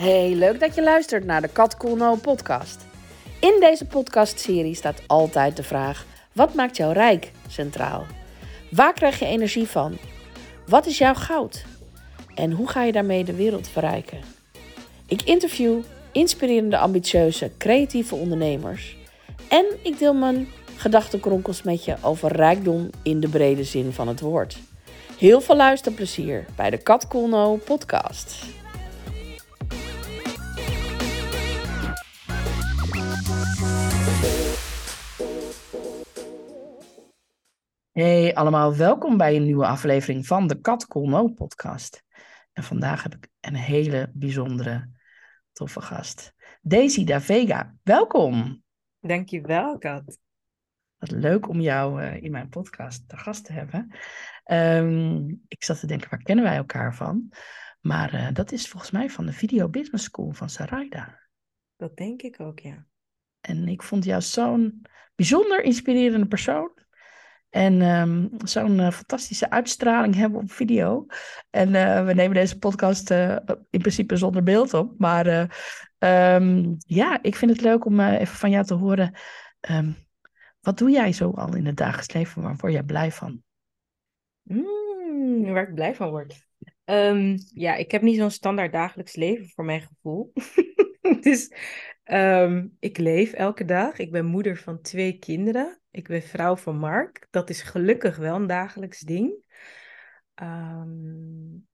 [0.00, 2.86] Hey, leuk dat je luistert naar de Kat Cool podcast.
[3.40, 8.06] In deze podcastserie staat altijd de vraag: wat maakt jou rijk centraal?
[8.70, 9.96] Waar krijg je energie van?
[10.66, 11.64] Wat is jouw goud?
[12.34, 14.18] En hoe ga je daarmee de wereld verrijken?
[15.06, 15.80] Ik interview
[16.12, 18.96] inspirerende, ambitieuze, creatieve ondernemers
[19.48, 24.20] en ik deel mijn gedachtenkronkels met je over rijkdom in de brede zin van het
[24.20, 24.58] woord.
[25.18, 28.58] Heel veel luisterplezier bij de Kat Cool podcast.
[38.00, 42.04] Hey allemaal, welkom bij een nieuwe aflevering van de Kat Cool No podcast.
[42.52, 44.90] En vandaag heb ik een hele bijzondere,
[45.52, 46.34] toffe gast.
[46.60, 48.62] Daisy da Vega, welkom.
[49.00, 50.18] Dankjewel, Kat.
[50.98, 53.94] Wat leuk om jou uh, in mijn podcast te gast te hebben.
[54.44, 57.32] Um, ik zat te denken, waar kennen wij elkaar van?
[57.80, 61.20] Maar uh, dat is volgens mij van de Video Business School van Sarayda.
[61.76, 62.86] Dat denk ik ook, ja.
[63.40, 64.82] En ik vond jou zo'n
[65.14, 66.88] bijzonder inspirerende persoon.
[67.50, 71.06] En um, zo'n uh, fantastische uitstraling hebben op video.
[71.50, 73.36] En uh, we nemen deze podcast uh,
[73.70, 74.98] in principe zonder beeld op.
[74.98, 75.50] Maar
[75.98, 79.14] um, ja, ik vind het leuk om even van jou te horen.
[79.70, 79.96] Um,
[80.60, 82.42] wat doe jij zo al in het dagelijks leven?
[82.42, 83.42] Waar word jij blij van?
[84.42, 86.48] Mm, waar ik blij van word.
[87.54, 90.32] Ja, ik heb niet zo'n standaard dagelijks leven voor mijn gevoel.
[91.20, 91.52] dus
[92.12, 93.98] um, ik leef elke dag.
[93.98, 95.80] Ik ben moeder van twee kinderen.
[95.90, 97.26] Ik ben vrouw van Mark.
[97.30, 99.44] Dat is gelukkig wel een dagelijks ding.
[100.42, 101.68] Um,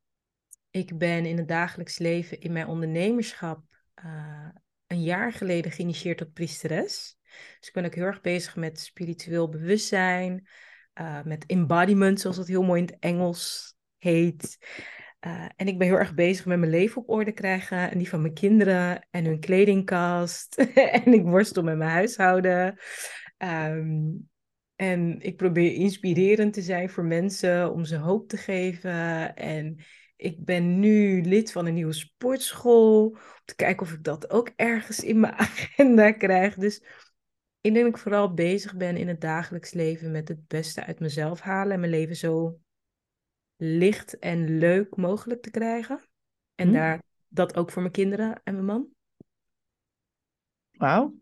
[0.70, 3.62] ik ben in het dagelijks leven in mijn ondernemerschap
[4.05, 4.48] uh,
[4.87, 7.17] een jaar geleden geïnitieerd tot priesteres.
[7.59, 10.48] Dus ik ben ook heel erg bezig met spiritueel bewustzijn,
[10.95, 14.58] uh, met embodiment, zoals dat heel mooi in het Engels heet.
[15.21, 18.09] Uh, en ik ben heel erg bezig met mijn leven op orde krijgen en die
[18.09, 20.55] van mijn kinderen en hun kledingkast.
[21.05, 22.79] en ik worstel met mijn huishouden.
[23.39, 24.29] Um,
[24.77, 29.37] en ik probeer inspirerend te zijn voor mensen om ze hoop te geven.
[29.37, 29.77] En
[30.17, 33.07] ik ben nu lid van een nieuwe sportschool.
[33.07, 36.55] Om te kijken of ik dat ook ergens in mijn agenda krijg.
[36.55, 36.83] Dus
[37.61, 41.41] ik denk ik vooral bezig ben in het dagelijks leven met het beste uit mezelf
[41.41, 41.73] halen.
[41.73, 42.61] En mijn leven zo
[43.56, 46.00] licht en leuk mogelijk te krijgen.
[46.55, 46.74] En hm.
[46.74, 48.89] daar, dat ook voor mijn kinderen en mijn man.
[50.70, 51.14] Wauw.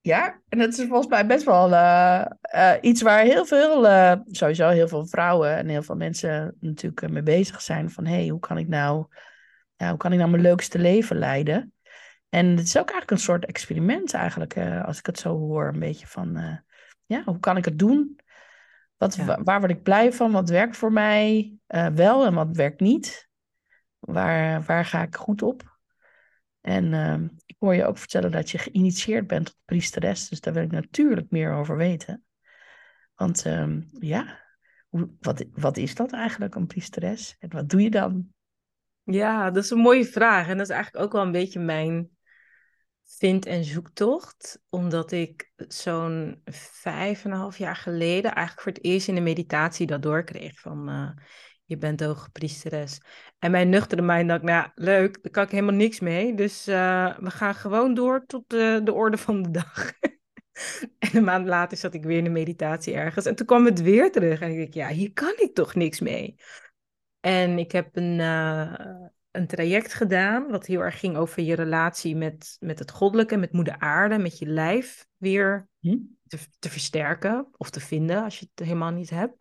[0.00, 2.24] Ja, en dat is volgens mij best wel uh,
[2.54, 7.10] uh, iets waar heel veel, uh, sowieso heel veel vrouwen en heel veel mensen natuurlijk
[7.10, 7.90] mee bezig zijn.
[7.90, 9.06] Van hé, hey, hoe kan ik nou,
[9.76, 11.72] ja, hoe kan ik nou mijn leukste leven leiden?
[12.28, 15.68] En het is ook eigenlijk een soort experiment eigenlijk, als ik het zo hoor.
[15.68, 16.62] Een beetje van,
[17.06, 18.20] ja, hoe kan ik het doen?
[19.02, 19.42] Wat, ja.
[19.42, 20.32] Waar word ik blij van?
[20.32, 21.52] Wat werkt voor mij
[21.94, 23.28] wel en wat werkt niet?
[23.98, 25.78] Waar, waar ga ik goed op?
[26.60, 30.28] En uh, ik hoor je ook vertellen dat je geïnitieerd bent tot priesteres.
[30.28, 32.24] Dus daar wil ik natuurlijk meer over weten.
[33.14, 34.40] Want uh, ja,
[34.88, 37.36] hoe, wat, wat is dat eigenlijk, een priesteres?
[37.38, 38.26] En wat doe je dan?
[39.02, 40.48] Ja, dat is een mooie vraag.
[40.48, 42.10] En dat is eigenlijk ook wel een beetje mijn
[43.18, 44.60] vind- en zoektocht.
[44.70, 49.20] Omdat ik zo'n vijf en een half jaar geleden eigenlijk voor het eerst in de
[49.20, 50.60] meditatie dat doorkreeg.
[50.60, 51.10] Van uh,
[51.64, 53.00] je bent priesteres.
[53.38, 56.34] En mijn nuchtere mind dacht, nou leuk, daar kan ik helemaal niks mee.
[56.34, 59.92] Dus uh, we gaan gewoon door tot de, de orde van de dag.
[60.98, 63.26] en een maand later zat ik weer in de meditatie ergens.
[63.26, 64.40] En toen kwam het weer terug.
[64.40, 66.36] En ik dacht, ja, hier kan ik toch niks mee.
[67.20, 68.74] En ik heb een, uh,
[69.32, 73.52] een traject gedaan, wat heel erg ging over je relatie met, met het goddelijke, met
[73.52, 75.96] moeder aarde, met je lijf weer hm?
[76.26, 79.34] te, te versterken of te vinden als je het helemaal niet hebt.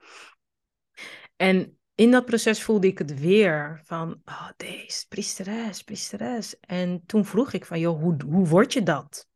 [1.36, 6.60] En in dat proces voelde ik het weer van, oh, deze priesteres, priesteres.
[6.60, 9.28] En toen vroeg ik van, joh, hoe, hoe word je dat?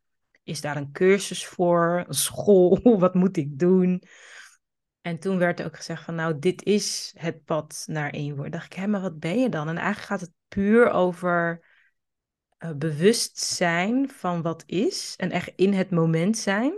[0.43, 4.03] Is daar een cursus voor, een school, wat moet ik doen?
[5.01, 8.51] En toen werd er ook gezegd van, nou, dit is het pad naar één woord.
[8.51, 9.69] dacht ik, hé, maar wat ben je dan?
[9.69, 11.65] En eigenlijk gaat het puur over
[12.59, 16.73] uh, bewustzijn van wat is en echt in het moment zijn.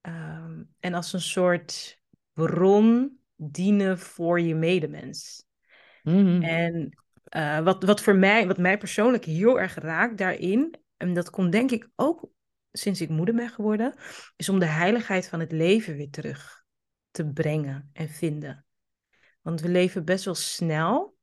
[0.00, 2.00] Um, en als een soort
[2.32, 5.46] bron dienen voor je medemens.
[6.02, 6.42] Mm-hmm.
[6.42, 6.98] En
[7.36, 11.52] uh, wat, wat voor mij, wat mij persoonlijk heel erg raakt daarin, en dat komt
[11.52, 12.30] denk ik ook
[12.72, 13.94] sinds ik moeder ben geworden,
[14.36, 16.64] is om de heiligheid van het leven weer terug
[17.10, 18.66] te brengen en vinden.
[19.40, 21.20] Want we leven best wel snel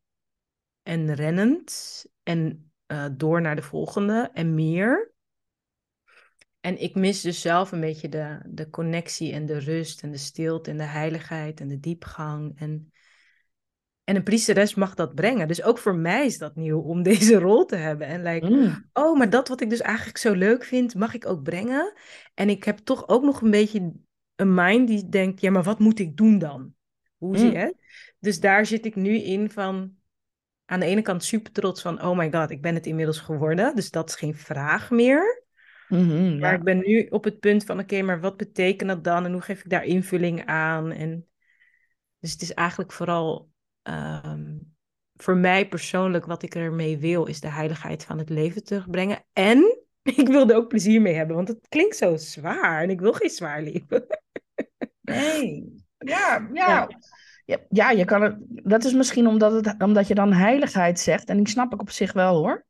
[0.89, 5.13] en rennend en uh, door naar de volgende en meer.
[6.59, 10.18] En ik mis dus zelf een beetje de, de connectie en de rust en de
[10.18, 12.59] stilte en de heiligheid en de diepgang.
[12.59, 12.91] En,
[14.03, 15.47] En een priesteres mag dat brengen.
[15.47, 18.07] Dus ook voor mij is dat nieuw om deze rol te hebben.
[18.07, 18.89] En like, Mm.
[18.94, 21.94] oh, maar dat wat ik dus eigenlijk zo leuk vind, mag ik ook brengen.
[22.33, 23.94] En ik heb toch ook nog een beetje
[24.35, 26.74] een mind die denkt, ja, maar wat moet ik doen dan?
[27.18, 27.53] Hoe zie Mm.
[27.57, 27.75] je?
[28.19, 29.97] Dus daar zit ik nu in van,
[30.69, 33.75] aan de ene kant super trots van, oh my god, ik ben het inmiddels geworden.
[33.75, 35.44] Dus dat is geen vraag meer.
[35.88, 36.57] Mhm, Maar ja.
[36.57, 39.25] ik ben nu op het punt van, oké, maar wat betekent dat dan?
[39.25, 40.92] En hoe geef ik daar invulling aan?
[40.92, 41.27] En
[42.19, 43.50] dus het is eigenlijk vooral
[43.81, 44.57] ehm,
[45.16, 49.24] voor mij persoonlijk wat ik ermee wil, is de heiligheid van het leven terugbrengen.
[49.33, 49.77] En
[50.21, 53.13] ik wil er ook plezier mee hebben, want het klinkt zo zwaar en ik wil
[53.13, 54.06] geen zwaar leven.
[55.01, 55.75] Nee.
[55.98, 56.68] Ja, Ja.
[56.68, 56.88] ja.
[57.50, 58.36] Ja, ja, je kan het.
[58.48, 61.30] Dat is misschien omdat, het, omdat je dan heiligheid zegt.
[61.30, 62.66] En die snap ik op zich wel hoor.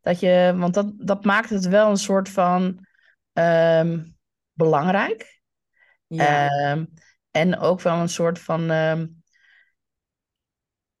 [0.00, 2.86] Dat je, want dat, dat maakt het wel een soort van
[3.32, 4.04] ehm,
[4.52, 5.40] belangrijk.
[6.06, 6.84] Ja, Ehm,
[7.30, 8.70] en ook wel een soort van.
[8.70, 9.06] ehm,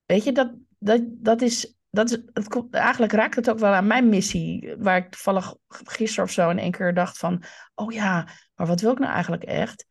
[0.04, 1.74] weet je, dat, dat, dat is.
[1.90, 4.74] Dat is het, komt- eigenlijk raakt het ook wel aan mijn missie.
[4.78, 7.42] Waar ik toevallig gisteren of zo in één keer dacht van.
[7.74, 9.86] Oh ja, maar wat wil ik nou eigenlijk echt?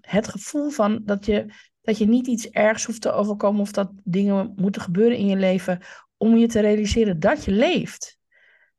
[0.00, 1.46] Het gevoel van dat je,
[1.82, 3.60] dat je niet iets ergs hoeft te overkomen.
[3.60, 5.80] Of dat dingen moeten gebeuren in je leven.
[6.16, 8.18] Om je te realiseren dat je leeft.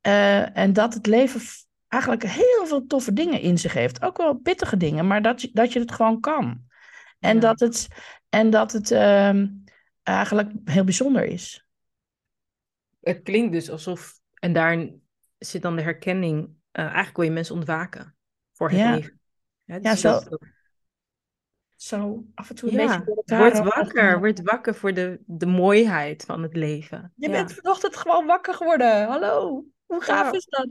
[0.02, 1.42] Eh, en dat het leven
[1.88, 4.02] eigenlijk heel veel toffe dingen in zich heeft.
[4.02, 6.62] Ook wel pittige dingen, maar dat je, dat je het gewoon kan.
[7.20, 7.40] En Ja.
[7.42, 7.88] dat het,
[8.30, 9.48] en dat het ehm,
[10.04, 11.68] eigenlijk heel bijzonder is.
[13.02, 15.02] het klinkt dus alsof, en daarin
[15.38, 18.16] zit dan de herkenning, eh, eigenlijk wil je mensen ontwaken
[18.54, 18.96] voor het Ja.
[18.96, 19.20] leven.
[19.64, 20.40] Ja, Ja, dus zo- dat-
[21.83, 26.24] Zo af en toe een ja, beetje word wakker, word wakker voor de, de mooiheid
[26.25, 27.13] van het leven.
[27.15, 27.33] Je Ja.
[27.33, 29.06] bent vanochtend gewoon wakker geworden.
[29.06, 29.65] Hallo.
[29.85, 30.38] Hoe gaaf Ja.
[30.38, 30.69] is dat?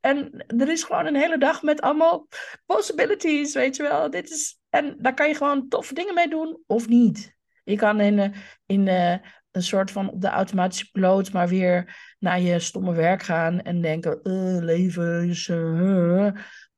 [0.00, 2.26] En er is gewoon een hele dag met allemaal
[2.66, 4.10] possibilities, weet je wel.
[4.10, 7.36] Dit is, en daar kan je gewoon toffe dingen mee doen of niet.
[7.64, 8.30] Je kan in, eh,
[8.66, 9.16] in eh,
[9.50, 13.80] een soort van op de automatische piloot maar weer naar je stomme werk gaan en
[13.80, 15.50] denken, eh, leven is...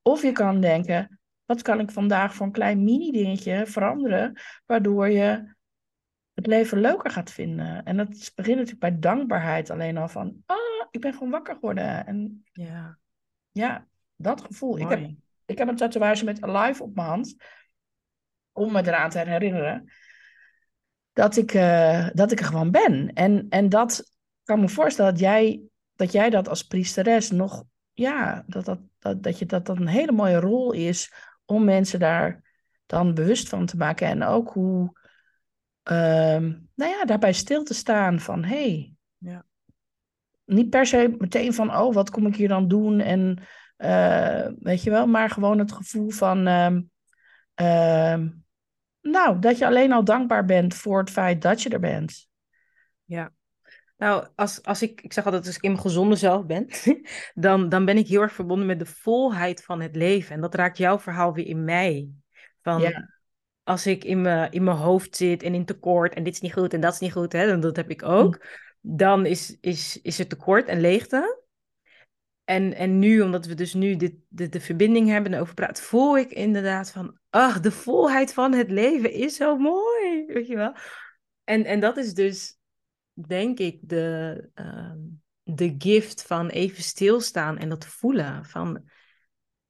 [0.02, 1.20] Of je kan denken,
[1.52, 5.54] wat kan ik vandaag voor een klein mini-dingetje veranderen, waardoor je
[6.34, 7.84] het leven leuker gaat vinden.
[7.84, 12.06] En dat begint natuurlijk bij dankbaarheid alleen al van, ah, ik ben gewoon wakker geworden.
[12.06, 12.98] En Ja,
[13.50, 14.78] ja, dat gevoel.
[14.78, 15.10] Ik heb,
[15.46, 17.36] ik heb een tatoeage met Alive op mijn hand,
[18.52, 19.92] om me eraan te herinneren
[21.12, 23.12] dat ik, eh, dat ik er gewoon ben.
[23.12, 25.62] En, en dat kan me voorstellen dat jij,
[25.94, 29.86] dat jij dat als priesteres nog, ja, dat, dat, dat, dat, je, dat dat een
[29.86, 31.12] hele mooie rol is
[31.44, 32.42] om mensen daar
[32.86, 34.06] dan bewust van te maken.
[34.06, 34.98] En ook hoe,
[35.82, 36.42] ehm,
[36.74, 39.44] nou ja, daarbij stil te staan van, hé, hey, Ja.
[40.44, 43.00] niet per se meteen van, oh, wat kom ik hier dan doen?
[43.00, 43.38] En
[43.76, 46.82] eh, weet je wel, maar gewoon het gevoel van, ehm,
[47.54, 48.28] ehm,
[49.00, 52.28] nou, dat je alleen al dankbaar bent voor het feit dat je er bent.
[54.02, 56.68] Nou, als, als ik, ik zeg altijd, als ik in mijn gezonde zelf ben,
[57.34, 60.34] dan, dan ben ik heel erg verbonden met de volheid van het leven.
[60.34, 62.08] En dat raakt jouw verhaal weer in mij.
[62.62, 63.10] Van, Ja.
[63.62, 66.52] als ik in mijn, in mijn hoofd zit en in tekort en dit is niet
[66.52, 68.46] goed en dat is niet goed, hè, en dat heb ik ook,
[68.80, 71.40] dan is, is, is er tekort en leegte.
[72.44, 75.84] En, en nu, omdat we dus nu dit, de, de verbinding hebben en over praten,
[75.84, 80.56] voel ik inderdaad van, ach, de volheid van het leven is zo mooi, weet je
[80.56, 80.74] wel.
[81.44, 82.60] En, en dat is dus,
[83.12, 84.98] denk ik, de, ehm,
[85.42, 88.90] de gift van even stilstaan en dat voelen van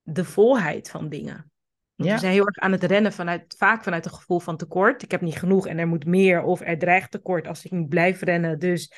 [0.02, 1.50] de volheid van dingen.
[1.94, 2.14] Ja.
[2.14, 5.02] we zijn heel erg aan het rennen vanuit, vaak vanuit een gevoel van tekort.
[5.02, 6.42] Ik heb niet genoeg en er moet meer.
[6.42, 8.58] Of er dreigt tekort als ik niet blijf rennen.
[8.58, 8.92] Dus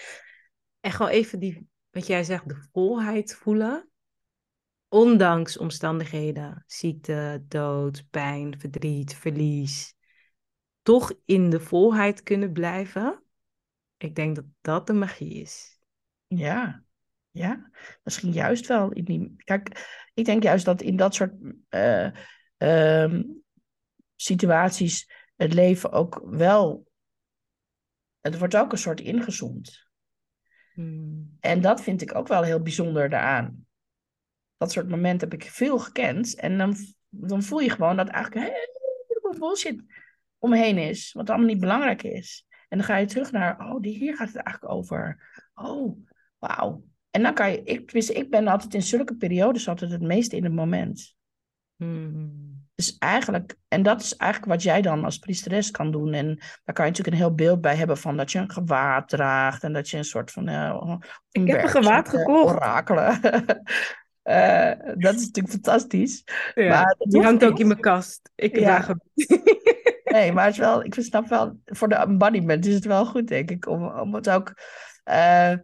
[0.81, 3.89] en gewoon even die, wat jij zegt, de volheid voelen.
[4.89, 9.95] Ondanks omstandigheden, ziekte, dood, pijn, verdriet, verlies.
[10.83, 13.24] Toch in de volheid kunnen blijven.
[14.05, 15.79] Ik denk dat dat de magie is.
[16.27, 16.85] Ja,
[17.31, 17.71] ja,
[18.03, 18.93] misschien juist wel.
[18.93, 21.33] In die, kijk, ik denk juist dat in dat soort
[21.69, 22.11] eh,
[22.57, 23.23] ehm,
[24.15, 26.87] situaties het leven ook wel.
[28.21, 29.89] Het wordt ook een soort ingezoomd.
[30.73, 31.37] Hmm.
[31.41, 33.67] En dat vind ik ook wel heel bijzonder daaraan.
[34.57, 36.35] Dat soort momenten heb ik veel gekend.
[36.35, 36.77] En dan,
[37.09, 38.53] dan voel je gewoon dat eigenlijk een
[39.09, 39.85] heleboel bullshit
[40.39, 41.13] omheen is.
[41.13, 42.47] Wat allemaal niet belangrijk is.
[42.75, 45.19] En dan ga je terug naar, oh, die, hier gaat het eigenlijk over.
[45.55, 45.99] Oh,
[46.39, 46.85] wauw.
[47.11, 50.37] En dan kan je, ik, tenminste, ik ben altijd in zulke periodes altijd het meeste
[50.37, 51.15] in het moment.
[51.77, 52.67] Hmm.
[52.75, 56.13] Dus eigenlijk, en dat is eigenlijk wat jij dan als priesteres kan doen.
[56.13, 56.27] En
[56.65, 59.63] daar kan je natuurlijk een heel beeld bij hebben van dat je een gewaad draagt.
[59.63, 60.49] En dat je een soort van...
[60.49, 60.97] eh,
[61.31, 62.55] Ik heb een gewaad eh, gekocht.
[62.55, 63.21] Orakelen.
[64.25, 66.25] Eh, dat is natuurlijk fantastisch.
[66.55, 68.31] Ja, Maar die hangt ook in mijn kast.
[68.35, 68.63] Ik Ja.
[68.63, 69.01] draag hem.
[70.15, 73.27] Nee, maar het is wel, ik snap wel, voor de embodiment is het wel goed,
[73.27, 74.53] denk ik, om, om het ook,
[75.05, 75.55] uh,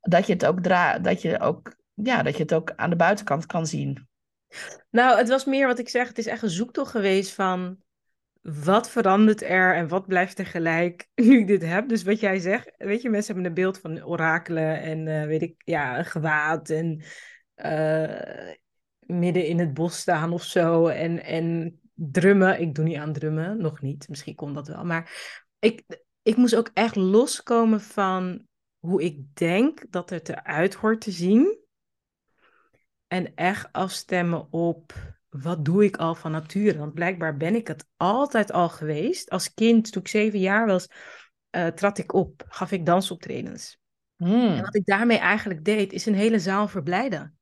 [0.00, 2.96] dat je het ook dra dat je ook, ja, dat je het ook aan de
[2.96, 4.08] buitenkant kan zien.
[4.90, 7.76] Nou, het was meer wat ik zeg, het is echt een zoektocht geweest van
[8.40, 11.88] wat verandert er en wat blijft er gelijk nu ik dit heb.
[11.88, 15.42] Dus wat jij zegt, weet je, mensen hebben een beeld van orakelen en uh, weet
[15.42, 17.02] ik, ja, gewaad en
[17.56, 18.54] uh,
[18.98, 22.60] midden in het bos staan of zo en, en drummen.
[22.60, 24.08] Ik doe niet aan drummen, nog niet.
[24.08, 24.84] Misschien komt dat wel.
[24.84, 25.10] Maar
[25.58, 25.82] ik,
[26.22, 28.46] ik moest ook echt loskomen van
[28.78, 31.58] hoe ik denk dat het eruit hoort te zien.
[33.06, 34.94] En echt afstemmen op
[35.40, 36.78] wat doe ik al van nature?
[36.78, 39.30] Want blijkbaar ben ik het altijd al geweest.
[39.30, 40.88] Als kind, toen ik zeven jaar was,
[41.56, 43.78] uh, trad ik op, gaf ik dansoptredens.
[44.16, 44.48] Hmm.
[44.48, 47.38] En wat ik daarmee eigenlijk deed, is een hele zaal verblijden.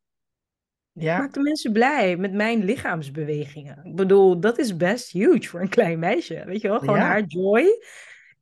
[0.92, 1.14] Ja.
[1.14, 3.80] Ik maakte mensen blij met mijn lichaamsbewegingen.
[3.84, 6.42] Ik bedoel, dat is best huge voor een klein meisje.
[6.46, 7.82] Weet je wel, gewoon haar joy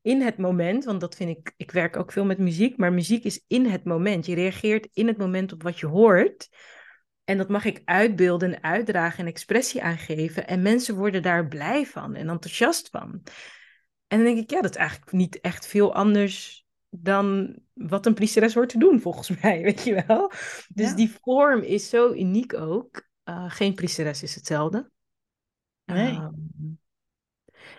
[0.02, 0.84] in het moment.
[0.84, 3.84] Want dat vind ik, ik werk ook veel met muziek, maar muziek is in het
[3.84, 4.26] moment.
[4.26, 6.48] Je reageert in het moment op wat je hoort.
[7.24, 10.46] En dat mag ik uitbeelden en uitdragen en expressie aangeven.
[10.46, 13.22] En mensen worden daar blij van en enthousiast van.
[14.06, 16.59] En dan denk ik, ja, dat is eigenlijk niet echt veel anders
[16.90, 20.32] dan wat een priesteres hoort te doen, volgens mij, weet je wel.
[20.68, 23.08] Dus die vorm is zo uniek ook.
[23.24, 24.90] Uh, geen priesteres is hetzelfde.
[25.84, 26.14] Nee.
[26.14, 26.78] Um,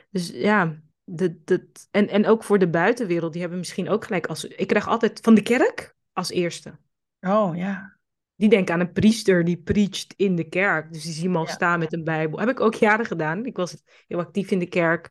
[0.10, 4.27] dus ja, de, de, en, en ook voor de buitenwereld, die hebben misschien ook gelijk
[4.27, 4.46] als...
[4.46, 6.80] Ik krijg altijd van de kerk als eerste.
[7.20, 8.00] Oh, ja
[8.41, 10.94] die denken aan een priester die preacht in de kerk.
[10.94, 12.39] Dus die zien me al staan met een Bijbel.
[12.39, 13.46] Heb ik ook jaren gedaan.
[13.46, 15.10] Ik was heel actief in de kerk,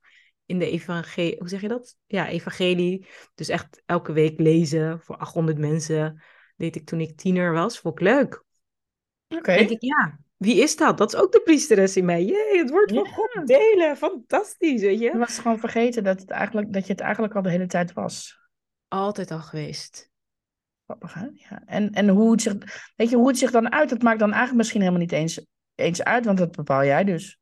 [0.50, 1.37] in de evangelie.
[1.38, 1.97] Hoe zeg je dat?
[2.07, 3.07] Ja, evangelie.
[3.35, 6.23] Dus echt elke week lezen voor 800 mensen.
[6.57, 7.78] Deed ik toen ik tiener was.
[7.78, 8.45] Vond ik leuk.
[9.28, 9.54] Oké.
[9.54, 10.99] Denk ik, ja, wie is dat?
[10.99, 12.25] Dat is ook de priesteres in mij.
[12.25, 13.97] Jee, het woord van God delen.
[13.97, 15.04] Fantastisch, weet je.
[15.04, 17.92] Je was gewoon vergeten dat, het eigenlijk, dat je het eigenlijk al de hele tijd
[17.92, 18.38] was.
[18.88, 20.11] Altijd al geweest.
[21.35, 21.62] Ja.
[21.66, 22.54] En, en hoe, het zich,
[22.97, 25.47] weet je, hoe het zich dan uit, dat maakt dan eigenlijk misschien helemaal niet eens,
[25.75, 27.39] eens uit, want dat bepaal jij dus.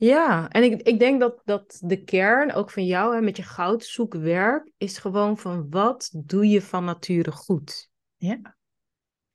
[0.00, 3.42] Ja, en ik, ik denk dat, dat de kern, ook van jou hè, met je
[3.42, 7.90] goudzoekwerk, is gewoon van wat doe je van nature goed?
[8.16, 8.56] Ja.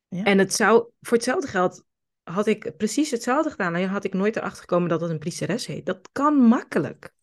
[0.07, 0.23] ja.
[0.23, 1.85] En het zou, voor hetzelfde geld,
[2.23, 3.75] had ik precies hetzelfde gedaan.
[3.75, 5.85] En had ik nooit erachter gekomen dat het een priesteres heet.
[5.85, 7.13] Dat kan makkelijk.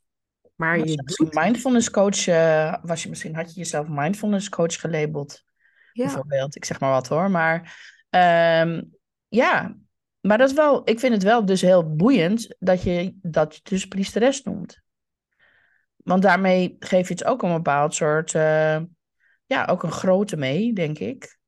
[0.54, 1.34] Maar je, je doet...
[1.34, 5.44] mindfulness coach, uh, was je misschien, had je jezelf mindfulness coach gelabeld?
[5.92, 6.04] Ja.
[6.04, 7.30] Bijvoorbeeld, ik zeg maar wat hoor.
[7.30, 7.60] Maar
[8.10, 8.90] um,
[9.28, 9.76] ja,
[10.22, 13.60] maar dat is wel, ik vind het wel dus heel boeiend dat je dat je
[13.62, 14.80] dus priesteres noemt.
[15.96, 18.80] Want daarmee geef je het ook een bepaald soort, uh,
[19.46, 21.38] ja, ook een grote mee, denk ik.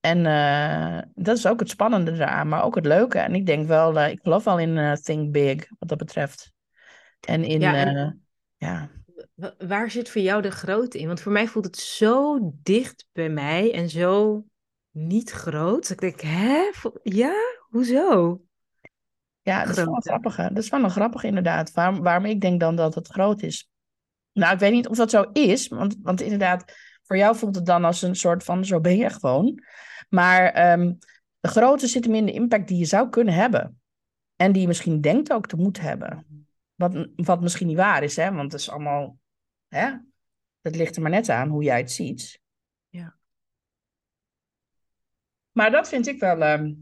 [0.00, 3.18] En uh, dat is ook het spannende eraan, maar ook het leuke.
[3.18, 6.52] En ik denk wel, uh, ik geloof wel in Think Big, wat dat betreft.
[7.20, 8.90] En in, ja, en ja.
[9.58, 11.06] Waar zit voor jou de grootte in?
[11.06, 14.44] Want voor mij voelt het zo dicht bij mij en zo
[14.96, 15.88] niet groot.
[15.88, 16.70] Dat ik denk, hè?
[17.02, 17.34] Ja?
[17.68, 18.40] Hoezo?
[19.42, 20.36] Ja, dat is wel grappig.
[20.36, 21.72] Dat is wel een grappig inderdaad.
[21.72, 23.70] Waarom, waarom ik denk dan dat het groot is.
[24.32, 25.68] Nou, ik weet niet of dat zo is.
[25.68, 26.72] Want, want inderdaad,
[27.02, 29.62] voor jou voelt het dan als een soort van, zo ben je gewoon.
[30.08, 30.98] Maar um,
[31.40, 33.80] de grootte zit hem in de impact die je zou kunnen hebben.
[34.36, 36.26] En die je misschien denkt ook te moeten hebben.
[36.74, 38.32] Wat, wat misschien niet waar is, hè?
[38.32, 39.18] want het is allemaal.
[39.68, 39.94] Hè?
[40.60, 42.40] Het ligt er maar net aan hoe jij het ziet.
[42.88, 43.16] Ja.
[45.56, 46.40] Maar dat vind ik wel.
[46.40, 46.72] Uh,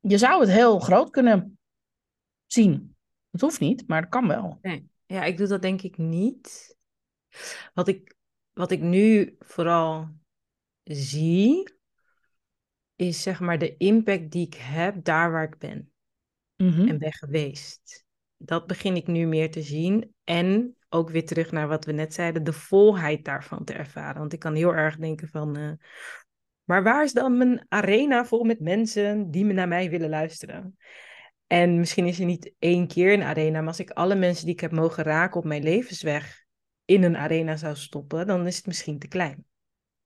[0.00, 1.58] je zou het heel groot kunnen
[2.46, 2.96] zien.
[3.30, 4.58] Het hoeft niet, maar het kan wel.
[4.62, 4.88] Nee.
[5.06, 6.76] Ja, ik doe dat denk ik niet.
[7.74, 8.14] Wat ik,
[8.52, 10.08] wat ik nu vooral
[10.82, 11.76] zie,
[12.94, 15.92] is zeg maar de impact die ik heb daar waar ik ben.
[16.56, 20.14] Mm En ben geweest dat begin ik nu meer te zien.
[20.24, 24.18] En ook weer terug naar wat we net zeiden, de volheid daarvan te ervaren.
[24.18, 25.72] Want ik kan heel erg denken van, uh,
[26.68, 30.76] maar waar is dan mijn arena vol met mensen die me naar mij willen luisteren?
[31.46, 34.54] En misschien is er niet één keer een arena, maar als ik alle mensen die
[34.54, 36.44] ik heb mogen raken op mijn levensweg
[36.84, 39.44] in een arena zou stoppen, dan is het misschien te klein.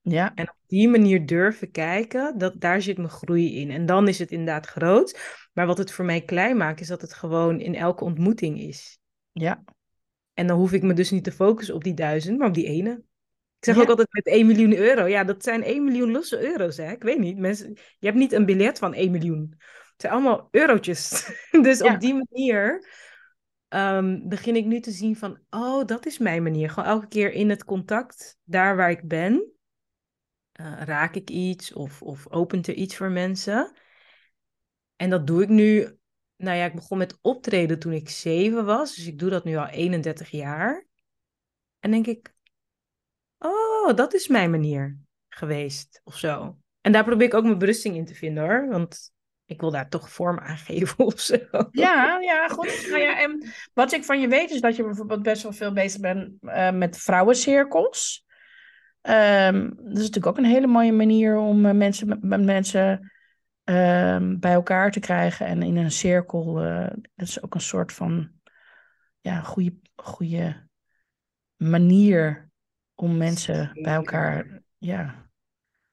[0.00, 0.34] Ja.
[0.34, 3.70] En op die manier durven kijken, dat, daar zit mijn groei in.
[3.70, 5.20] En dan is het inderdaad groot.
[5.52, 8.98] Maar wat het voor mij klein maakt, is dat het gewoon in elke ontmoeting is.
[9.32, 9.64] Ja.
[10.34, 12.66] En dan hoef ik me dus niet te focussen op die duizend, maar op die
[12.66, 13.02] ene.
[13.62, 15.06] Ik zeg ook altijd met 1 miljoen euro.
[15.06, 16.90] Ja, dat zijn 1 miljoen losse euro's, hè.
[16.90, 17.38] Ik weet niet.
[17.38, 19.54] Mensen, je hebt niet een biljet van 1 miljoen.
[19.58, 21.30] Het zijn allemaal eurotjes.
[21.62, 22.88] dus op die manier
[23.68, 25.38] um, begin ik nu te zien van...
[25.50, 26.70] Oh, dat is mijn manier.
[26.70, 29.52] Gewoon elke keer in het contact, daar waar ik ben...
[30.60, 33.72] Uh, raak ik iets of, of opent er iets voor mensen.
[34.96, 35.98] En dat doe ik nu
[36.36, 38.94] nou ja, ik begon met optreden toen ik zeven was.
[38.94, 40.86] Dus ik doe dat nu al 31 jaar.
[41.80, 42.34] En denk ik,
[43.44, 46.56] oh, dat is mijn manier geweest of zo.
[46.80, 48.68] En daar probeer ik ook mijn berusting in te vinden hoor.
[48.68, 49.12] Want
[49.44, 51.38] ik wil daar toch vorm aan geven of zo.
[51.70, 52.86] Ja, ja, goed.
[52.90, 55.72] Nou ja, en wat ik van je weet is dat je bijvoorbeeld best wel veel
[55.72, 58.26] bezig bent uh, met vrouwencirkels.
[59.02, 63.12] Um, dat is natuurlijk ook een hele mooie manier om uh, mensen, mensen
[63.64, 66.64] um, bij elkaar te krijgen en in een cirkel.
[66.64, 68.30] Uh, dat is ook een soort van
[69.20, 70.68] ja, goede, goede
[71.56, 72.51] manier
[73.02, 75.30] om mensen bij elkaar ja,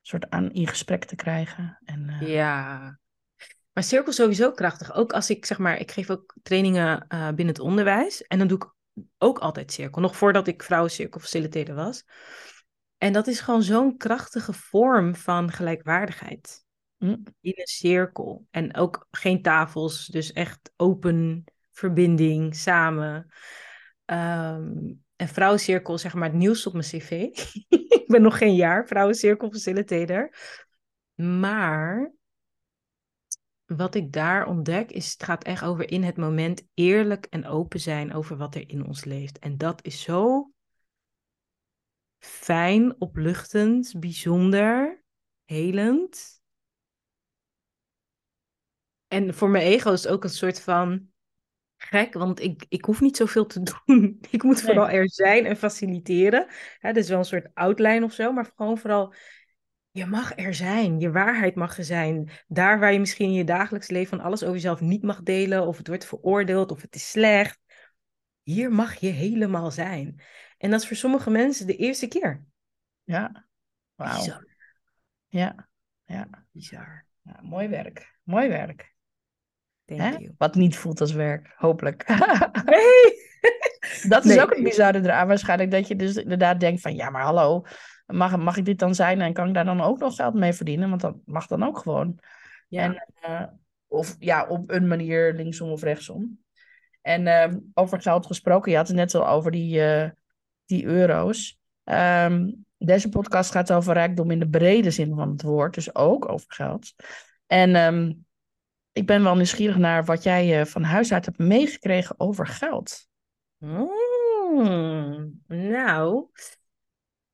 [0.02, 1.80] soort aan in gesprek te krijgen.
[1.84, 2.34] En, uh...
[2.34, 3.00] Ja,
[3.72, 4.94] maar cirkel sowieso krachtig.
[4.94, 8.22] Ook als ik zeg maar, ik geef ook trainingen uh, binnen het onderwijs.
[8.22, 8.74] En dan doe ik
[9.18, 10.02] ook altijd cirkel.
[10.02, 12.06] Nog voordat ik vrouwencirkel facilitator was.
[12.98, 16.66] En dat is gewoon zo'n krachtige vorm van gelijkwaardigheid.
[16.98, 17.24] Mm.
[17.42, 18.48] In een cirkel.
[18.52, 23.32] En ook geen tafels, dus echt open verbinding, samen.
[24.06, 27.12] Um, en vrouwencirkel, zeg maar, het nieuws op mijn cv.
[28.00, 30.36] ik ben nog geen jaar vrouwencirkel facilitator.
[31.16, 32.14] Maar
[33.66, 37.80] wat ik daar ontdek, is het gaat echt over in het moment eerlijk en open
[37.80, 39.40] zijn over wat er in ons leeft.
[39.40, 40.52] En dat is zo
[42.18, 45.04] fijn, opluchtend, bijzonder,
[45.46, 46.42] helend.
[49.08, 51.12] En voor mijn ego is het ook een soort van
[51.82, 54.18] gek, want ik, ik hoef niet zoveel te doen.
[54.32, 56.48] Ik moet vooral er zijn en faciliteren.
[56.80, 59.14] Ja, dat is wel een soort outline of zo, maar gewoon vooral,
[59.92, 61.00] je mag er zijn.
[61.00, 62.30] Je waarheid mag er zijn.
[62.48, 65.68] Daar waar je misschien in je dagelijks leven van alles over jezelf niet mag delen,
[65.68, 67.60] of het wordt veroordeeld, of het is slecht.
[68.44, 70.22] Hier mag je helemaal zijn.
[70.58, 72.44] En dat is voor sommige mensen de eerste keer.
[73.04, 73.48] Ja,
[73.96, 74.44] wauw.
[75.28, 75.68] Ja,
[76.06, 76.28] ja.
[76.52, 77.06] Bizar.
[77.22, 78.16] Ja, mooi werk.
[78.24, 78.94] Mooi werk.
[80.38, 82.08] Wat niet voelt als werk, hopelijk.
[82.66, 83.28] Nee.
[84.10, 85.72] dat is ook het bizarre eraan waarschijnlijk.
[85.72, 87.66] Dat je dus inderdaad denkt van, ja maar hallo,
[88.06, 90.54] mag, mag ik dit dan zijn en kan ik daar dan ook nog geld mee
[90.54, 90.90] verdienen?
[90.90, 92.20] Want dat mag dan ook gewoon.
[92.68, 92.84] Ja.
[92.84, 93.44] En, uh,
[93.88, 96.40] of ja, op een manier linksom of rechtsom.
[97.02, 100.10] En uh, over geld gesproken, je had het net al over die, uh,
[100.66, 101.60] die euro's.
[101.84, 106.30] Um, deze podcast gaat over rijkdom in de brede zin van het woord, dus ook
[106.30, 106.94] over geld.
[107.48, 108.26] En um,
[109.00, 113.08] ik ben wel nieuwsgierig naar wat jij uh, van huis uit hebt meegekregen over geld.
[113.58, 116.30] Mm, nou,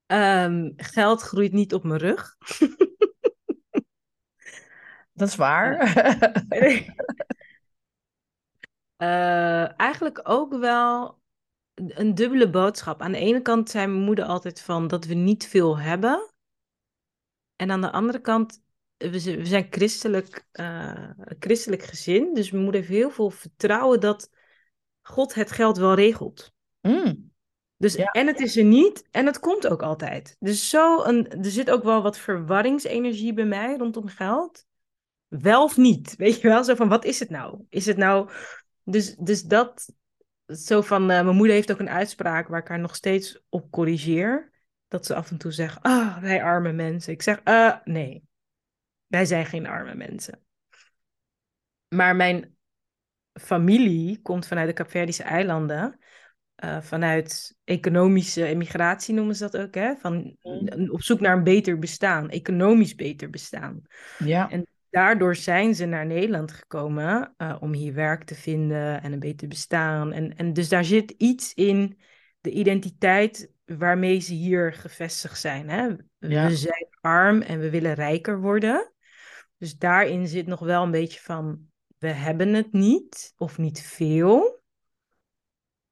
[0.07, 2.35] um, geld groeit niet op mijn rug.
[5.13, 5.95] Dat is waar.
[8.97, 11.21] uh, eigenlijk ook wel
[11.75, 13.01] een dubbele boodschap.
[13.01, 16.33] Aan de ene kant zei mijn moeder altijd van dat we niet veel hebben.
[17.55, 18.63] En aan de andere kant
[19.09, 22.33] we zijn christelijk, uh, christelijk gezin.
[22.33, 24.29] Dus mijn moeder heeft heel veel vertrouwen dat
[25.01, 26.53] God het geld wel regelt.
[26.81, 27.33] Mm.
[27.77, 30.35] Dus en het is er niet en het komt ook altijd.
[30.39, 34.65] Dus zo een, er zit ook wel wat verwarringsenergie bij mij rondom geld.
[35.27, 36.15] Wel of niet?
[36.17, 36.63] Weet je wel?
[36.63, 37.61] Zo van wat is het nou?
[37.69, 38.29] Is het nou.
[38.83, 39.93] Dus, dus dat.
[40.45, 41.01] Zo van.
[41.01, 44.51] Uh, mijn moeder heeft ook een uitspraak waar ik haar nog steeds op corrigeer.
[44.87, 47.13] Dat ze af en toe zegt: Ah, wij arme mensen.
[47.13, 48.23] Ik zeg: uh, Nee,
[49.07, 50.39] wij zijn geen arme mensen.
[51.87, 52.55] Maar mijn
[53.41, 55.99] familie komt vanuit de Capverdische eilanden.
[56.63, 59.95] Uh, vanuit economische emigratie noemen ze dat ook, hè?
[59.95, 60.89] Van mm.
[60.89, 63.81] op zoek naar een beter bestaan, economisch beter bestaan.
[64.17, 64.49] Ja.
[64.49, 69.19] En daardoor zijn ze naar Nederland gekomen uh, om hier werk te vinden en een
[69.19, 70.11] beter bestaan.
[70.11, 71.99] En, en dus daar zit iets in
[72.41, 75.69] de identiteit waarmee ze hier gevestigd zijn.
[75.69, 75.87] Hè?
[76.19, 76.47] Ja.
[76.47, 78.93] We zijn arm en we willen rijker worden.
[79.57, 84.63] Dus daarin zit nog wel een beetje van, we hebben het niet of niet veel.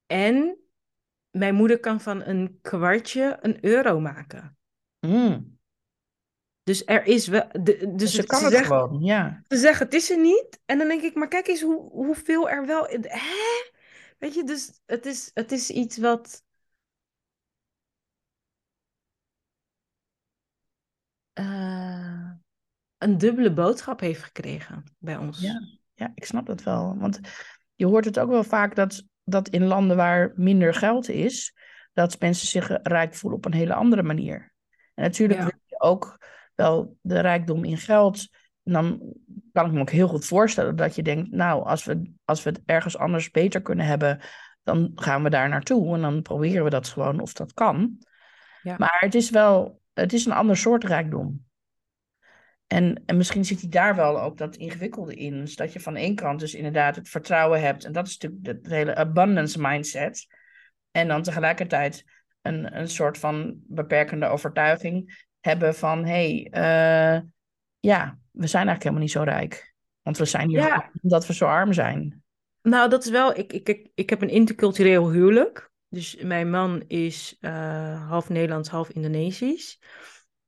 [0.06, 0.58] En
[1.30, 4.58] mijn moeder kan van een kwartje een euro maken.
[5.00, 5.60] Mm.
[6.64, 7.48] Dus er is wel.
[7.64, 9.44] De, dus ze kan het gewoon, ja.
[9.48, 10.60] Ze zeggen het is er niet.
[10.66, 12.86] En dan denk ik, maar kijk eens hoe, hoeveel er wel.
[13.02, 13.72] Hè?
[14.18, 16.44] Weet je, dus het is, het is iets wat.
[21.40, 22.32] Uh,
[23.04, 25.40] een dubbele boodschap heeft gekregen bij ons.
[25.40, 25.62] Ja,
[25.94, 26.98] ja, ik snap dat wel.
[26.98, 27.20] Want
[27.76, 31.56] je hoort het ook wel vaak dat, dat in landen waar minder geld is,
[31.94, 34.54] dat mensen zich rijk voelen op een hele andere manier.
[34.94, 35.46] En natuurlijk ja.
[35.46, 36.18] wil je ook
[36.56, 38.28] wel de rijkdom in geld.
[38.64, 39.14] En dan
[39.52, 42.50] kan ik me ook heel goed voorstellen dat je denkt, nou, als we, als we
[42.50, 44.20] het ergens anders beter kunnen hebben,
[44.64, 47.98] dan gaan we daar naartoe en dan proberen we dat gewoon of dat kan.
[48.62, 48.76] Ja.
[48.78, 51.46] Maar het is wel, het is een ander soort rijkdom.
[52.74, 55.40] En, en misschien zit hij daar wel ook dat ingewikkelde in.
[55.40, 57.86] Dus dat je van één kant dus inderdaad het vertrouwen hebt.
[57.86, 60.28] En dat is natuurlijk de, hele abundance mindset.
[60.92, 62.04] En dan tegelijkertijd
[62.42, 66.06] een, een soort van beperkende overtuiging hebben van...
[66.06, 67.22] hé, hey, eh,
[67.80, 69.74] ja, we zijn eigenlijk helemaal niet zo rijk.
[70.02, 70.92] Want we zijn hier Ja.
[71.02, 72.24] omdat we zo arm zijn.
[72.62, 73.38] Nou, dat is wel.
[73.38, 75.72] Ik, ik, ik, ik heb een intercultureel huwelijk.
[75.90, 79.80] Dus mijn man is eh, half Nederlands, half Indonesisch.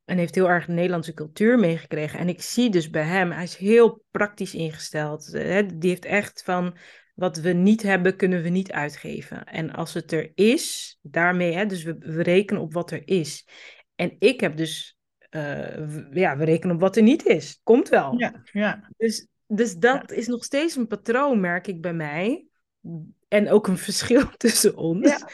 [0.05, 2.19] En heeft heel erg de Nederlandse cultuur meegekregen.
[2.19, 5.33] En ik zie dus bij hem, hij is heel praktisch ingesteld.
[5.33, 6.77] Eh, hè, Die heeft echt van.
[7.15, 9.43] Wat we niet hebben, kunnen we niet uitgeven.
[9.45, 13.47] En als het er is, daarmee, hè, dus we, we rekenen op wat er is.
[13.95, 14.97] En ik heb dus,
[15.29, 17.59] eh, ja, we rekenen op wat er niet is.
[17.63, 18.19] Komt wel.
[18.19, 22.45] Ja, ja, Dus, dus dat is nog steeds een patroon, merk ik bij mij.
[23.27, 25.09] En ook een verschil tussen ons.
[25.09, 25.29] Ja.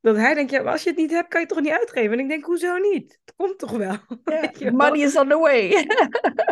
[0.00, 2.12] Dat hij denkt, ja, als je het niet hebt, kan je het toch niet uitgeven?
[2.12, 3.18] En ik denk, hoezo niet?
[3.24, 3.96] Het komt toch wel?
[4.72, 5.86] Money is on the way.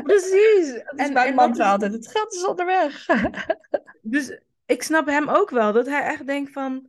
[0.02, 0.72] Precies.
[0.84, 1.92] Dat is En- mijn mantra is- altijd.
[1.92, 3.06] Het geld is onderweg.
[4.02, 6.88] Dus ik snap hem ook wel, dat hij echt denkt van,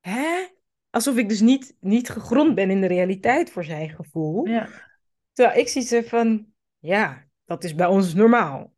[0.00, 0.46] hè?
[0.90, 4.46] Alsof ik dus niet, niet gegrond ben in de realiteit voor zijn gevoel.
[4.46, 4.68] ja.
[5.32, 6.46] Terwijl ik zie ze van,
[6.78, 8.72] ja, dat is bij ons normaal.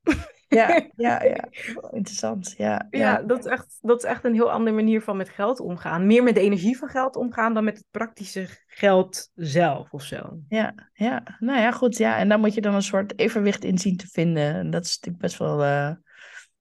[0.61, 1.49] Ja, ja, ja.
[1.91, 2.55] Interessant.
[2.57, 3.23] Ja, Ja, ja.
[3.23, 6.07] dat is, echt, dat is echt een heel andere manier van met geld omgaan.
[6.07, 10.39] Meer met de energie van geld omgaan dan met het praktische geld zelf of zo.
[10.49, 11.37] Ja, ja.
[11.39, 11.97] Nou ja, goed.
[11.97, 12.19] Ja.
[12.19, 14.55] En daar moet je dan een soort evenwicht in zien te vinden.
[14.55, 15.91] En dat is natuurlijk best wel, eh,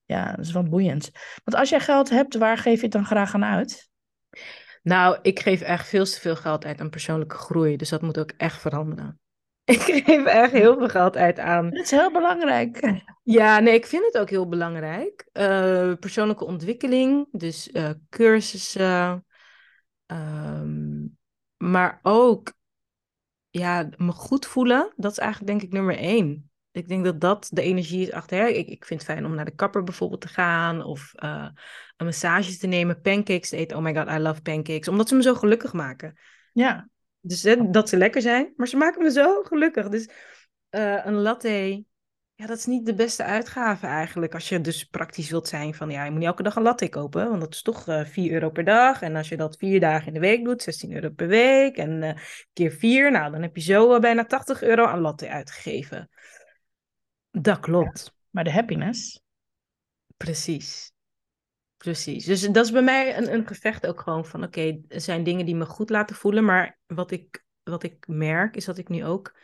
[0.05, 1.11] ja, dat is wel boeiend.
[1.43, 3.89] Want als jij geld hebt, waar geef je het dan graag aan uit?
[4.83, 7.77] Nou, ik geef echt veel te veel geld uit aan persoonlijke groei.
[7.77, 9.19] Dus dat moet ook echt veranderen.
[9.65, 11.69] Ik geef echt heel veel geld uit aan.
[11.69, 13.01] Dat is heel belangrijk.
[13.23, 15.27] Ja, nee, ik vind het ook heel belangrijk.
[15.31, 19.25] Eh, persoonlijke ontwikkeling, dus eh, cursussen.
[20.05, 21.05] ehm,
[21.57, 22.53] maar ook,
[23.49, 24.93] ja, me goed voelen.
[24.95, 26.51] Dat is eigenlijk denk ik nummer één.
[26.71, 28.37] Ik denk dat dat de energie is achter.
[28.39, 28.47] hè.
[28.47, 30.83] Ik, ik vind het fijn om naar de kapper bijvoorbeeld te gaan.
[30.83, 31.47] Of eh,
[31.97, 33.77] een massage te nemen, pancakes te eten.
[33.77, 34.87] Oh my god, I love pancakes.
[34.87, 36.17] Omdat ze me zo gelukkig maken.
[36.53, 36.89] Ja,
[37.21, 39.89] Dus hè, dat ze lekker zijn, maar ze maken me zo gelukkig.
[39.89, 40.09] Dus
[40.69, 41.83] eh, een latte,
[42.33, 44.33] ja, dat is niet de beste uitgave eigenlijk.
[44.33, 46.89] Als je dus praktisch wilt zijn van, ja, je moet niet elke dag een latte
[46.89, 47.29] kopen.
[47.29, 49.01] Want dat is toch eh 4 euro per dag.
[49.01, 51.77] En als je dat vier dagen in de week doet, 16 euro per week.
[51.77, 52.17] En eh,
[52.53, 56.09] keer vier, nou, dan heb je zo bijna 80 euro aan latte uitgegeven.
[57.31, 58.15] Dat klopt.
[58.29, 59.21] maar de happiness.
[60.17, 60.90] Precies.
[61.81, 62.25] Precies.
[62.25, 65.45] Dus dat is bij mij een, een gevecht ook gewoon van, oké, er zijn dingen
[65.45, 69.05] die me goed laten voelen, maar wat ik, wat ik merk is dat ik nu
[69.05, 69.35] ook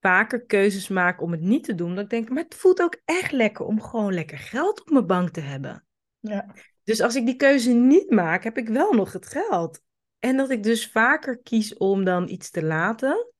[0.00, 1.94] vaker keuzes maak om het niet te doen.
[1.94, 5.06] Dat ik denk, maar het voelt ook echt lekker om gewoon lekker geld op mijn
[5.06, 5.86] bank te hebben.
[6.18, 6.54] Ja.
[6.84, 9.80] Dus als ik die keuze niet maak, heb ik wel nog het geld.
[10.18, 13.32] En dat ik dus vaker kies om dan iets te laten.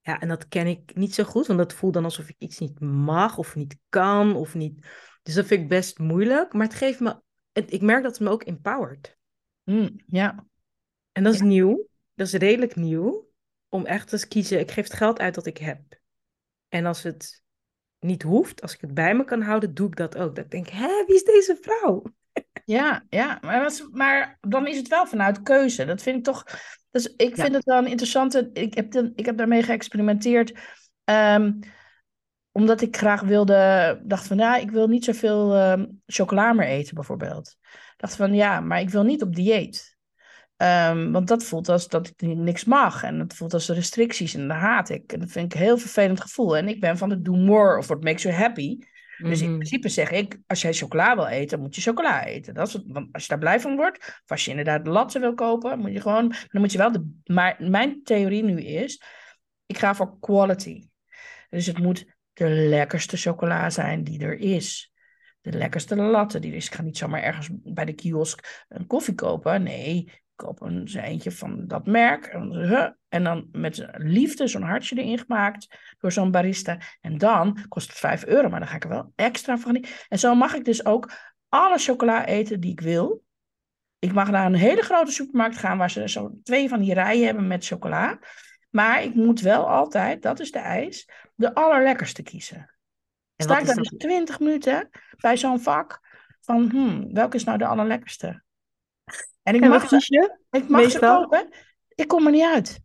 [0.00, 2.58] Ja, en dat ken ik niet zo goed, want dat voelt dan alsof ik iets
[2.58, 4.86] niet mag of niet kan of niet.
[5.24, 7.20] Dus dat vind ik best moeilijk, maar het geeft me,
[7.52, 9.16] het, ik merk dat het me ook empowert.
[9.64, 10.46] Mm, ja.
[11.12, 13.30] En dat is nieuw, dat is redelijk nieuw,
[13.68, 15.80] om echt te kiezen, ik geef het geld uit dat ik heb.
[16.68, 17.42] En als het
[17.98, 20.34] niet hoeft, als ik het bij me kan houden, doe ik dat ook.
[20.34, 22.02] Dat ik denk, hè, wie is deze vrouw?
[22.64, 23.38] Ja, ja.
[23.42, 25.84] Maar, maar dan is het wel vanuit keuze.
[25.84, 26.44] Dat vind ik toch.
[26.90, 27.42] Dus ik Ja.
[27.42, 28.50] vind het wel een interessante.
[28.52, 30.52] Ik heb, ik heb daarmee geëxperimenteerd.
[31.04, 31.52] ehm,
[32.54, 34.00] omdat ik graag wilde.
[34.04, 37.56] Dacht van ja, ik wil niet zoveel ehm chocola meer eten, bijvoorbeeld.
[37.96, 39.96] Dacht van ja, maar ik wil niet op dieet.
[40.56, 43.02] Ehm, want dat voelt als dat ik niks mag.
[43.02, 44.34] En dat voelt als restricties.
[44.34, 45.12] En dat haat ik.
[45.12, 46.56] En dat vind ik een heel vervelend gevoel.
[46.56, 48.78] En ik ben van het do more of what makes you happy.
[49.18, 49.56] Dus in Mhm.
[49.56, 52.54] principe zeg ik, als jij chocola wil eten, moet je chocola eten.
[52.54, 55.18] Dat is het, want als je daar blij van wordt, of als je inderdaad latte
[55.18, 59.02] wil kopen, moet je gewoon, dan moet je wel de, maar mijn theorie nu is,
[59.66, 60.88] ik ga voor quality.
[61.50, 62.04] Dus het moet
[62.34, 64.92] de lekkerste chocola zijn die er is.
[65.40, 66.66] De lekkerste latte die er is.
[66.66, 69.62] Ik ga niet zomaar ergens bij de kiosk een koffie kopen.
[69.62, 72.26] Nee, ik koop een eentje van dat merk.
[73.08, 76.78] En, dan met liefde zo'n hartje erin gemaakt door zo'n barista.
[77.00, 79.84] En dan kost het 5 euro, maar dan ga ik er wel extra van.
[80.08, 81.12] En zo mag ik dus ook
[81.48, 83.24] alle chocola eten die ik wil.
[83.98, 87.24] Ik mag naar een hele grote supermarkt gaan waar ze zo twee van die rijen
[87.24, 88.18] hebben met chocola.
[88.74, 92.74] Maar ik moet wel altijd, dat is de eis, de allerlekkerste kiezen.
[93.36, 93.76] En Sta ik dat?
[93.76, 96.00] dus 20 minuten bij zo'n vak
[96.40, 98.42] van, hmm, welke is nou de allerlekkerste?
[99.42, 101.48] En ik En mag, ze, ik mag ze kopen,
[101.88, 102.80] ik kom er niet uit.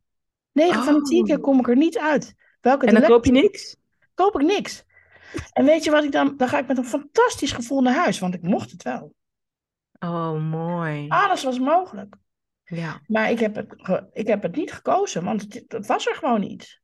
[0.51, 1.43] 9 van de 10 keer Oh.
[1.43, 2.33] kom ik er niet uit.
[2.61, 3.75] Welke En dan koop je niks?
[4.13, 4.83] koop ik niks.
[5.53, 6.37] En weet je wat ik dan...
[6.37, 9.13] Dan ga ik met een fantastisch gevoel naar huis, want ik mocht het wel.
[9.99, 11.07] Oh, mooi.
[11.07, 12.15] Alles was mogelijk.
[12.69, 13.01] Ja.
[13.07, 13.75] Maar ik heb het,
[14.13, 16.81] ik heb het niet gekozen, want het, het was er gewoon niet.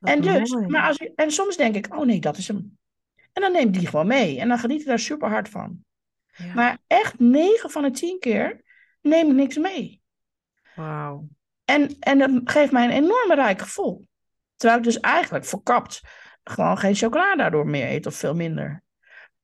[0.00, 0.66] Wat En dus, mooi.
[0.66, 2.78] maar als, en soms denk ik, oh nee, dat is hem.
[3.32, 4.40] En dan neem ik die gewoon mee.
[4.40, 5.84] En dan geniet ik daar super hard van.
[6.26, 6.54] Ja.
[6.54, 8.62] Maar echt 9 van de 10 keer
[9.00, 10.00] neem ik niks mee.
[10.74, 11.28] Wauw.
[11.64, 14.06] En, en dat geeft mij een enorme rijk gevoel.
[14.56, 16.00] Terwijl ik dus eigenlijk verkapt
[16.44, 18.82] gewoon geen chocola daardoor meer eet of veel minder.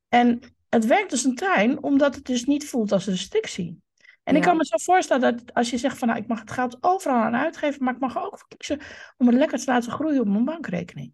[0.09, 3.82] En het werkt dus een trein, omdat het dus niet voelt als een restrictie.
[4.23, 6.51] En ik kan me zo voorstellen dat als je zegt van nou, ik mag het
[6.51, 8.81] geld overal aan uitgeven, maar ik mag ook kiezen
[9.17, 11.13] om het lekker te laten groeien op mijn bankrekening.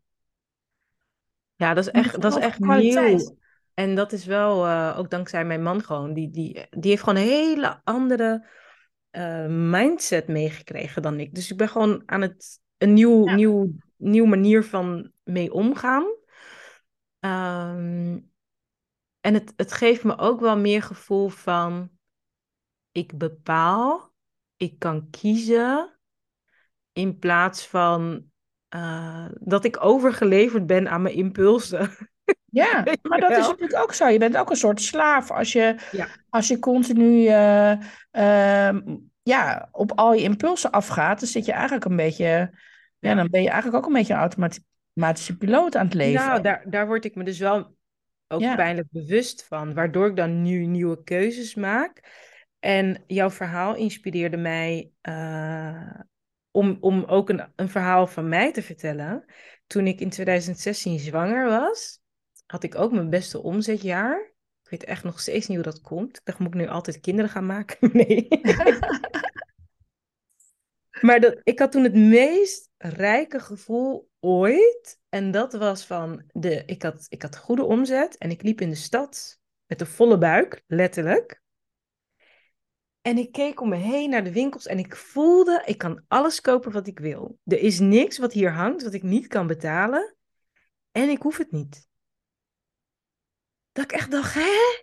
[1.56, 3.36] Ja, dat is echt, dat is echt nieuw.
[3.74, 6.12] En dat is wel eh, ook dankzij mijn man gewoon.
[6.12, 8.46] Die, die, die heeft gewoon een hele andere
[9.10, 11.34] eh, mindset meegekregen dan ik.
[11.34, 13.34] Dus ik ben gewoon aan het een nieuw, Ja.
[13.34, 16.06] nieuw, nieuw manier van mee omgaan.
[17.18, 18.18] Ehm,
[19.20, 21.90] en het, het geeft me ook wel meer gevoel van
[22.98, 24.12] ik bepaal,
[24.56, 25.98] ik kan kiezen,
[26.92, 28.24] in plaats van
[28.68, 31.90] eh, dat ik overgeleverd ben aan mijn impulsen.
[32.50, 34.06] Ja, maar dat is natuurlijk ook zo.
[34.06, 36.08] Je bent ook een soort slaaf als je, Ja.
[36.28, 37.70] als je continu eh,
[38.10, 41.20] ehm, ja, op al je impulsen afgaat.
[41.20, 42.50] Dan zit je eigenlijk een beetje, ja,
[42.98, 43.14] Ja.
[43.14, 46.26] dan ben je eigenlijk ook een beetje een automati- automatische piloot aan het leven.
[46.26, 47.76] Nou, daar, daar word ik me dus wel
[48.28, 48.54] ook Ja.
[48.54, 52.02] pijnlijk bewust van, waardoor ik dan nu nieuwe keuzes maak.
[52.58, 56.00] En jouw verhaal inspireerde mij eh,
[56.50, 59.24] om, om ook een, een verhaal van mij te vertellen.
[59.66, 62.00] Toen ik in 2016 zwanger was,
[62.46, 64.32] had ik ook mijn beste omzetjaar.
[64.62, 66.16] Ik weet echt nog steeds niet hoe dat komt.
[66.16, 67.90] Ik dacht, moet ik nu altijd kinderen gaan maken?
[67.92, 68.28] Nee.
[71.00, 75.00] Maar dat, ik had toen het meest rijke gevoel ooit.
[75.08, 78.68] En dat was van, de, ik, had, ik had goede omzet en ik liep in
[78.68, 81.42] de stad met een volle buik, letterlijk.
[83.08, 86.40] En ik keek om me heen naar de winkels en ik voelde, ik kan alles
[86.40, 87.38] kopen wat ik wil.
[87.44, 90.16] Er is niks wat hier hangt wat ik niet kan betalen.
[90.90, 91.88] En ik hoef het niet.
[93.72, 94.82] Dat ik echt dacht, hè?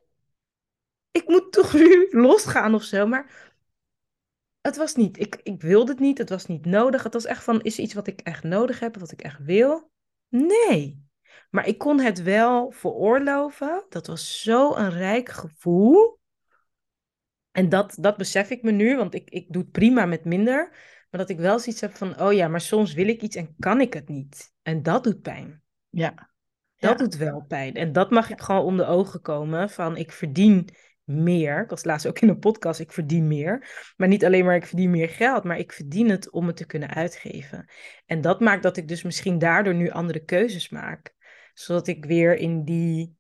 [1.12, 3.08] Ik moet toch nu losgaan of zo.
[3.08, 3.52] Maar
[4.62, 7.04] het was niet, ik, ik wilde het niet, het was niet nodig.
[7.04, 9.44] Het was echt van, is er iets wat ik echt nodig heb, wat ik echt
[9.44, 9.92] wil?
[10.30, 11.04] Nee.
[11.50, 13.86] Maar ik kon het wel veroorloven.
[13.90, 16.15] Dat was zo'n rijk gevoel.
[17.56, 20.70] En dat, dat besef ik me nu, want ik, ik doe het prima met minder.
[21.10, 23.56] Maar dat ik wel zoiets heb van, oh ja, maar soms wil ik iets en
[23.60, 24.54] kan ik het niet.
[24.62, 25.62] En dat doet pijn.
[25.90, 26.14] Ja.
[26.76, 26.96] Dat Ja.
[26.96, 27.74] doet wel pijn.
[27.74, 30.70] En dat mag ik gewoon onder ogen komen van ik verdien
[31.04, 31.64] meer.
[31.64, 33.68] Ik was laatst ook in een podcast, ik verdien meer.
[33.98, 36.66] Maar niet alleen maar ik verdien meer geld, maar ik verdien het om het te
[36.66, 37.70] kunnen uitgeven.
[38.06, 41.14] En dat maakt dat ik dus misschien daardoor nu andere keuzes maak.
[41.54, 43.16] Zodat ik weer in die,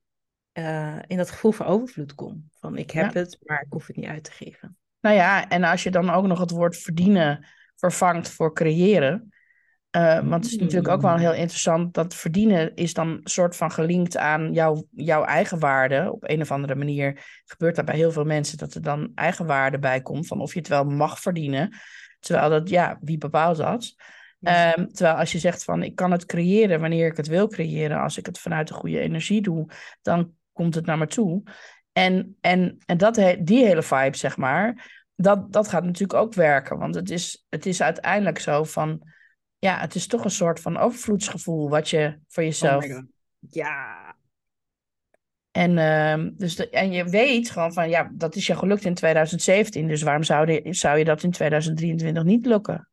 [0.55, 2.49] eh, in dat gevoel van overvloed kom.
[2.59, 3.19] Van ik heb Ja.
[3.19, 4.77] het, maar ik hoef het niet uit te geven.
[5.01, 9.29] Nou ja, en als je dan ook nog het woord verdienen vervangt voor creëren.
[9.89, 13.55] eh, want het is natuurlijk ook wel heel interessant dat verdienen is dan een soort
[13.55, 16.11] van gelinkt aan jouw, jouw eigen waarde.
[16.11, 19.45] Op een of andere manier gebeurt dat bij heel veel mensen dat er dan eigen
[19.45, 20.27] waarde bij komt.
[20.27, 21.73] Van of je het wel mag verdienen.
[22.19, 23.95] Terwijl dat, ja, wie bepaalt dat?
[24.41, 28.01] Ehm, terwijl als je zegt van ik kan het creëren wanneer ik het wil creëren,
[28.01, 29.69] als ik het vanuit de goede energie doe,
[30.01, 31.43] dan komt het naar me toe.
[31.91, 36.33] En, en, en dat, he- die hele vibe, zeg maar, dat, dat gaat natuurlijk ook
[36.33, 36.77] werken.
[36.77, 39.01] Want het is, het is uiteindelijk zo van,
[39.59, 42.83] ja, het is toch een soort van overvloedsgevoel wat je voor jezelf.
[42.83, 43.05] Oh God.
[43.49, 44.15] Ja,
[45.55, 48.93] en, ehm, dus de, en je weet gewoon van, ja, dat is je gelukt in
[48.93, 52.89] 2017, dus waarom zou, de, zou je dat in 2023 niet lukken?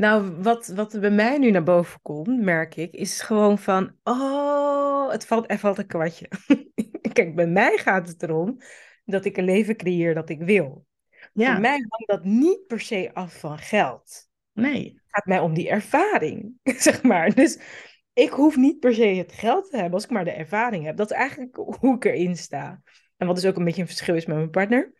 [0.00, 3.96] Nou, wat, wat er bij mij nu naar boven komt, merk ik, is gewoon van,
[4.02, 6.28] oh, het valt, er valt een kwartje.
[7.12, 8.56] Kijk, bij mij gaat het erom
[9.04, 10.86] dat ik een leven creëer dat ik wil.
[11.32, 14.28] Ja, Voor mij hangt dat niet per se af van geld.
[14.52, 14.84] nee.
[14.94, 16.54] Het gaat mij om die ervaring,
[16.86, 17.34] zeg maar.
[17.34, 17.58] Dus
[18.12, 20.96] ik hoef niet per se het geld te hebben als ik maar de ervaring heb.
[20.96, 22.82] Dat is eigenlijk hoe ik erin sta.
[23.16, 24.92] En wat dus ook een beetje een verschil is met mijn partner.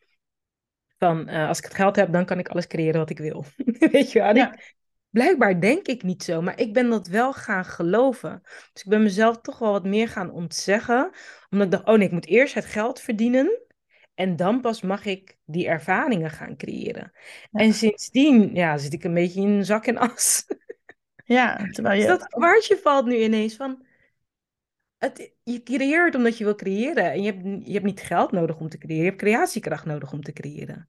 [0.98, 3.44] Van, eh, als ik het geld heb, dan kan ik alles creëren wat ik wil.
[3.92, 4.34] Weet je wel?
[4.34, 4.52] Ja.
[4.52, 4.78] ik-
[5.11, 8.40] blijkbaar denk ik niet zo, maar ik ben dat wel gaan geloven.
[8.73, 11.11] Dus ik ben mezelf toch wel wat meer gaan ontzeggen.
[11.51, 13.61] Omdat ik dacht, oh nee, ik moet eerst het geld verdienen.
[14.14, 17.12] En dan pas mag ik die ervaringen gaan creëren.
[17.51, 17.61] Ja.
[17.61, 20.46] En sindsdien ja, zit ik een beetje in zak en as.
[21.25, 22.18] Ja, terwijl Dus je...
[22.18, 23.87] dat kwartje valt nu ineens van.
[24.99, 27.12] Het, je creëert omdat je wil creëren.
[27.12, 29.05] En je hebt, je hebt niet geld nodig om te creëren.
[29.05, 30.88] Je hebt creatiekracht nodig om te creëren.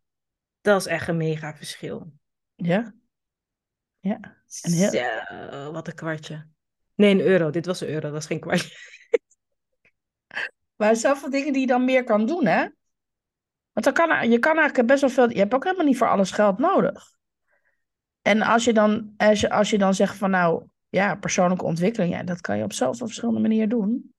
[0.62, 2.12] Dat is echt een mega verschil.
[2.56, 2.94] Ja.
[4.02, 4.20] Ja.
[4.62, 6.48] En heel- Zo, wat een kwartje.
[6.96, 7.50] Nee, een euro.
[7.50, 8.78] Dit was een euro, dat is geen kwartje.
[10.76, 12.68] Maar zoveel dingen die je dan meer kan doen, hè?
[13.72, 15.30] Want dan kan, je kan eigenlijk best wel veel...
[15.30, 17.04] Je hebt ook helemaal niet voor alles geld nodig.
[18.22, 20.64] En als je dan, als je, als je dan zegt van nou...
[20.90, 24.14] ja, persoonlijke ontwikkeling, ja, dat kan je op zoveel verschillende manieren doen.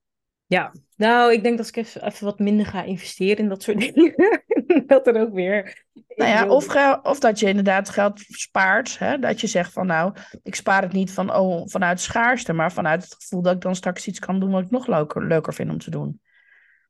[0.46, 3.78] Ja, nou, ik denk dat ik even, even wat minder ga investeren in dat soort
[3.94, 4.42] dingen.
[4.86, 5.84] dat er ook weer.
[6.16, 8.98] Nou ja, of, of dat je inderdaad geld spaart.
[8.98, 9.18] Hè?
[9.18, 13.02] Dat je zegt van nou, ik spaar het niet van, oh, vanuit schaarste, maar vanuit
[13.04, 15.70] het gevoel dat ik dan straks iets kan doen wat ik nog leuker, leuker vind
[15.70, 16.20] om te doen.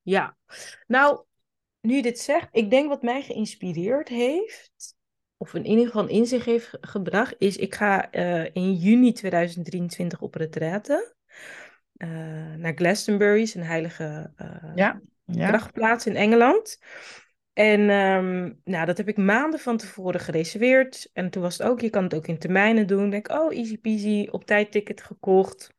[0.02, 0.36] Ja,
[0.86, 1.24] nou,
[1.80, 4.96] nu je dit zegt, ik denk wat mij geïnspireerd heeft,
[5.36, 9.12] of in ieder geval een inzicht heeft ge- gebracht, is ik ga eh, in juni
[9.12, 11.14] 2023 op retraite.
[11.96, 12.08] eh,
[12.56, 15.48] naar Glastonbury, een heilige eh, Ja, ja.
[15.48, 16.78] krachtplaats in Engeland.
[17.52, 21.10] En ehm, nou, dat heb ik maanden van tevoren gereserveerd.
[21.12, 23.10] En toen was het ook, je kan het ook in termijnen doen.
[23.10, 25.74] Denk, oh, easy peasy, op tijd ticket gekocht.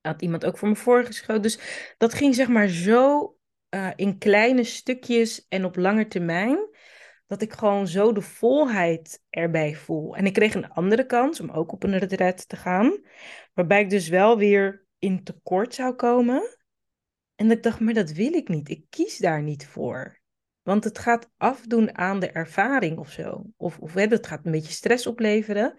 [0.00, 1.42] Had iemand ook voor me voorgeschoten.
[1.42, 3.36] Dus dat ging zeg maar zo
[3.68, 6.58] eh, in kleine stukjes en op lange termijn.
[7.26, 10.16] Dat ik gewoon zo de volheid erbij voel.
[10.16, 13.00] En ik kreeg een andere kans om ook op een retret te gaan.
[13.54, 16.56] Waarbij ik dus wel weer in tekort zou komen.
[17.34, 18.68] En ik dacht, maar dat wil ik niet.
[18.68, 20.24] Ik kies daar niet voor.
[20.66, 23.44] Want het gaat afdoen aan de ervaring of zo.
[23.56, 25.74] Of, of dat gaat een beetje stress opleveren.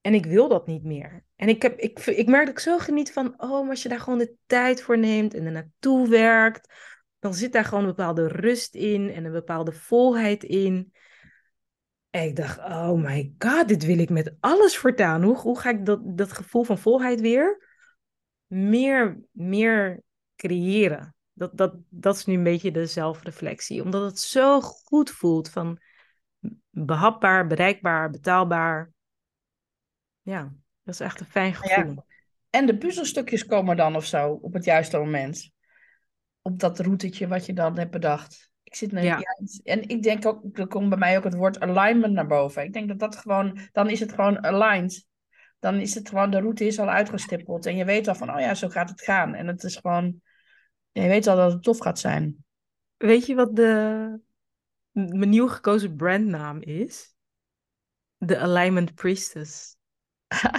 [0.00, 1.24] En ik wil dat niet meer.
[1.36, 3.88] En ik, heb, ik, ik merk dat ik zo geniet van, oh, maar als je
[3.88, 6.74] daar gewoon de tijd voor neemt en er naartoe werkt,
[7.18, 10.92] dan zit daar gewoon een bepaalde rust in en een bepaalde volheid in.
[12.10, 15.22] En ik dacht, oh my god, dit wil ik met alles voortaan.
[15.22, 17.68] Hoe, hoe ga ik dat, dat gevoel van volheid weer
[18.46, 20.02] meer, meer
[20.36, 21.14] creëren?
[21.40, 23.82] Dat, dat, dat is nu een beetje de zelfreflectie.
[23.82, 25.78] Omdat het zo goed voelt van
[26.70, 28.90] behapbaar, bereikbaar, betaalbaar.
[30.22, 31.58] Ja, dat is echt een fijn Ja.
[31.58, 32.04] gevoel.
[32.50, 35.50] En de puzzelstukjes komen dan of zo op het juiste moment.
[36.42, 38.50] Op dat routetje wat je dan hebt bedacht.
[38.62, 39.00] Ik zit Ja.
[39.02, 39.22] ja,
[39.64, 42.62] en ik denk ook, er komt bij mij ook het woord alignment naar boven.
[42.64, 45.06] Ik denk dat dat gewoon, dan is het gewoon aligned.
[45.58, 47.66] Dan is het gewoon, de route is al uitgestippeld.
[47.66, 49.34] En je weet al van, oh ja, zo gaat het gaan.
[49.34, 50.22] En het is gewoon,
[50.92, 52.44] je weet al dat het tof gaat zijn.
[52.96, 54.20] Weet je wat de,
[54.92, 57.14] mijn nieuw gekozen brandnaam is?
[58.16, 59.76] De Alignment Priestess.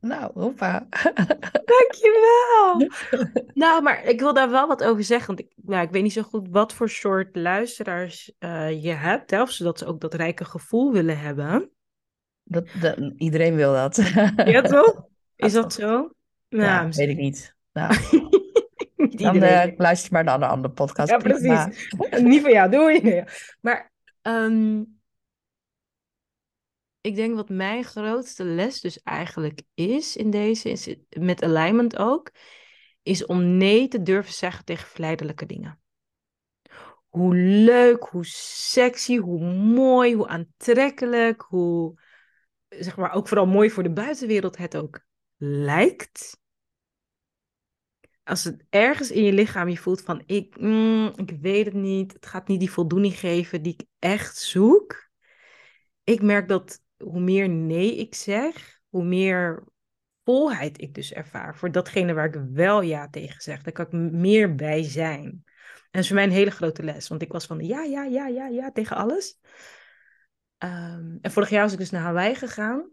[0.00, 0.86] nou, hoppa.
[1.72, 2.90] Dankjewel!
[3.54, 5.26] nou, maar ik wil daar wel wat over zeggen.
[5.26, 9.30] Want ik, nou, ik weet niet zo goed wat voor soort luisteraars eh, je hebt.
[9.30, 11.70] Hè, of zodat ze ook dat rijke gevoel willen hebben.
[12.42, 13.96] Dat, dat, iedereen wil dat.
[14.44, 15.06] Ja, toch?
[15.36, 16.12] Is dat zo?
[16.48, 17.56] Ja, Nou, weet ik niet.
[17.72, 18.67] Nou, niet
[19.18, 21.10] dan eh, luister maar naar een andere podcast.
[21.10, 21.90] Ja, precies.
[22.22, 23.00] Niet van jou, doei.
[23.00, 23.24] Nee.
[23.60, 24.82] Maar ehm,
[27.00, 32.30] ik denk wat mijn grootste les dus eigenlijk is in deze, is met alignment ook,
[33.02, 35.80] is om nee te durven zeggen tegen verleidelijke dingen.
[37.08, 42.00] Hoe leuk, hoe sexy, hoe mooi, hoe aantrekkelijk, hoe,
[42.68, 45.00] zeg maar, ook vooral mooi voor de buitenwereld het ook
[45.36, 46.40] lijkt.
[48.28, 52.12] Als het ergens in je lichaam je voelt van, ik, mm, ik weet het niet,
[52.12, 55.08] het gaat niet die voldoening geven die ik echt zoek.
[56.04, 59.64] Ik merk dat hoe meer nee ik zeg, hoe meer
[60.24, 63.62] volheid ik dus ervaar voor datgene waar ik wel ja tegen zeg.
[63.62, 65.24] Daar kan ik meer bij zijn.
[65.24, 68.04] En dat is voor mij een hele grote les, want ik was van ja, ja,
[68.04, 69.38] ja, ja, ja tegen alles.
[70.58, 72.90] Ehm, en vorig jaar was ik dus naar Hawaii gegaan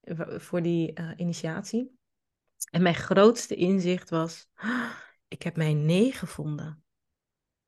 [0.00, 1.97] w- voor die eh, initiatie.
[2.70, 4.90] En mijn grootste inzicht was, "Ah,
[5.28, 6.82] ik heb mijn nee gevonden.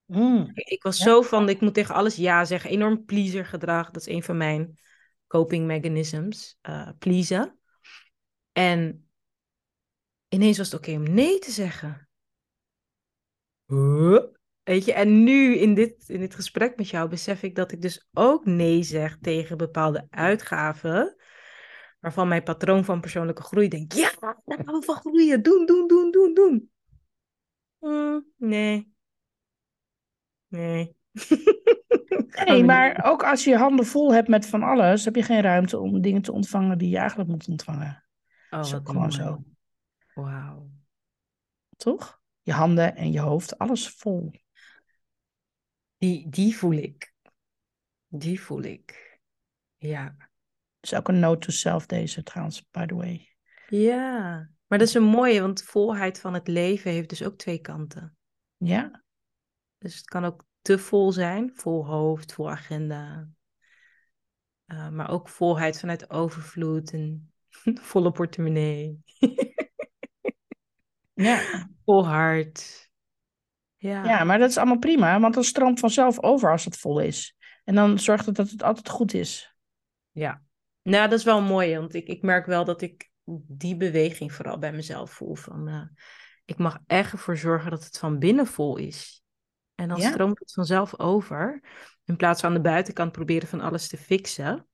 [0.05, 0.51] Mm.
[0.55, 1.05] Ik- was Ja.
[1.05, 2.71] zo van, ik moet tegen alles ja zeggen.
[2.71, 3.91] Enorm pleaser gedrag.
[3.91, 4.79] Dat is een van mijn
[5.27, 6.59] coping mechanisms.
[6.61, 7.59] eh pleasen.
[8.53, 9.09] En
[10.29, 12.09] ineens was het oké om nee te zeggen.
[13.67, 14.23] Huh?
[14.63, 17.83] Weet je, en nu in dit, in dit gesprek met jou besef ik dat ik
[17.83, 21.17] dus ook nee zeg tegen bepaalde uitgaven.
[22.01, 25.43] Waarvan mijn patroon van persoonlijke groei denkt, ja, daar gaan we van groeien.
[25.43, 26.71] Doen, doen, doen, doen, doen.
[27.79, 28.95] Hmm, nee.
[30.49, 30.97] Nee.
[32.45, 35.41] Nee, maar ook als je je handen vol hebt met van alles, heb je geen
[35.41, 38.05] ruimte om dingen te ontvangen die je eigenlijk moet ontvangen.
[38.51, 39.13] Oh, is ook wat gewoon mooi.
[39.13, 39.45] zo.
[40.15, 40.71] Wauw.
[41.77, 42.21] Toch?
[42.43, 44.33] Je handen en je hoofd, alles vol.
[45.99, 47.15] Die, die voel ik.
[48.09, 49.19] Die voel ik.
[49.77, 50.30] Ja.
[50.81, 53.35] Is ook een note to self deze trouwens, by the way.
[53.69, 54.51] Ja.
[54.67, 58.17] Maar dat is een mooie, want volheid van het leven heeft dus ook twee kanten.
[58.57, 59.05] Ja,
[59.79, 63.29] Dus het kan ook te vol zijn, vol hoofd, vol agenda.
[64.67, 67.33] Uh, maar ook volheid vanuit overvloed en
[67.91, 68.99] volle portemonnee.
[71.15, 71.69] ja.
[71.85, 72.89] Vol hart.
[73.77, 74.05] Ja.
[74.05, 77.37] ja, maar dat is allemaal prima, want dan stroomt vanzelf over als het vol is.
[77.65, 79.55] En dan zorgt het dat het altijd goed is.
[80.11, 80.43] Ja.
[80.91, 83.11] Nou, dat is wel mooi, want ik, ik merk wel dat ik
[83.47, 85.35] die beweging vooral bij mezelf voel.
[85.35, 85.83] Van, uh,
[86.45, 89.23] ik mag echt ervoor zorgen dat het van binnen vol is.
[89.75, 91.63] En dan stroomt het vanzelf over.
[92.05, 94.67] In plaats van aan de buitenkant proberen van alles te fixen.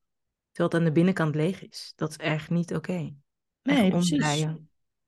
[0.53, 1.93] Terwijl het aan de binnenkant leeg is.
[1.97, 3.15] Dat is echt niet oké.
[3.63, 4.43] Nee, precies.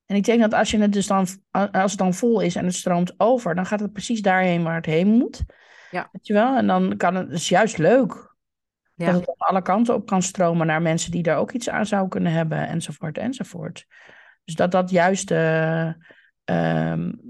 [0.06, 2.64] En ik denk dat als, je het dus dan, als het dan vol is en
[2.64, 5.42] het stroomt over, dan gaat het precies daarheen waar het heen moet.
[5.90, 6.08] Ja.
[6.12, 6.56] Weet je wel?
[6.56, 8.27] En dan kan het, is juist leuk.
[8.98, 9.12] Ja.
[9.12, 12.10] Dat het alle kanten op kan stromen naar mensen die daar ook iets aan zouden
[12.10, 13.86] kunnen hebben, enzovoort, enzovoort.
[14.44, 15.92] Dus dat dat juist, uh,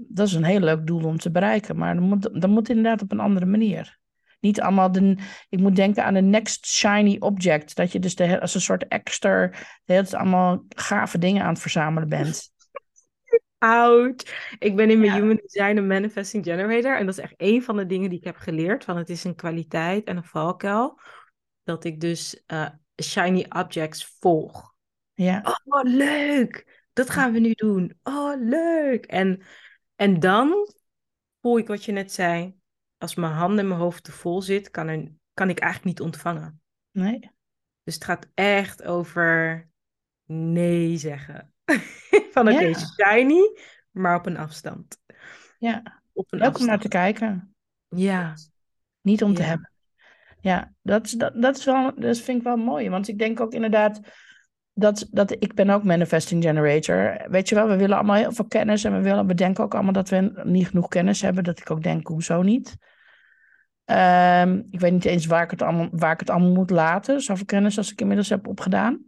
[0.07, 1.77] dat is een heel leuk doel om te bereiken.
[1.77, 3.97] Maar dan moet, dan moet inderdaad op een andere manier.
[4.39, 5.17] Niet allemaal de,
[5.49, 7.75] ik moet denken aan de next shiny object.
[7.75, 9.47] Dat je dus de, als een soort extra,
[9.83, 12.51] de hele allemaal gave dingen aan het verzamelen bent.
[13.57, 14.33] Oud.
[14.59, 16.97] Ik ben in mijn Human Design een Manifesting Generator.
[16.97, 18.83] En dat is echt een van de dingen die ik heb geleerd.
[18.83, 20.99] Van het is een kwaliteit en een valkuil.
[21.69, 22.69] Dat ik dus uh,
[23.03, 24.75] shiny objects volg.
[25.13, 25.41] Ja.
[25.65, 26.85] Oh, leuk.
[26.93, 27.99] Dat gaan we nu doen.
[28.03, 29.05] Oh, leuk.
[29.05, 29.41] En,
[29.95, 30.73] en dan
[31.41, 32.57] voel ik wat je net zei.
[32.97, 36.05] Als mijn handen en mijn hoofd te vol zit, kan, er, kan ik eigenlijk niet
[36.05, 36.61] ontvangen.
[36.91, 37.31] Nee.
[37.83, 39.69] Dus het gaat echt over
[40.25, 41.53] nee zeggen.
[42.33, 43.57] van oké, okay, shiny,
[43.91, 45.01] maar op een afstand.
[45.59, 46.59] Ja, op een afstand.
[46.59, 47.55] om naar te kijken.
[47.87, 48.33] Ja.
[49.01, 49.71] Niet om te hebben.
[50.41, 52.89] Ja, dat, dat, dat, is wel, dat vind ik wel mooi.
[52.89, 53.99] Want ik denk ook inderdaad
[54.73, 57.25] dat, dat ik ben ook manifesting generator.
[57.29, 58.83] Weet je wel, we willen allemaal heel veel kennis.
[58.83, 61.43] En we, willen, we denken ook allemaal dat we niet genoeg kennis hebben.
[61.43, 62.77] Dat ik ook denk, hoezo niet?
[63.85, 67.21] Um, ik weet niet eens waar ik, het allemaal, waar ik het allemaal moet laten.
[67.21, 69.05] Zoveel kennis als ik inmiddels heb opgedaan.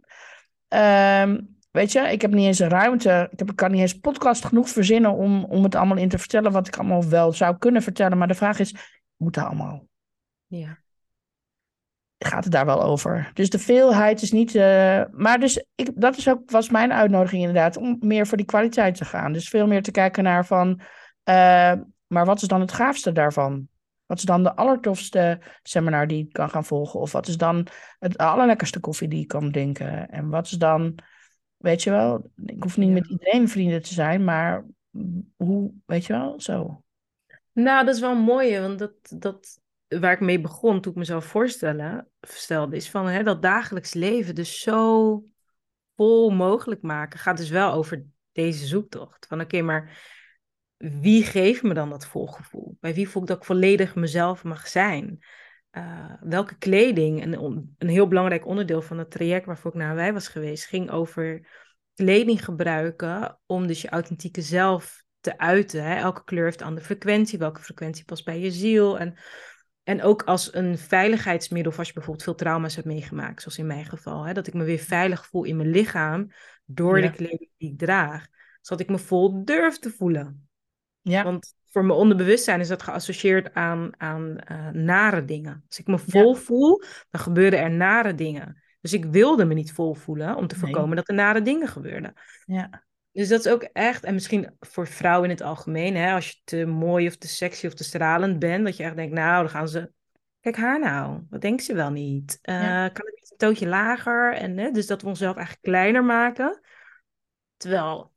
[0.68, 3.28] Um, Weet je, ik heb niet eens een ruimte.
[3.30, 6.18] Ik, heb, ik kan niet eens podcast genoeg verzinnen om, om het allemaal in te
[6.18, 6.52] vertellen.
[6.52, 8.18] Wat ik allemaal wel zou kunnen vertellen.
[8.18, 8.74] Maar de vraag is:
[9.16, 9.86] moet dat allemaal?
[10.46, 10.81] Ja.
[12.24, 13.30] Gaat het daar wel over?
[13.34, 14.54] Dus de veelheid is niet.
[14.54, 17.76] Uh, maar dus ik, dat is ook, was mijn uitnodiging inderdaad.
[17.76, 19.32] Om meer voor die kwaliteit te gaan.
[19.32, 20.80] Dus veel meer te kijken naar van.
[21.24, 21.72] Uh,
[22.06, 23.68] maar wat is dan het gaafste daarvan?
[24.06, 27.00] Wat is dan de allertofste seminar die ik kan gaan volgen?
[27.00, 27.66] Of wat is dan
[27.98, 30.08] het allerlekkerste koffie die ik kan drinken?
[30.08, 31.00] En wat is dan
[31.62, 34.64] Weet je wel, ik hoef niet met iedereen vrienden te zijn, maar
[35.36, 36.82] hoe, weet je wel, zo.
[37.52, 39.60] Nou, dat is wel mooi, want dat, dat,
[40.00, 44.34] waar ik mee begon toen ik mezelf voorstellen, stelde, is van hè, dat dagelijks leven
[44.34, 45.24] dus zo
[45.96, 49.26] vol mogelijk maken, gaat dus wel over deze zoektocht.
[49.26, 49.98] Van oké, maar
[50.76, 52.76] wie geeft me dan dat volgevoel?
[52.80, 55.24] Bij wie voel ik dat ik volledig mezelf mag zijn?
[55.72, 60.12] Uh, welke kleding, een, een heel belangrijk onderdeel van het traject waarvoor ik naar Hawaii
[60.12, 61.48] was geweest, ging over
[61.94, 65.84] kleding gebruiken om dus je authentieke zelf te uiten.
[65.84, 65.94] Hè?
[65.94, 68.98] Elke kleur heeft een andere frequentie, welke frequentie past bij je ziel.
[68.98, 69.18] En,
[69.82, 73.84] en ook als een veiligheidsmiddel, als je bijvoorbeeld veel trauma's hebt meegemaakt, zoals in mijn
[73.84, 74.32] geval, hè?
[74.32, 76.32] dat ik me weer veilig voel in mijn lichaam
[76.64, 78.26] door de kleding die ik draag,
[78.60, 80.48] zodat ik me vol durf te voelen.
[81.00, 81.24] Ja.
[81.24, 85.64] Want voor mijn onderbewustzijn is dat geassocieerd aan, aan uh, nare dingen.
[85.68, 88.62] Als ik me vol voel, dan gebeuren er nare dingen.
[88.80, 92.12] Dus ik wilde me niet vol voelen om te voorkomen dat er nare dingen gebeurden.
[92.44, 92.84] Ja.
[93.12, 96.40] Dus dat is ook echt, en misschien voor vrouwen in het algemeen, hè, als je
[96.44, 99.50] te mooi of te sexy of te stralend bent, dat je echt denkt, nou, dan
[99.50, 99.92] gaan ze.
[100.40, 102.38] Kijk haar nou, wat denkt ze wel niet?
[102.42, 104.34] Uh, Kan het niet een tootje lager?
[104.34, 106.60] En, hè, dus dat we onszelf eigenlijk kleiner maken.
[107.56, 108.12] Terwijl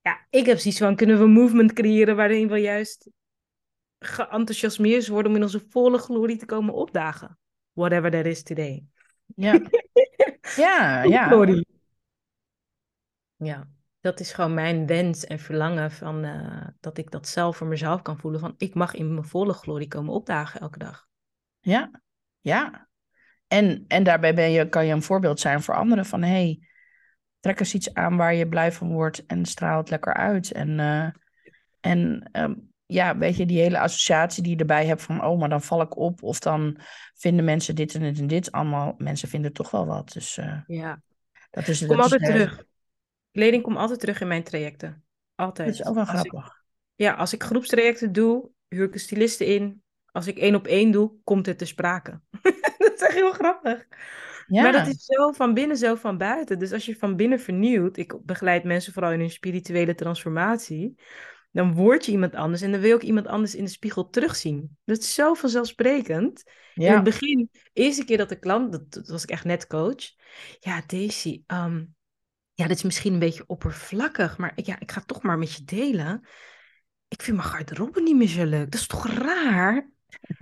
[0.00, 3.10] ja, ik heb zoiets van, kunnen we een movement creëren waarin we juist
[3.98, 7.38] geenthousiasmeerd worden om in onze volle glorie te komen opdagen.
[7.72, 8.84] Whatever that is today.
[9.36, 9.52] Ja,
[10.56, 11.26] ja, ja.
[11.26, 11.64] Glory.
[13.36, 13.68] Ja,
[14.00, 18.02] dat is gewoon mijn wens en verlangen van uh, dat ik dat zelf voor mezelf
[18.02, 18.40] kan voelen.
[18.40, 21.06] Van ik mag in mijn volle glorie komen opdagen elke dag.
[21.60, 21.90] Ja,
[22.40, 22.88] ja.
[23.46, 26.68] En, en daarbij ben je, kan je een voorbeeld zijn voor anderen van hey,
[27.40, 30.52] trek eens iets aan waar je blij van wordt en straal het lekker uit.
[30.52, 31.08] En, uh,
[31.80, 35.48] en um, ja, weet je, die hele associatie die je erbij hebt van, oh, maar
[35.48, 36.22] dan val ik op.
[36.22, 36.78] Of dan
[37.14, 38.94] vinden mensen dit en dit en dit allemaal.
[38.98, 40.12] Mensen vinden toch wel wat.
[40.12, 41.02] Dus uh, ja.
[41.50, 41.86] dat is...
[41.86, 42.68] Kom altijd terug.
[43.32, 45.04] Kleding komt altijd terug in mijn trajecten.
[45.34, 45.68] Altijd.
[45.68, 46.62] Dat is ook wel grappig.
[46.94, 49.82] ja, als ik groepstrajecten doe, huur ik een styliste in.
[50.12, 52.20] Als ik één op één doe, komt het te sprake.
[52.78, 53.86] dat is echt heel grappig.
[54.46, 54.62] Ja.
[54.62, 56.58] Maar dat is zo van binnen, zo van buiten.
[56.58, 60.94] Dus als je van binnen vernieuwt, ik begeleid mensen vooral in hun spirituele transformatie,
[61.52, 64.76] dan word je iemand anders en dan wil ook iemand anders in de spiegel terugzien.
[64.84, 66.42] Dat is zo vanzelfsprekend.
[66.74, 66.88] Ja.
[66.88, 70.04] In het begin, de eerste keer dat de klant, dat, was ik echt net coach.
[70.58, 71.84] Ja, Daisy, ehm,
[72.60, 75.64] ja, dat is misschien een beetje oppervlakkig, maar ja, ik ga toch maar met je
[75.64, 76.26] delen.
[77.08, 78.70] Ik vind mijn garderobe niet meer zo leuk.
[78.70, 79.90] Dat is toch raar?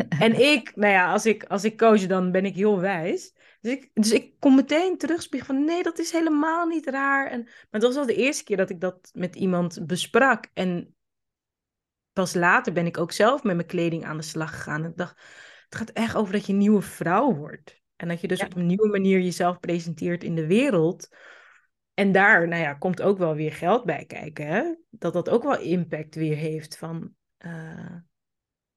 [0.08, 3.32] En ik, nou ja, als ik, als ik coach, dan ben ik heel wijs.
[3.60, 7.30] Dus ik, dus ik kom meteen terugspiegelen van nee, dat is helemaal niet raar.
[7.30, 10.50] En, maar dat was al de eerste keer dat ik dat met iemand besprak.
[10.54, 10.94] En
[12.12, 14.84] pas later ben ik ook zelf met mijn kleding aan de slag gegaan.
[14.84, 15.20] En ik dacht,
[15.68, 17.80] het gaat echt over dat je een nieuwe vrouw wordt.
[17.96, 21.08] En dat je dus op een nieuwe manier jezelf presenteert in de wereld.
[21.98, 24.46] En daar, nou ja, komt ook wel weer geld bij kijken.
[24.46, 24.74] Hè?
[24.90, 27.14] Dat dat ook wel impact weer heeft van...
[27.38, 27.94] Uh,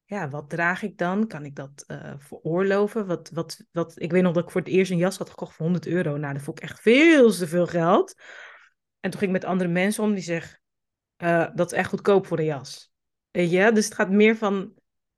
[0.04, 1.26] ja, wat draag ik dan?
[1.26, 3.06] Kan ik dat uh, veroorloven?
[3.06, 5.54] Wat, wat, wat, ik weet nog dat ik voor het eerst een jas had gekocht
[5.54, 6.16] voor 100 euro.
[6.16, 8.14] Nou, dat vond ik echt veel te veel geld.
[9.00, 10.60] En toen ging ik met andere mensen om die zeggen,
[11.22, 12.92] uh, dat is echt goedkoop voor een jas.
[13.30, 13.72] Weet je?
[13.72, 14.74] Dus het gaat meer van,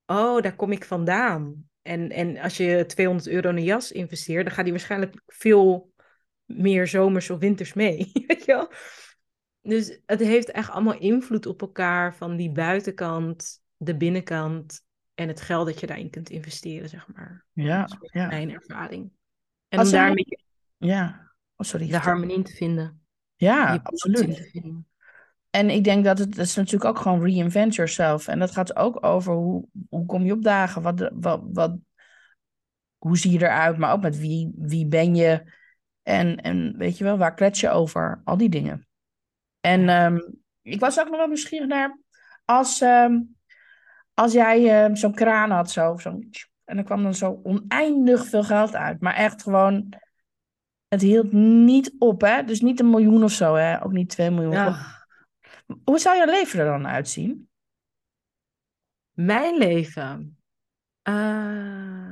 [0.07, 1.69] oh, daar kom ik vandaan.
[1.83, 5.93] En, en als je 200 euro in een jas investeert, dan gaat die waarschijnlijk veel
[6.45, 8.11] meer zomers of winters mee.
[8.27, 8.73] Weet je wel?
[9.61, 14.83] Dus het heeft echt allemaal invloed op elkaar van die buitenkant, de binnenkant
[15.15, 17.45] en het geld dat je daarin kunt investeren, zeg maar.
[17.53, 18.27] Ja, dat is ja.
[18.27, 19.11] mijn ervaring.
[19.69, 20.39] En Als om daar een beetje
[20.77, 21.89] Ja, oh, sorry.
[21.89, 23.03] de harmonie in te vinden.
[23.37, 24.49] Ja, absoluut.
[24.51, 24.87] vinden.
[25.51, 28.29] En ik denk dat het, het is natuurlijk ook gewoon reinvent yourself.
[28.29, 31.77] En dat gaat ook over hoe, hoe kom je op dagen, wat, wat, wat,
[32.99, 35.53] hoe zie je eruit, maar ook met wie, wie ben je
[36.05, 38.87] en, en weet je wel, waar klets je over, al die dingen.
[39.61, 40.19] En ehm,
[40.63, 41.99] ik was ook nog wel nieuwsgierig naar,
[42.45, 43.21] als, ehm,
[44.15, 48.45] als jij ehm, zo'n kraan had, zo, tjoep, en er kwam dan zo oneindig veel
[48.45, 49.95] geld uit, maar echt gewoon,
[50.89, 52.45] het hield niet op, hè?
[52.45, 53.85] Dus niet een miljoen of zo, hè?
[53.85, 54.53] Ook niet twee miljoen.
[54.53, 55.07] Ja.
[55.85, 57.49] Hoe zou je leven er dan uitzien?
[59.13, 60.39] Mijn leven.
[61.03, 62.04] Ah.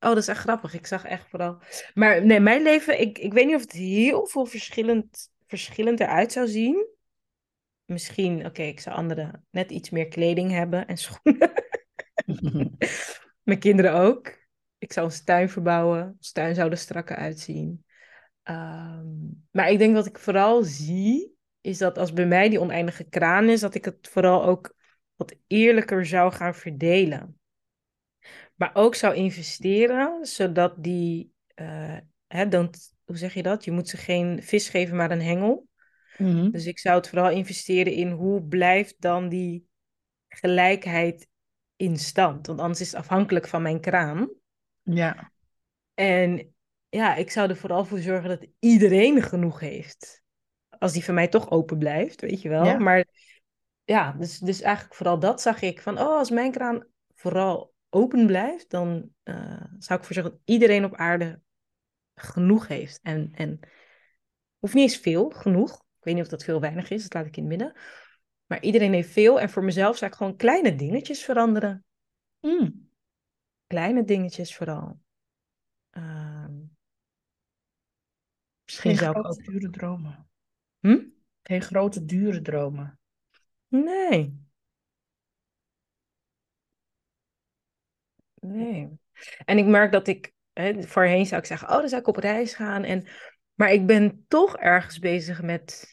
[0.00, 0.74] Oh, dat is echt grappig.
[0.74, 1.58] Ik zag echt vooral.
[1.94, 6.32] Maar nee, mijn leven, ik, ik weet niet of het heel veel verschillend, verschillend eruit
[6.32, 6.86] zou zien.
[7.84, 11.52] Misschien, oké, ik zou andere net iets meer kleding hebben en schoenen.
[13.42, 14.38] Mijn kinderen ook.
[14.78, 16.14] Ik zou onze tuin verbouwen.
[16.16, 17.84] Onze tuin zou er strakker uitzien.
[18.42, 19.06] Ehm,
[19.50, 23.48] maar ik denk wat ik vooral zie, is dat als bij mij die oneindige kraan
[23.48, 24.74] is, dat ik het vooral ook
[25.16, 27.39] wat eerlijker zou gaan verdelen.
[28.60, 31.96] Maar ook zou investeren, zodat die, eh,
[32.26, 33.64] hè, dan, hoe zeg je dat?
[33.64, 35.68] Je moet ze geen vis geven, maar een hengel.
[36.18, 36.50] Mhm.
[36.50, 39.66] Dus ik zou het vooral investeren in hoe blijft dan die
[40.28, 41.28] gelijkheid
[41.76, 42.46] in stand.
[42.46, 44.30] Want anders is het afhankelijk van mijn kraan.
[44.82, 45.32] Ja,
[45.94, 46.54] En
[46.88, 50.22] ja, ik zou er vooral voor zorgen dat iedereen genoeg heeft.
[50.68, 52.64] Als die van mij toch open blijft, weet je wel.
[52.64, 52.78] Ja.
[52.78, 53.04] Maar
[53.84, 55.82] ja, dus, dus eigenlijk vooral dat zag ik.
[55.82, 60.40] Van, oh, als mijn kraan vooral open blijft, dan eh, zou ik voor zorgen dat
[60.44, 61.40] iedereen op aarde
[62.14, 63.00] genoeg heeft.
[63.02, 63.60] En, en
[64.58, 65.74] hoeft niet eens veel, genoeg.
[65.74, 67.80] Ik weet niet of dat veel weinig is, dat laat ik in het midden.
[68.46, 69.40] Maar iedereen heeft veel.
[69.40, 71.84] En voor mezelf zou ik gewoon kleine dingetjes veranderen.
[72.40, 72.90] Mm.
[73.66, 75.00] Kleine dingetjes vooral.
[75.90, 76.54] Ehm,
[78.64, 79.46] misschien Geen zou ik grote, ook...
[79.46, 80.28] dure dromen.
[80.80, 81.04] Hm?
[81.42, 83.00] Geen grote, dure dromen.
[83.68, 84.48] Nee.
[88.40, 88.88] Nee.
[89.44, 92.16] En ik merk dat ik, hè, voorheen zou ik zeggen, oh, dan zou ik op
[92.16, 92.84] reis gaan.
[92.84, 93.06] En,
[93.54, 95.86] maar ik ben toch ergens bezig met,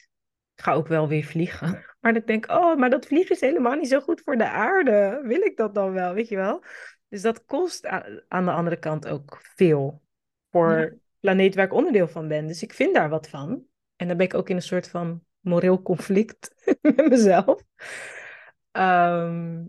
[0.56, 1.86] ik ga ook wel weer vliegen.
[2.00, 5.22] Maar ik denk, oh, maar dat vliegen is helemaal niet zo goed voor de aarde.
[5.24, 6.64] Wil ik dat dan wel, weet je wel?
[7.10, 7.86] Dus dat kost
[8.28, 10.02] aan de andere kant ook veel
[10.52, 10.92] voor Ja.
[11.20, 12.48] planeet waar ik onderdeel van ben.
[12.48, 13.64] Dus ik vind daar wat van.
[13.96, 17.62] En dan ben ik ook in een soort van moreel conflict met mezelf.
[18.72, 19.64] Ehm,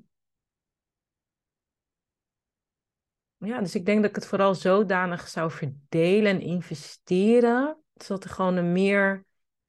[3.38, 8.30] Ja, dus ik denk dat ik het vooral zodanig zou verdelen en investeren, zodat er
[8.30, 9.24] gewoon een meer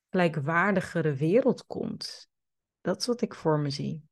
[0.10, 2.30] gelijkwaardigere wereld komt.
[2.82, 4.04] Dat is wat ik voor me zie.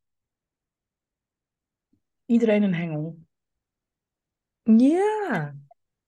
[2.26, 3.18] Iedereen een hengel.
[4.64, 5.56] Ja.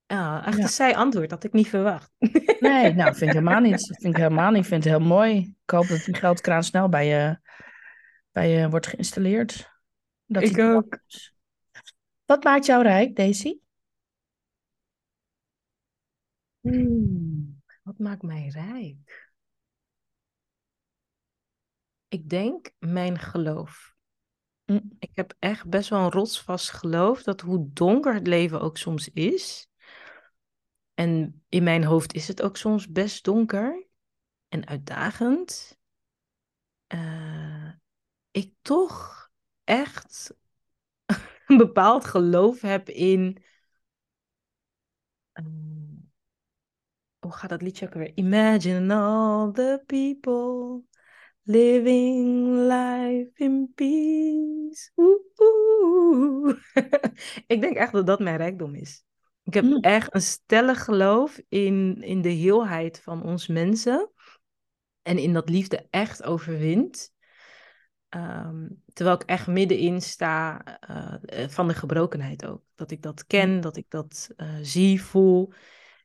[0.06, 0.64] Ja, echt Ja.
[0.64, 2.12] een zij antwoord, had ik niet verwacht.
[2.60, 3.86] Nee, nou, vind ik helemaal niet.
[3.86, 4.68] Vind ik helemaal niet.
[4.68, 5.56] Vind het heel mooi.
[5.64, 7.40] Ik hoop dat die geldkraan snel bij je,
[8.32, 9.70] bij je wordt geïnstalleerd.
[10.26, 11.00] Dat Ik ook.
[12.30, 13.60] Wat maakt jou rijk, Daisy?
[16.62, 19.32] Hmm, wat maakt mij rijk?
[22.08, 23.96] Ik denk mijn geloof.
[24.66, 24.80] Hm.
[25.00, 29.10] Ik heb echt best wel een rotsvast geloof dat hoe donker het leven ook soms
[29.10, 29.70] is.
[30.94, 33.88] En in mijn hoofd is het ook soms best donker
[34.48, 35.78] en uitdagend.
[36.88, 37.72] eh,
[38.32, 39.30] ik toch
[39.64, 40.34] echt
[41.50, 43.44] een bepaald geloof heb in.
[45.34, 45.48] ehm,
[47.20, 48.12] hoe gaat dat liedje ook weer?
[48.16, 50.84] Imagine all the people
[51.50, 54.92] Living life in peace.
[54.96, 56.58] Oeh, oeh.
[57.54, 59.04] ik denk echt dat dat mijn rijkdom is.
[59.44, 59.80] Ik heb Mm.
[59.80, 64.12] echt een stellig geloof in, in de heelheid van ons mensen.
[65.02, 67.12] En in dat liefde echt overwint.
[68.10, 72.64] Ehm, terwijl ik echt middenin sta eh, eh, van de gebrokenheid ook.
[72.76, 75.54] Dat ik dat ken, dat ik dat eh, zie, voel.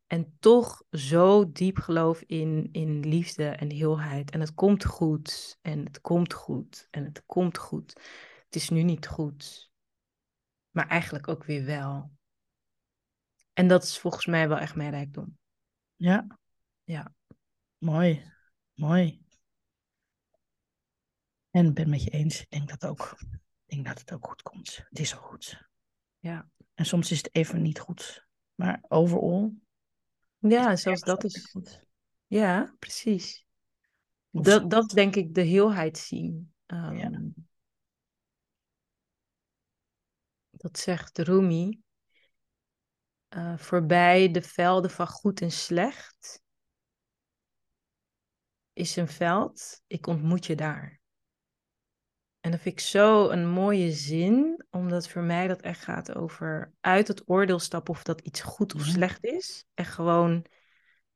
[0.07, 4.30] En toch zo diep geloof in, in liefde en heelheid.
[4.30, 5.59] En het komt goed.
[5.62, 6.88] En het komt goed.
[6.90, 7.92] En het komt goed.
[8.44, 9.72] Het is nu niet goed.
[10.70, 12.11] Maar eigenlijk ook weer wel.
[13.52, 15.38] En dat is volgens mij wel echt mijn rijkdom.
[15.96, 16.26] Ja.
[16.84, 17.14] Ja.
[17.78, 18.32] Mooi.
[18.74, 19.24] Mooi.
[21.55, 22.40] En ik ben het met je eens.
[22.40, 23.18] Ik denk dat ook.
[23.64, 24.76] Denk dat het ook goed komt.
[24.88, 25.68] Het is al goed.
[26.18, 26.48] Ja.
[26.74, 28.26] En soms is het even niet goed.
[28.55, 29.55] Maar overal.
[30.38, 31.50] Ja, zelfs dat is.
[31.50, 31.84] goed.
[32.26, 33.46] Ja, precies.
[34.30, 36.55] Of Dat, dat denk ik de heelheid zien.
[36.66, 36.92] Ja.
[36.92, 37.28] Ehm,
[40.50, 41.82] Dat zegt Rumi.
[43.28, 46.42] eh, voorbij de velden van goed en slecht
[48.72, 51.02] is een veld, ik ontmoet je daar.
[52.45, 56.72] En dat vind ik zo een mooie zin, omdat voor mij dat echt gaat over
[56.80, 58.92] uit het oordeel stappen of dat iets goed of Ja.
[58.92, 59.64] slecht is.
[59.74, 60.45] En gewoon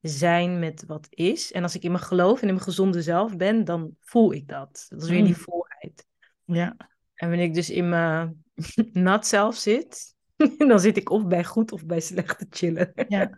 [0.01, 1.53] zijn met wat is.
[1.53, 4.49] En als ik in mijn geloof en in mijn gezonde zelf ben, dan voel ik
[4.49, 4.87] dat.
[4.89, 5.41] Dat is weer die Mm.
[5.41, 6.07] volheid.
[6.45, 6.77] Ja.
[7.15, 8.45] En wanneer ik dus in mijn
[8.93, 10.15] nat zelf zit,
[10.69, 12.93] dan zit ik of bij goed of bij slecht te chillen.
[13.09, 13.31] Ja.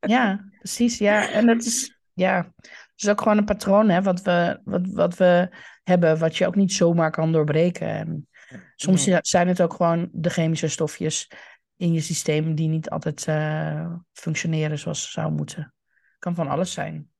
[0.00, 0.98] Ja, precies.
[0.98, 2.54] Ja, en het is, ja,
[3.02, 5.48] is ook gewoon een patroon hè, wat, we, wat, wat we
[5.82, 7.88] hebben, wat je ook niet zomaar kan doorbreken.
[7.88, 8.28] En
[8.76, 9.18] soms Nee.
[9.22, 11.30] zijn het ook gewoon de chemische stofjes
[11.76, 15.74] in je systeem die niet altijd eh, functioneren zoals ze zouden moeten.
[16.18, 17.10] Kan van alles zijn.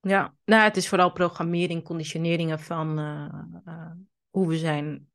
[0.00, 3.90] Ja, nou, het is vooral programmering, conditioneringen van eh, eh,
[4.30, 5.08] hoe we zijn,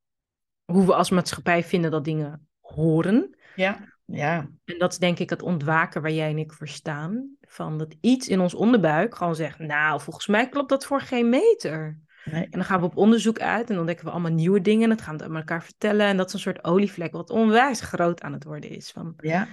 [0.66, 3.38] hoe we als maatschappij vinden dat dingen horen.
[3.56, 3.92] Ja.
[4.06, 7.38] Ja, En dat is denk ik het ontwaken waar jij en ik voor staan.
[7.54, 11.30] Van dat iets in ons onderbuik gewoon zegt, nou, volgens mij klopt dat voor geen
[11.30, 12.00] meter.
[12.26, 12.44] nee.
[12.44, 14.84] En dan gaan we op onderzoek uit en ontdekken we allemaal nieuwe dingen.
[14.84, 16.08] En dat gaan we aan elkaar vertellen.
[16.08, 18.92] En dat is een soort olievlek wat onwijs groot aan het worden is.
[18.92, 19.48] Van, Ja,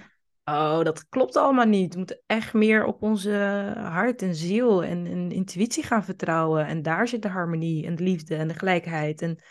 [0.45, 1.93] oh, dat klopt allemaal niet.
[1.93, 6.67] We moeten echt meer op onze hart en ziel en, en intuïtie gaan vertrouwen.
[6.67, 9.23] En daar zit de harmonie en de liefde en de gelijkheid.
[9.23, 9.43] En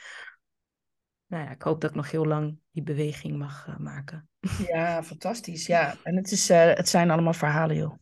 [1.26, 4.30] nou ja, ik hoop dat ik nog heel lang die beweging mag eh, maken.
[4.68, 5.66] ja, fantastisch.
[5.66, 7.94] Ja, en het, is, eh, het zijn allemaal verhalen, joh.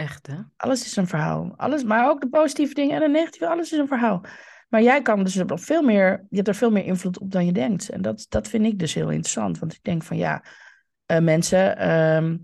[0.00, 0.34] Echt, hè?
[0.56, 1.52] Alles is een verhaal.
[1.56, 4.20] Alles, maar ook de positieve dingen en de negatieve, alles is een verhaal.
[4.68, 7.46] Maar jij kan dus er veel meer, je hebt er veel meer invloed op dan
[7.46, 7.88] je denkt.
[7.88, 9.58] En dat, dat vind ik dus heel interessant.
[9.58, 10.44] Want ik denk van ja,
[11.06, 12.36] eh, mensen, ehm,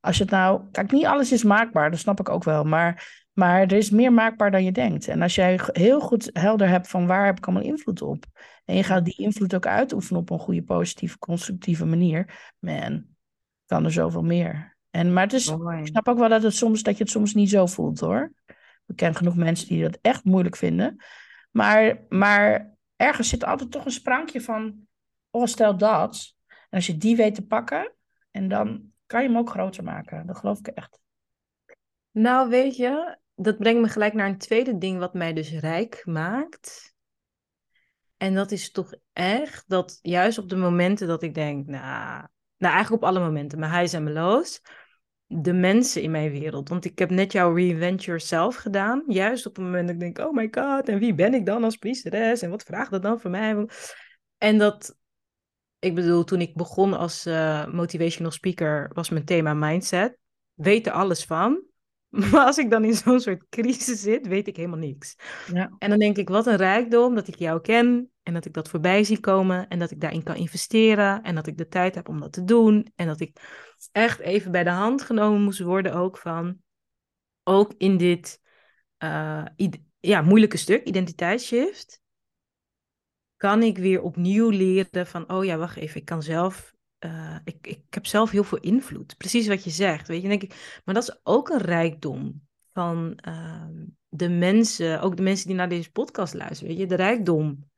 [0.00, 2.64] als je het nou, kijk, niet alles is maakbaar, dat snap ik ook wel.
[2.64, 5.08] Maar, maar er is meer maakbaar dan je denkt.
[5.08, 8.24] En als jij heel goed helder hebt van waar heb ik allemaal invloed op.
[8.64, 12.52] En je gaat die invloed ook uitoefenen op een goede, positieve, constructieve manier.
[12.58, 13.04] Man,
[13.66, 14.75] kan er zoveel meer.
[14.96, 17.34] En, maar het is, ik snap ook wel dat, het soms, dat je het soms
[17.34, 18.32] niet zo voelt hoor.
[18.86, 20.96] Ik ken genoeg mensen die dat echt moeilijk vinden.
[21.50, 24.86] Maar, maar ergens zit altijd toch een sprankje van,
[25.30, 26.34] oh stel dat.
[26.46, 27.92] En als je die weet te pakken,
[28.30, 30.26] en dan kan je hem ook groter maken.
[30.26, 31.00] Dat geloof ik echt.
[32.10, 36.02] Nou, weet je, dat brengt me gelijk naar een tweede ding wat mij dus rijk
[36.04, 36.94] maakt.
[38.16, 42.26] En dat is toch echt dat juist op de momenten dat ik denk, nou,
[42.56, 44.60] nou eigenlijk op alle momenten, mijn highs en mijn lows,
[45.26, 46.68] de mensen in mijn wereld.
[46.68, 50.18] Want ik heb net jouw Reinvent Yourself gedaan, juist op het moment dat ik denk,
[50.18, 52.42] oh my god, en wie ben ik dan als priesteres?
[52.42, 53.66] En wat vraagt dat dan voor mij?
[54.38, 54.96] En dat,
[55.78, 60.18] ik bedoel, toen ik begon als eh, motivational speaker, was mijn thema mindset.
[60.54, 61.62] Weet er alles van.
[62.30, 65.16] Maar als ik dan in zo'n soort crisis zit, weet ik helemaal niks.
[65.52, 68.52] Ja, En dan denk ik, wat een rijkdom dat ik jou ken en dat ik
[68.52, 71.94] dat voorbij zie komen en dat ik daarin kan investeren en dat ik de tijd
[71.94, 73.40] heb om dat te doen en dat ik
[73.92, 76.58] echt even bij de hand genomen moest worden ook van,
[77.42, 78.40] ook in dit
[78.96, 79.44] eh,
[80.00, 82.00] ja, moeilijke stuk, identiteitsshift,
[83.36, 86.74] kan ik weer opnieuw leren van, oh ja, wacht even, ik kan zelf,
[87.06, 89.16] eh, ik, ik heb zelf heel veel invloed.
[89.16, 90.28] Precies wat je zegt, weet je.
[90.28, 92.42] Denk ik, maar dat is ook een rijkdom
[92.72, 96.94] van ehm, de mensen, ook de mensen die naar deze podcast luisteren, weet je, de
[96.94, 97.70] rijkdom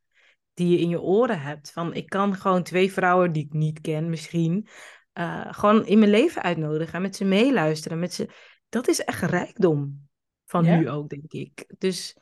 [0.54, 1.72] die je in je oren hebt.
[1.72, 4.68] Van, ik kan gewoon twee vrouwen die ik niet ken misschien,
[5.12, 7.98] eh, gewoon in mijn leven uitnodigen en met ze meeluisteren.
[7.98, 8.28] Met ze,
[8.68, 10.08] dat is echt rijkdom
[10.44, 10.76] van Ja.
[10.76, 11.74] nu ook, denk ik.
[11.78, 12.16] Dus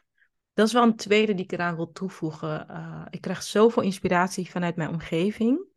[0.53, 2.69] dat is wel een tweede die ik eraan wil toevoegen.
[2.69, 5.75] Eh, ik krijg zoveel inspiratie vanuit mijn omgeving.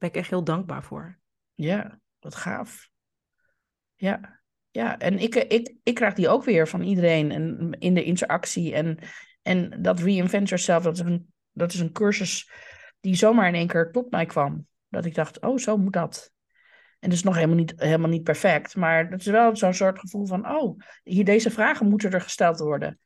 [0.00, 1.18] Ben ik echt heel dankbaar voor.
[1.54, 2.88] ja, wat gaaf.
[3.94, 4.40] Ja,
[4.70, 4.98] ja.
[4.98, 8.74] En ik, ik, ik krijg die ook weer van iedereen en in de interactie.
[8.74, 8.98] En
[9.42, 12.50] En dat Reinvent Yourself, dat is een, dat is een cursus
[13.00, 14.66] die zomaar in één keer tot mij kwam.
[14.88, 16.32] Dat ik dacht, oh, zo moet dat.
[16.98, 18.76] En dat is nog helemaal niet, helemaal niet perfect.
[18.76, 22.58] Maar dat is wel zo'n soort gevoel van, oh, hier, deze vragen moeten er gesteld
[22.58, 22.98] worden.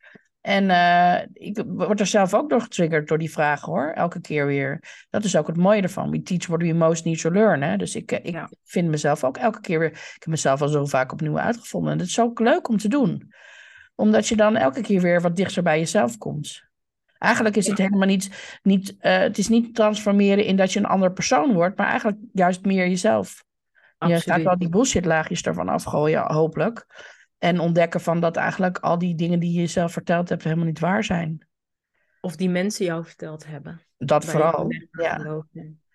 [0.45, 4.47] En uh, ik word er zelf ook door getriggerd door die vragen hoor, elke keer
[4.47, 4.83] weer.
[5.11, 6.11] Dat is ook het mooie ervan.
[6.11, 7.63] We teach what we most need to learn.
[7.63, 7.77] Hè?
[7.77, 9.91] Dus ik, ik vind mezelf ook elke keer weer.
[9.91, 11.93] Ik heb mezelf al zo vaak opnieuw uitgevonden.
[11.93, 13.33] En dat is ook leuk om te doen,
[13.95, 16.63] omdat je dan elke keer weer wat dichter bij jezelf komt.
[17.19, 20.87] Eigenlijk is het helemaal niet, niet uh, het is niet transformeren in dat je een
[20.87, 23.45] ander persoon wordt, maar eigenlijk juist meer jezelf.
[23.99, 24.25] Absoluut.
[24.25, 26.87] Je gaat wel die bullshit laagjes ervan afgooien, hopelijk.
[27.45, 30.79] En ontdekken van dat eigenlijk al die dingen die je jezelf verteld hebt helemaal niet
[30.79, 31.47] waar zijn.
[32.21, 33.81] Of die mensen jou verteld hebben.
[33.99, 34.67] Dat vooral.
[34.91, 35.45] Ja.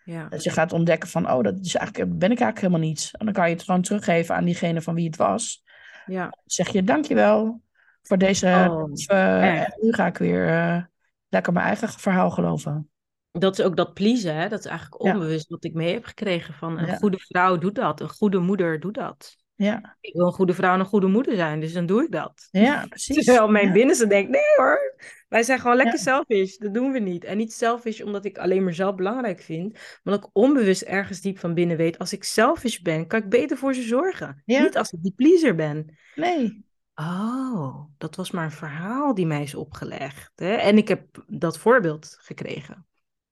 [0.03, 0.27] ja.
[0.27, 3.09] Dat je gaat ontdekken van, oh, dat is eigenlijk, ben ik eigenlijk helemaal niet.
[3.11, 5.63] En dan kan je het gewoon teruggeven aan diegene van wie het was.
[6.05, 6.21] Ja.
[6.21, 7.61] Dan zeg je, dankjewel
[8.01, 8.65] voor deze...
[8.69, 10.83] Oh, uh, nu ga ik weer uh,
[11.29, 12.89] lekker mijn eigen verhaal geloven.
[13.31, 14.49] Dat is ook dat pleasen, hè?
[14.49, 16.53] dat is eigenlijk onbewust wat ik mee heb gekregen.
[16.53, 19.37] Van een goede vrouw doet dat, een goede moeder doet dat.
[19.59, 19.97] Ja.
[20.01, 22.47] Ik wil een goede vrouw en een goede moeder zijn, dus dan doe ik dat.
[22.51, 23.25] Ja, precies.
[23.25, 24.95] Terwijl mijn binnenste denkt, nee hoor,
[25.27, 26.57] wij zijn gewoon lekker selfish.
[26.57, 27.23] Dat doen we niet.
[27.23, 31.21] En niet selfish omdat ik alleen maar zelf belangrijk vind, maar dat ik onbewust ergens
[31.21, 34.41] diep van binnen weet, als ik selfish ben, kan ik beter voor ze zorgen.
[34.45, 35.97] Niet als ik die pleaser ben.
[36.15, 36.65] Nee.
[36.95, 40.31] Oh, dat was maar een verhaal die mij is opgelegd.
[40.35, 40.53] Hè?
[40.53, 42.87] En ik heb dat voorbeeld gekregen.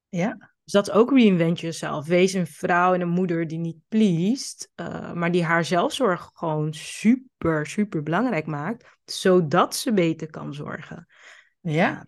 [0.10, 0.56] Ja.
[0.68, 2.06] Dus dat is ook reinvent jezelf.
[2.06, 6.74] Wees een vrouw en een moeder die niet pleest, uh, maar die haar zelfzorg gewoon
[6.74, 11.08] super, super belangrijk maakt, zodat ze beter kan zorgen.
[11.60, 12.06] Ja.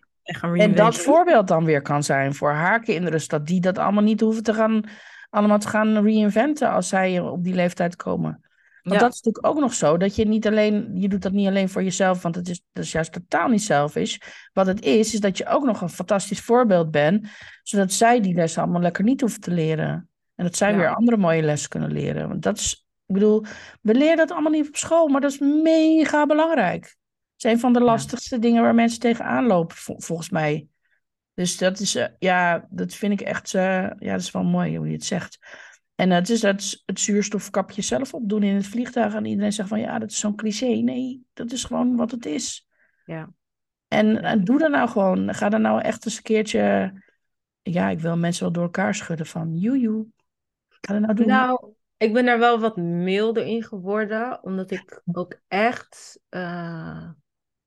[0.54, 4.20] en dat voorbeeld dan weer kan zijn voor haar kinderen, zodat die dat allemaal niet
[4.20, 4.82] hoeven te gaan,
[5.30, 8.49] allemaal te gaan reinventen als zij op die leeftijd komen.
[8.82, 11.46] Want dat is natuurlijk ook nog zo, dat je niet alleen, je doet dat niet
[11.46, 14.16] alleen voor jezelf, want het is, dat is juist totaal niet selfish.
[14.52, 17.28] Wat het is, is dat je ook nog een fantastisch voorbeeld bent,
[17.62, 20.08] zodat zij die les allemaal lekker niet hoeven te leren.
[20.34, 22.28] En dat zij weer andere mooie lessen kunnen leren.
[22.28, 23.44] Want dat is, ik bedoel,
[23.80, 26.84] we leren dat allemaal niet op school, maar dat is mega belangrijk.
[26.84, 30.68] Het is een van de lastigste dingen waar mensen tegenaan lopen, volgens mij.
[31.34, 33.62] Dus dat is, uh, ja, dat vind ik echt, uh,
[33.98, 35.38] ja, dat is wel mooi hoe je het zegt.
[36.00, 39.14] En het is dat het zuurstofkapje zelf opdoen in het vliegtuig.
[39.14, 40.66] En iedereen zegt van ja, dat is zo'n cliché.
[40.66, 42.68] Nee, dat is gewoon wat het is.
[43.04, 43.32] Ja.
[43.88, 45.34] En, en doe dat nou gewoon.
[45.34, 46.92] Ga dan nou echt eens een keertje.
[47.62, 50.06] Ja, ik wil mensen wel door elkaar schudden van joejoe.
[50.68, 51.26] Ga dat nou doen.
[51.26, 54.42] Nou, ik ben er wel wat milder in geworden.
[54.42, 57.08] Omdat ik ook echt uh,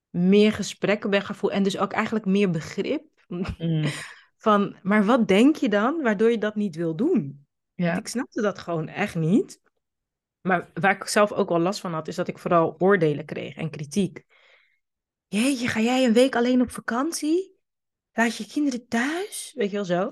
[0.10, 1.58] meer gesprekken ben gaan voeren.
[1.58, 3.04] En dus ook eigenlijk meer begrip.
[3.28, 3.86] Mm.
[4.38, 7.43] van, maar wat denk je dan waardoor je dat niet wil doen?
[7.74, 7.98] Ja.
[7.98, 9.62] Ik snapte dat gewoon echt niet.
[10.42, 13.56] Maar waar ik zelf ook wel last van had, is dat ik vooral oordelen kreeg
[13.56, 14.26] en kritiek.
[15.28, 17.58] Jeetje, ga jij een week alleen op vakantie?
[18.12, 19.54] Laat je kinderen thuis?
[19.56, 20.12] Weet je wel zo?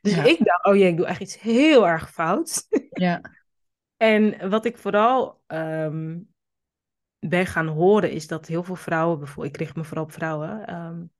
[0.00, 2.66] Dus ik dacht, oh jee, ik doe echt iets heel erg fout.
[2.90, 3.20] Ja.
[3.96, 6.34] en wat ik vooral um,
[7.18, 10.74] ben gaan horen, is dat heel veel vrouwen, bijvoorbeeld, ik kreeg me vooral op vrouwen,
[10.74, 11.12] um,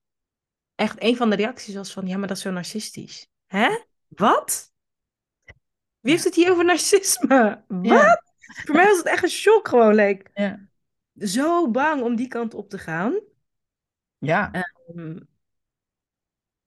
[0.75, 3.31] echt een van de reacties was van, ja, maar dat is zo narcistisch.
[3.47, 3.69] Hè?
[4.07, 4.73] Wat?
[6.09, 7.65] Wie heeft het hier over narcisme?
[7.67, 8.23] Wat?
[8.65, 9.95] Voor mij was het echt een shock gewoon.
[9.95, 10.69] Like, ja.
[11.15, 13.21] Zo bang om die kant op te gaan.
[14.19, 14.65] Ja.
[14.95, 15.29] Um,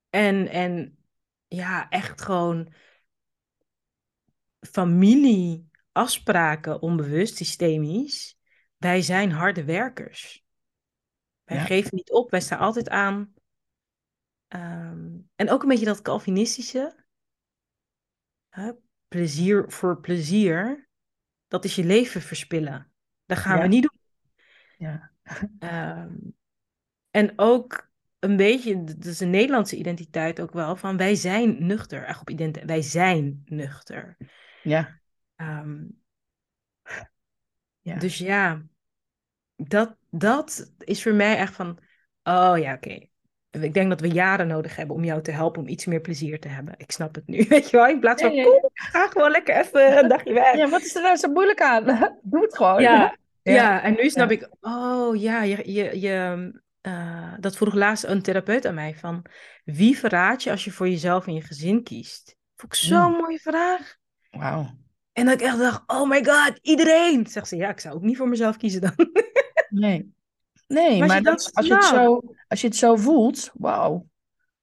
[0.10, 0.98] en, en
[1.48, 2.74] ja, echt gewoon
[4.60, 8.38] familie, afspraken, onbewust, systemisch.
[8.78, 10.46] Wij zijn harde werkers.
[11.44, 13.34] Wij geven niet op, wij staan altijd aan.
[14.48, 17.06] Um, en ook een beetje dat Calvinistische
[19.12, 20.88] plezier voor plezier,
[21.48, 22.92] dat is je leven verspillen.
[23.26, 24.00] Dat gaan we niet doen.
[24.78, 25.12] Ja.
[26.04, 26.36] Um,
[27.20, 27.90] en ook
[28.20, 32.04] een beetje, dat is een Nederlandse identiteit ook wel, van wij zijn nuchter.
[32.04, 34.18] Echt op identiteit, wij zijn nuchter.
[34.64, 35.00] Ja.
[35.36, 36.02] Um,
[37.80, 37.96] ja.
[37.96, 38.62] Dus ja,
[39.56, 41.80] dat, dat is voor mij echt van,
[42.24, 43.10] oh ja, oké
[43.52, 46.40] ik denk dat we jaren nodig hebben om jou te helpen om iets meer plezier
[46.40, 46.74] te hebben.
[46.78, 47.88] Ik snap het nu, weet je wel.
[47.88, 50.56] In plaats van, ja, ga gewoon lekker even een dagje weg.
[50.56, 51.86] Ja, wat is er nou zo moeilijk aan?
[52.22, 52.82] Doe het gewoon.
[53.44, 53.82] Ja, ja.
[53.82, 58.66] en nu snap ik, oh ja, je, je, je, uh, dat vroeg laatst een therapeut
[58.66, 59.26] aan mij van,
[59.64, 62.36] wie verraad je als je voor jezelf en je gezin kiest?
[62.56, 63.96] Vond ik zo'n mooie vraag.
[64.32, 64.70] Wauw.
[65.14, 67.28] En dat ik echt dacht, oh my god, iedereen.
[67.28, 68.94] Zegt ze, ja, ik zou ook niet voor mezelf kiezen dan.
[69.70, 70.14] nee.
[70.74, 74.10] Nee, maar, dat, als, je het zo, als je het zo voelt, wauw.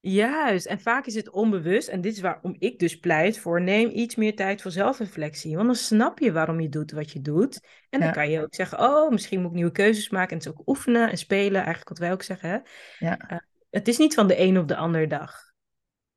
[0.00, 1.88] Juist, en vaak is het onbewust.
[1.88, 5.54] En dit is waarom ik dus pleit voor neem iets meer tijd voor zelfreflectie.
[5.54, 7.60] Want dan snap je waarom je doet wat je doet.
[7.90, 10.30] En dan kan je ook zeggen, oh, misschien moet ik nieuwe keuzes maken.
[10.30, 12.50] En het is ook oefenen en spelen, eigenlijk wat wij ook zeggen.
[12.50, 12.58] Hè?
[13.06, 13.30] Ja.
[13.30, 13.38] Uh,
[13.70, 15.52] het is niet van de een op de andere dag.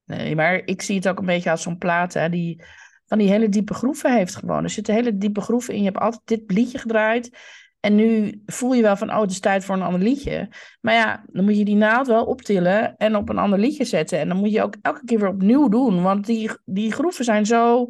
[0.06, 2.64] Nee, maar ik zie het ook een beetje als zo'n plaat hè, die
[3.06, 4.64] van die hele diepe groeven heeft gewoon.
[4.64, 5.80] Er zitten hele diepe groeven in.
[5.80, 7.38] Je hebt altijd dit liedje gedraaid.
[7.82, 10.50] En nu voel je wel van, oh, het is tijd voor een ander liedje.
[10.82, 14.20] Maar ja, dan moet je die naald wel optillen en op een ander liedje zetten.
[14.20, 16.02] En dan moet je ook elke keer weer opnieuw doen.
[16.02, 17.88] Want die, die groeven zijn zo,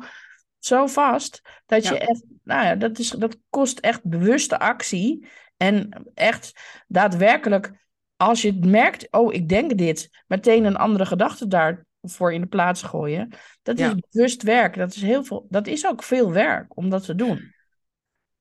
[0.59, 5.27] zo vast dat je echt, nou ja, dat, is, dat kost echt bewuste actie.
[5.57, 6.53] En echt
[6.87, 7.71] daadwerkelijk,
[8.15, 12.81] als je merkt, oh, ik denk dit, meteen een andere gedachte daarvoor in de plaats
[12.81, 13.33] gooien.
[13.61, 14.75] Dat is bewust werk.
[14.75, 17.59] Dat is, heel veel, dat is ook veel werk om dat te doen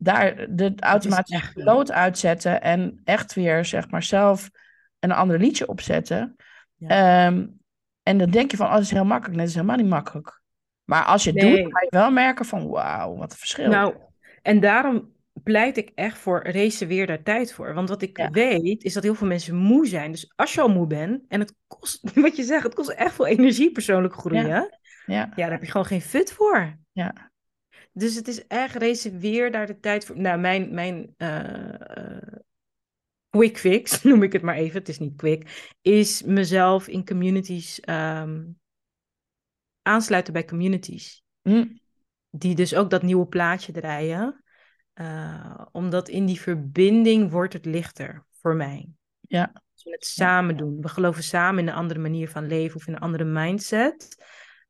[0.03, 4.51] daar de automatische piloot uitzetten en echt weer zeg maar zelf
[4.99, 6.37] een ander liedje opzetten.
[6.79, 7.47] Ehm,
[8.03, 9.37] en dan denk je van, oh, dat is heel makkelijk.
[9.37, 10.41] Nee, dat is helemaal niet makkelijk.
[10.85, 13.69] Maar als je het doet, ga je wel merken van, wauw, wat een verschil.
[13.69, 13.95] Nou,
[14.43, 17.75] en daarom pleit ik echt voor reserveer daar tijd voor.
[17.75, 20.11] Want wat ik weet, is dat heel veel mensen moe zijn.
[20.11, 23.15] Dus als je al moe bent, en het kost, wat je zegt, het kost echt
[23.15, 24.47] veel energie persoonlijk groeien.
[24.47, 25.15] Ja, ja.
[25.15, 26.79] ja daar heb je gewoon geen fut voor.
[26.93, 27.30] Ja.
[28.01, 30.21] Dus het is echt reserveer daar de tijd voor.
[30.21, 32.39] Nou, mijn, mijn uh,
[33.31, 37.81] quick fix, noem ik het maar even, het is niet quick, is mezelf in communities
[37.81, 38.45] ehm,
[39.83, 41.23] aansluiten bij communities.
[41.43, 41.81] Mm.
[42.31, 44.45] Die dus ook dat nieuwe plaatje draaien.
[44.95, 48.89] Uh, omdat in die verbinding wordt het lichter voor mij.
[49.21, 49.51] Ja.
[49.73, 50.81] Als we het samen doen.
[50.81, 54.25] We geloven samen in een andere manier van leven of in een andere mindset.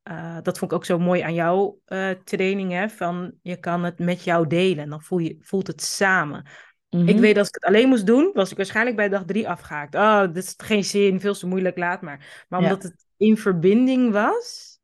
[0.04, 3.84] Uh, dat vond ik ook zo mooi aan jouw uh, training, hè, van je kan
[3.84, 6.46] het met jou delen en dan voel je, voelt het samen.
[6.88, 7.20] Ik mhm.
[7.20, 9.94] weet als ik het alleen moest doen, was ik waarschijnlijk bij dag drie afgehaakt.
[9.94, 12.44] Oh, dit is geen zin, veel te moeilijk, laat maar.
[12.48, 14.78] Maar omdat het in verbinding was,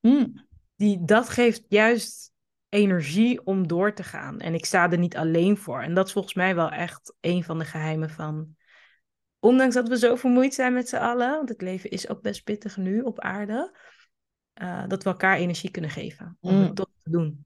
[0.00, 0.46] mm.
[0.76, 2.32] die, dat geeft juist
[2.68, 4.38] energie om door te gaan.
[4.38, 5.82] En ik sta er niet alleen voor.
[5.82, 8.56] En dat is volgens mij wel echt een van de geheimen van...
[9.38, 12.44] Ondanks dat we zo vermoeid zijn met z'n allen, want het leven is ook best
[12.44, 13.76] pittig nu op aarde
[14.62, 16.74] uh, dat we elkaar energie kunnen geven om het mm.
[16.74, 17.44] toch te doen.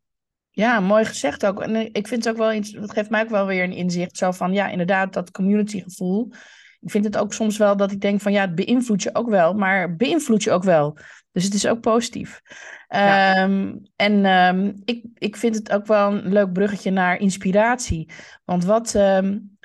[0.50, 1.62] Ja, mooi gezegd ook.
[1.62, 4.16] En ik vind het ook wel iets, dat geeft mij ook wel weer een inzicht.
[4.16, 6.32] Zo van, ja, inderdaad, dat communitygevoel.
[6.80, 9.28] Ik vind het ook soms wel dat ik denk van, ja, het beïnvloedt je ook
[9.28, 10.98] wel, maar beïnvloedt je ook wel.
[11.32, 12.40] Dus het is ook positief.
[12.88, 18.10] Ehm, en um, ik, ik vind het ook wel een leuk bruggetje naar inspiratie.
[18.44, 19.58] Want wat, um,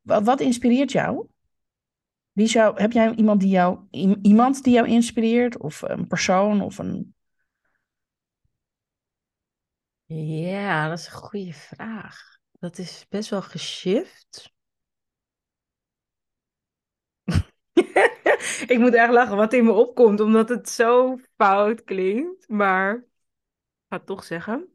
[0.00, 1.26] wat, wat inspireert jou?
[2.32, 3.86] Wie zou, heb jij iemand die jou,
[4.22, 5.58] iemand die jou inspireert?
[5.58, 7.14] Of een persoon of een.
[10.04, 12.38] Ja, dat is een goede vraag.
[12.58, 14.52] Dat is best wel geshift.
[18.72, 22.48] ik moet echt lachen wat in me opkomt, omdat het zo fout klinkt.
[22.48, 23.04] Maar ik
[23.88, 24.68] ga het toch zeggen.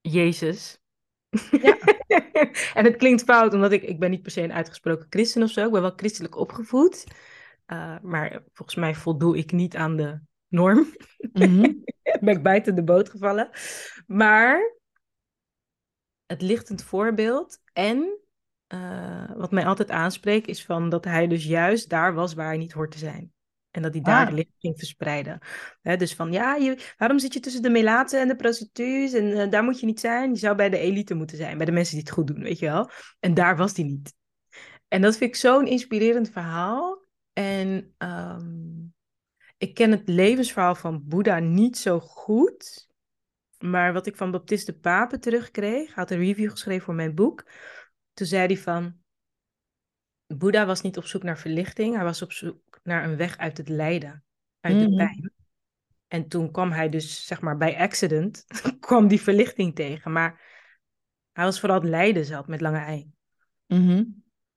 [0.00, 0.81] Jezus.
[1.50, 1.78] Ja.
[2.78, 5.50] en het klinkt fout, omdat ik, ik ben niet per se een uitgesproken christen of
[5.50, 5.66] zo.
[5.66, 7.06] Ik ben wel christelijk opgevoed.
[7.66, 10.86] Uh, maar volgens mij voldoe ik niet aan de norm.
[11.32, 11.84] Mm
[12.20, 13.50] ben ik buiten de boot gevallen.
[14.06, 14.76] Maar
[16.26, 18.18] het lichtend voorbeeld en
[18.68, 22.56] uh, wat mij altijd aanspreekt is van dat hij dus juist daar was waar hij
[22.56, 23.32] niet hoort te zijn.
[23.72, 24.32] En dat hij daar ah.
[24.32, 25.38] licht ging verspreiden.
[25.82, 29.12] dus van, ja, je, waarom zit je tussen de melaten en de prostituees?
[29.12, 30.30] En uh, daar moet je niet zijn.
[30.30, 31.56] Je zou bij de elite moeten zijn.
[31.56, 32.90] Bij de mensen die het goed doen, weet je wel.
[33.20, 34.14] En daar was hij niet.
[34.88, 37.06] En dat vind ik zo'n inspirerend verhaal.
[37.32, 38.94] En um,
[39.56, 42.88] ik ken het levensverhaal van Boeddha niet zo goed.
[43.58, 47.46] Maar wat ik van Baptiste Pape terugkreeg, hij had een review geschreven voor mijn boek.
[48.14, 48.96] Toen zei hij van,
[50.26, 53.56] Boeddha was niet op zoek naar verlichting, hij was op zoek naar een weg uit
[53.56, 54.24] het lijden,
[54.60, 54.96] uit de mhm.
[54.96, 55.32] pijn.
[56.08, 58.44] En toen kwam hij dus, zeg maar, bij accident,
[58.80, 60.12] kwam die verlichting tegen.
[60.12, 60.40] Maar
[61.32, 63.10] hij was vooral het lijden zelf met lange ei.
[63.66, 64.04] Mhm.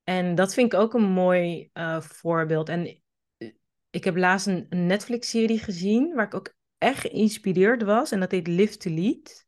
[0.03, 2.69] En dat vind ik ook een mooi uh, voorbeeld.
[2.69, 3.01] En
[3.37, 3.51] eh,
[3.89, 8.11] ik heb laatst een, Netflix-serie gezien waar ik ook echt geïnspireerd was.
[8.11, 9.47] En dat heet Live to Lead.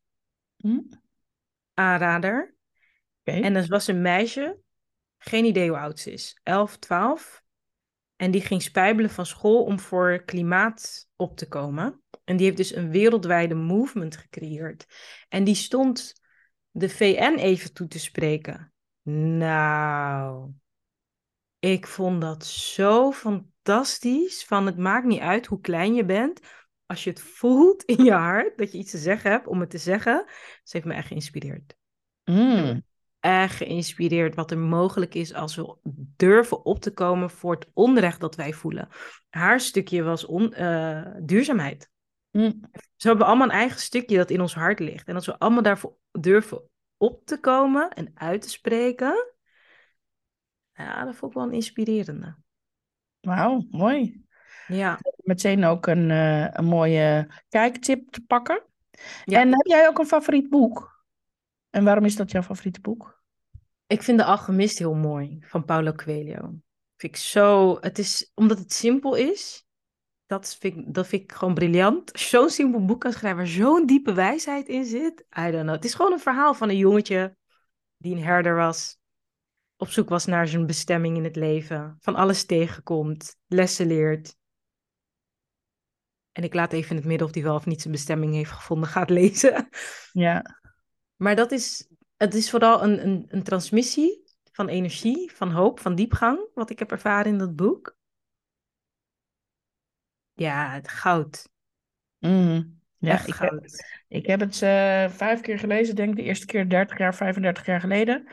[0.56, 0.88] Mm.
[1.74, 2.54] Aanrader.
[3.24, 3.42] Okay.
[3.42, 4.58] En dat was een meisje
[5.18, 6.40] geen idee hoe oud ze is.
[6.42, 7.42] 11, 12.
[8.18, 12.02] En die ging spijbelen van school om voor klimaat op te komen.
[12.24, 14.86] En die heeft dus een wereldwijde movement gecreëerd.
[15.28, 16.20] En die stond
[16.70, 18.72] de VN even toe te spreken.
[19.02, 20.50] Nou,
[21.58, 24.44] ik vond dat zo fantastisch.
[24.44, 26.40] Van het maakt niet uit hoe klein je bent.
[26.86, 29.70] Als je het voelt in je hart dat je iets te zeggen hebt om het
[29.70, 30.24] te zeggen.
[30.62, 31.76] Ze heeft me echt geïnspireerd.
[32.24, 32.86] Mm
[33.20, 35.76] erg geïnspireerd wat er mogelijk is als we
[36.16, 38.88] durven op te komen voor het onrecht dat wij voelen.
[39.28, 41.90] Haar stukje was on, uh, duurzaamheid.
[42.30, 42.60] Mm.
[42.96, 45.08] Ze hebben allemaal een eigen stukje dat in ons hart ligt.
[45.08, 46.62] En als we allemaal daarvoor durven
[46.96, 49.34] op te komen en uit te spreken,
[50.72, 52.36] ja, dat vond ik wel een inspirerende.
[53.20, 54.26] Wauw, mooi.
[54.66, 58.62] Ja, Meteen ook een, eh, een mooie kijktip te pakken.
[59.24, 59.40] Ja.
[59.40, 60.97] En heb jij ook een favoriet boek?
[61.70, 63.18] En waarom is dat jouw favoriete boek?
[63.88, 66.40] ik vind De Alchemist heel mooi van Paulo Coelho.
[66.96, 69.66] Vind ik zo, het is, omdat het simpel is,
[70.26, 72.10] dat vind ik, dat vind ik gewoon briljant.
[72.18, 75.20] Zo'n simpel boek kan schrijven waar zo'n diepe wijsheid in zit.
[75.38, 75.74] I don't know.
[75.74, 77.36] Het is gewoon een verhaal van een jongetje
[77.96, 78.98] die een herder was.
[79.76, 81.96] Op zoek was naar zijn bestemming in het leven.
[82.00, 83.36] Van alles tegenkomt.
[83.46, 84.36] Lessen leert.
[86.32, 88.50] En ik laat even in het midden of die wel of niet zijn bestemming heeft
[88.50, 89.68] gevonden gaat lezen.
[90.12, 90.60] Ja,
[91.18, 95.94] Maar dat is, het is vooral een, een, een transmissie van energie, van hoop, van
[95.94, 96.46] diepgang.
[96.54, 97.96] Wat ik heb ervaren in dat boek.
[100.32, 101.48] Ja, het goud.
[102.18, 102.62] Mhm.
[102.96, 103.84] ja Echt ik, heb, goud.
[104.08, 106.16] ik heb het eh, vijf keer gelezen, denk ik.
[106.16, 108.26] De eerste keer 30 jaar, 35 jaar geleden.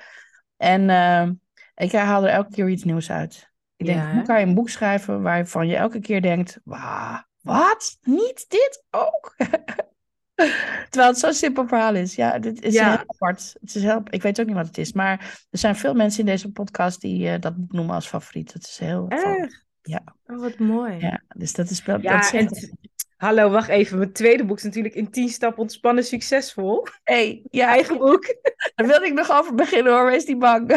[0.58, 1.30] En eh,
[1.76, 3.52] ik haal er elke keer iets nieuws uit.
[3.76, 6.60] Ik denk, Ja, hoe kan je een boek schrijven waarvan je elke keer denkt...
[6.64, 7.98] Wauw, wat?
[8.02, 9.36] Niet dit ook?
[10.90, 12.16] Terwijl het zo'n simpel verhaal is.
[12.16, 12.90] Ja, dit is Ja.
[12.90, 13.56] heel apart.
[13.62, 14.94] Het is heel, ik weet ook niet wat het is.
[14.94, 18.54] Maar er zijn veel mensen in deze podcast die eh, dat boek noemen als favoriet.
[18.54, 19.06] Dat is heel...
[19.10, 19.64] Echt?
[19.82, 20.04] Ja.
[20.26, 20.98] Oh, wat mooi.
[21.00, 22.02] Ja, dus dat is wel...
[22.02, 22.78] Ja, dat en
[23.18, 23.98] hallo, wacht even.
[23.98, 26.88] Mijn tweede boek is natuurlijk in 10 stappen ontspannen succesvol.
[27.04, 28.36] hey, ja, Eigen boek.
[28.76, 30.68] Daar wilde ik nog over beginnen hoor, wees niet bang.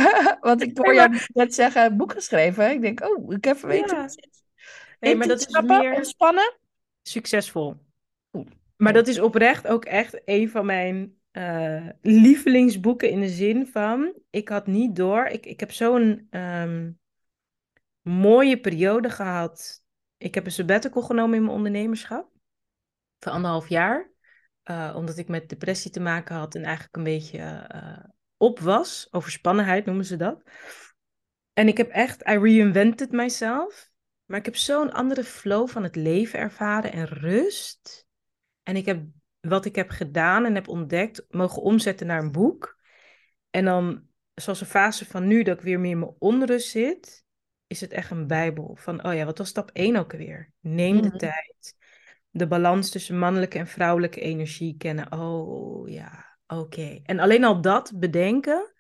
[0.41, 2.71] Want ik hoor jou net zeggen, boek geschreven.
[2.71, 4.09] Ik denk, oh, ik even weten Ja.
[5.01, 6.55] Nee, In maar dat is stappen, meer ontspannen.
[7.03, 7.75] succesvol.
[8.33, 8.47] Oeh,
[8.79, 14.15] Maar dat is oprecht ook echt een van mijn eh, lievelingsboeken in de zin van,
[14.31, 16.91] ik had niet door, ik, ik heb zo'n ehm,
[18.03, 19.83] mooie periode gehad.
[20.17, 22.31] Ik heb een sabbatical genomen in mijn ondernemerschap,
[23.19, 24.11] voor anderhalf jaar,
[24.63, 28.05] eh, omdat ik met depressie te maken had en eigenlijk een beetje eh,
[28.37, 30.43] op was, overspannenheid noemen ze dat.
[31.53, 33.91] En ik heb echt, I reinvented myself,
[34.25, 38.08] maar ik heb zo'n andere flow van het leven ervaren en rust.
[38.69, 39.03] En ik heb
[39.41, 42.79] wat ik heb gedaan en heb ontdekt, mogen omzetten naar een boek.
[43.51, 44.03] En dan,
[44.35, 47.25] zoals een fase van nu, dat ik weer meer in mijn onrust zit,
[47.67, 48.77] is het echt een bijbel.
[48.81, 50.53] Van, oh ja, wat was stap 1 ook alweer?
[50.61, 51.17] Neem de Mhm.
[51.17, 51.77] tijd.
[52.31, 55.13] De balans tussen mannelijke en vrouwelijke energie kennen.
[55.13, 57.01] Oh ja, oké.
[57.03, 58.73] En alleen al dat bedenken,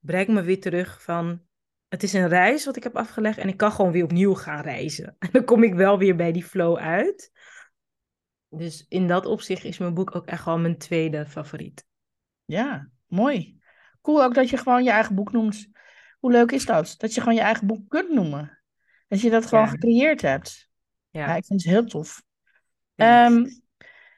[0.00, 1.42] brengt me weer terug van,
[1.88, 4.62] het is een reis wat ik heb afgelegd en ik kan gewoon weer opnieuw gaan
[4.62, 5.16] reizen.
[5.18, 7.30] En dan kom ik wel weer bij die flow uit.
[8.48, 11.86] Dus in dat opzicht is mijn boek ook echt wel mijn tweede favoriet.
[12.44, 13.60] Ja, mooi.
[14.02, 15.68] Cool ook dat je gewoon je eigen boek noemt.
[16.18, 16.94] Hoe leuk is dat?
[16.98, 18.62] Dat je gewoon je eigen boek kunt noemen.
[19.08, 19.70] Dat je dat gewoon Ja.
[19.70, 20.70] gecreëerd hebt.
[21.10, 22.22] Ja, Ja, ik vind het heel tof.
[22.94, 23.46] Ehm,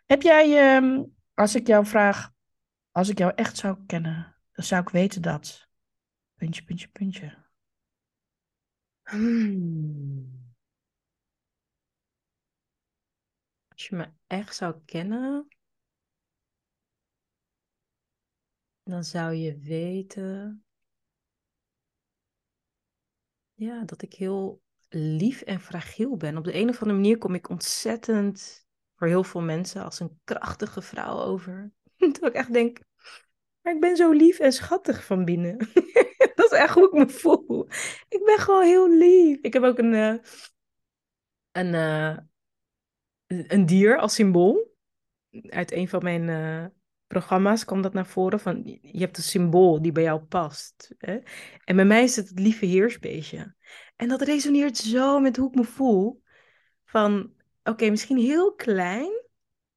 [0.07, 1.03] heb jij, ehm,
[1.35, 2.31] als ik jou vraag,
[2.91, 5.69] als ik jou echt zou kennen, dan zou ik weten dat.
[6.35, 7.39] Puntje, puntje, puntje.
[9.05, 10.40] Hmm.
[13.81, 15.49] Als je me echt zou kennen,
[18.83, 20.65] dan zou je weten,
[23.55, 26.37] ja, dat ik heel lief en fragiel ben.
[26.37, 30.21] Op de een of andere manier kom ik ontzettend voor heel veel mensen als een
[30.25, 31.73] krachtige vrouw over.
[32.13, 32.79] Terwijl ik echt denk,
[33.61, 35.59] maar ik ben zo lief en schattig van binnen.
[36.35, 37.67] Dat is echt hoe ik me voel.
[38.09, 39.41] Ik ben gewoon heel lief.
[39.41, 40.15] Ik heb ook een, eh,
[41.53, 42.30] een, eh,
[43.31, 44.75] een dier als symbool.
[45.49, 46.67] Uit een van mijn eh,
[47.07, 48.41] programma's kwam dat naar voren.
[48.41, 50.95] Van, je hebt een symbool die bij jou past.
[50.99, 51.19] Hè?
[51.65, 53.55] En bij mij is het het lieve heersbeestje.
[53.97, 56.23] En dat resoneert zo met hoe ik me voel.
[56.85, 59.23] Van, oké, misschien heel klein.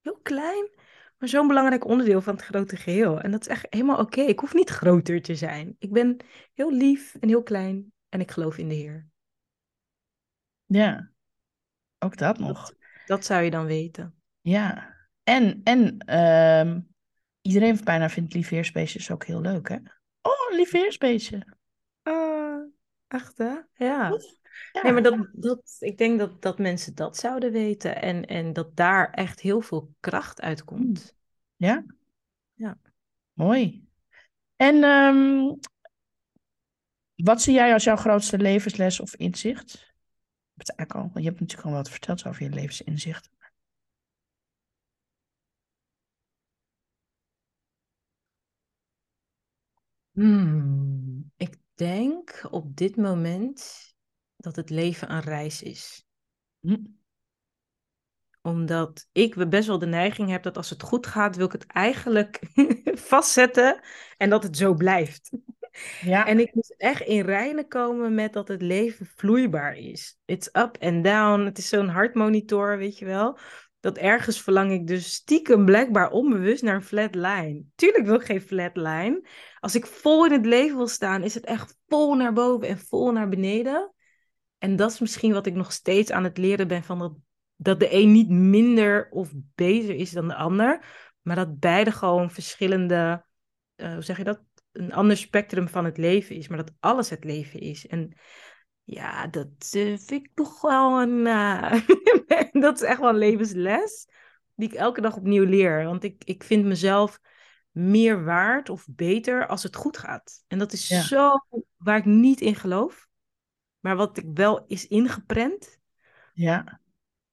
[0.01, 0.70] Heel klein.
[1.18, 3.22] Maar zo'n belangrijk onderdeel van het grote geheel.
[3.22, 4.22] En dat is echt helemaal oké.
[4.22, 5.76] Ik hoef niet groter te zijn.
[5.80, 6.18] Ik ben
[6.54, 7.93] heel lief en heel klein.
[8.10, 9.08] En ik geloof in de Heer.
[10.66, 11.12] Ja,
[11.99, 12.74] ook dat nog.
[13.06, 14.16] Dat, zou je dan weten.
[14.41, 14.95] Ja.
[15.24, 16.80] En, en ehm,
[17.41, 19.76] iedereen bijna vindt liefheersbeestjes ook heel leuk, hè?
[20.22, 21.43] Oh, een.
[22.01, 22.62] Ah,
[23.08, 23.54] echt hè?
[23.74, 24.12] Ja.
[24.72, 24.82] Ja.
[24.82, 28.01] Nee, maar dat, dat, ik denk dat, dat mensen dat zouden weten.
[28.01, 31.16] En, en dat daar echt heel veel kracht uitkomt.
[31.56, 31.86] Ja?
[32.54, 32.78] Ja.
[33.34, 33.88] Mooi.
[34.56, 35.56] En ehm,
[37.16, 39.92] wat zie jij als jouw grootste levensles of inzicht?
[40.54, 43.30] Je hebt, het eigenlijk al, je hebt natuurlijk al wat verteld over je levensinzicht.
[50.12, 53.91] Hmm, ik denk op dit moment
[54.36, 56.06] dat het leven een reis is.
[56.60, 56.78] Hm.
[58.41, 61.66] Omdat ik best wel de neiging heb dat als het goed gaat, wil ik het
[61.68, 62.39] eigenlijk
[63.10, 63.82] vastzetten
[64.18, 65.32] en dat het zo blijft.
[66.01, 70.17] Ja, En ik moest echt in reinen komen met dat het leven vloeibaar is.
[70.26, 71.39] It's up and down.
[71.45, 73.38] Het is zo'n hartmonitor, weet je wel.
[73.80, 77.63] Dat ergens verlang ik dus stiekem blijkbaar onbewust naar een flat line.
[77.76, 79.28] Tuurlijk wil ik geen flat line.
[79.59, 82.78] Als ik vol in het leven wil staan, is het echt vol naar boven en
[82.78, 83.93] vol naar beneden.
[84.57, 87.13] En dat is misschien wat ik nog steeds aan het leren ben van dat,
[87.55, 90.86] dat de een niet minder of beter is dan de ander.
[91.21, 93.26] Maar dat beide gewoon verschillende,
[93.76, 94.41] eh, hoe zeg je dat?
[94.74, 96.47] Een ander spectrum van het leven is.
[96.47, 97.88] Maar dat alles het leven is.
[97.88, 98.13] En
[98.84, 101.24] ja, dat vind ik toch wel een.
[102.61, 104.07] dat is echt wel een levensles.
[104.55, 105.84] Die ik elke dag opnieuw leer.
[105.84, 107.19] Want ik, ik vind mezelf
[107.71, 110.43] meer waard of beter als het goed gaat.
[110.47, 111.01] En dat is Ja.
[111.01, 111.32] zo
[111.78, 113.07] waar ik niet in geloof.
[113.80, 115.80] Maar wat ik wel is ingeprent.
[116.34, 116.82] ja,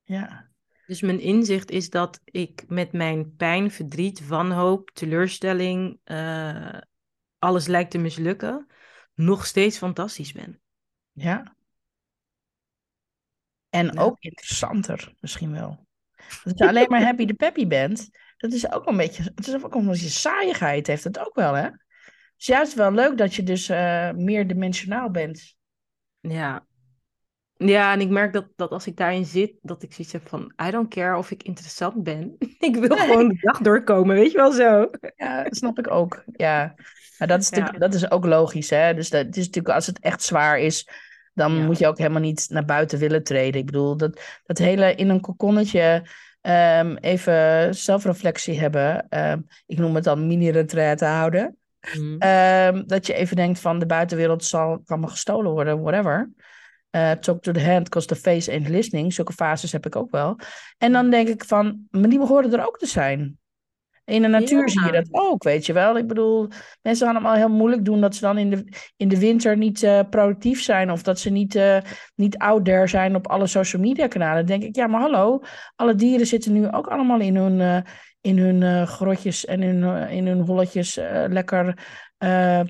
[0.03, 0.51] ja,
[0.87, 6.79] Dus mijn inzicht is dat ik met mijn pijn, verdriet, wanhoop, teleurstelling, eh,
[7.41, 8.69] alles lijkt te mislukken,
[9.15, 10.61] nog steeds fantastisch ben.
[11.15, 11.57] ja.
[13.71, 14.03] En Ja.
[14.03, 15.87] ook interessanter, misschien wel.
[16.43, 19.65] Dat je alleen maar happy de peppy bent, dat is ook een beetje, het is
[19.65, 21.63] ook een beetje saaiigheid heeft het ook wel, hè?
[21.63, 21.79] Het
[22.37, 25.57] is juist wel leuk dat je dus eh meerdimensionaal bent.
[26.21, 26.67] Ja.
[27.67, 30.53] Ja, en ik merk dat, dat als ik daarin zit, dat ik zoiets heb van,
[30.67, 32.37] I don't care of ik interessant ben.
[32.59, 34.91] ik wil gewoon de dag doorkomen, weet je wel zo.
[35.17, 36.25] Ja, dat snap ik ook.
[36.33, 36.75] Ja,
[37.19, 37.59] maar dat is, Ja.
[37.59, 38.95] natuurlijk, dat is ook logisch, hè?
[38.95, 40.89] Dus dat het is natuurlijk, als het echt zwaar is,
[41.35, 41.65] dan Ja.
[41.65, 43.61] moet je ook helemaal niet naar buiten willen treden.
[43.61, 46.07] Ik bedoel, dat, dat hele in een kokonnetje
[46.41, 49.09] ehm, even zelfreflectie hebben.
[49.09, 51.57] ehm, ik noem het dan mini-retraite houden.
[52.19, 56.31] Ehm, dat je even denkt van de buitenwereld zal, kan me gestolen worden, whatever.
[56.91, 59.13] Eh, talk to the hand, because the face ain't listening.
[59.13, 60.39] Zulke fases heb ik ook wel.
[60.79, 63.39] En dan denk ik van, maar die horen er ook te zijn.
[64.05, 64.69] In de natuur Ja.
[64.69, 65.99] zie je dat ook, weet je wel.
[65.99, 66.49] Ik bedoel,
[66.83, 68.65] mensen gaan het allemaal heel moeilijk doen dat ze dan in de,
[68.97, 70.91] in de winter niet eh, productief zijn.
[70.91, 71.79] Of dat ze niet, eh,
[72.15, 74.47] niet out there zijn op alle social media kanalen.
[74.47, 75.43] Dan denk ik, ja, maar hallo.
[75.77, 77.85] Alle dieren zitten nu ook allemaal in hun,
[78.21, 81.79] in hun grotjes en in, eh, in hun holletjes lekker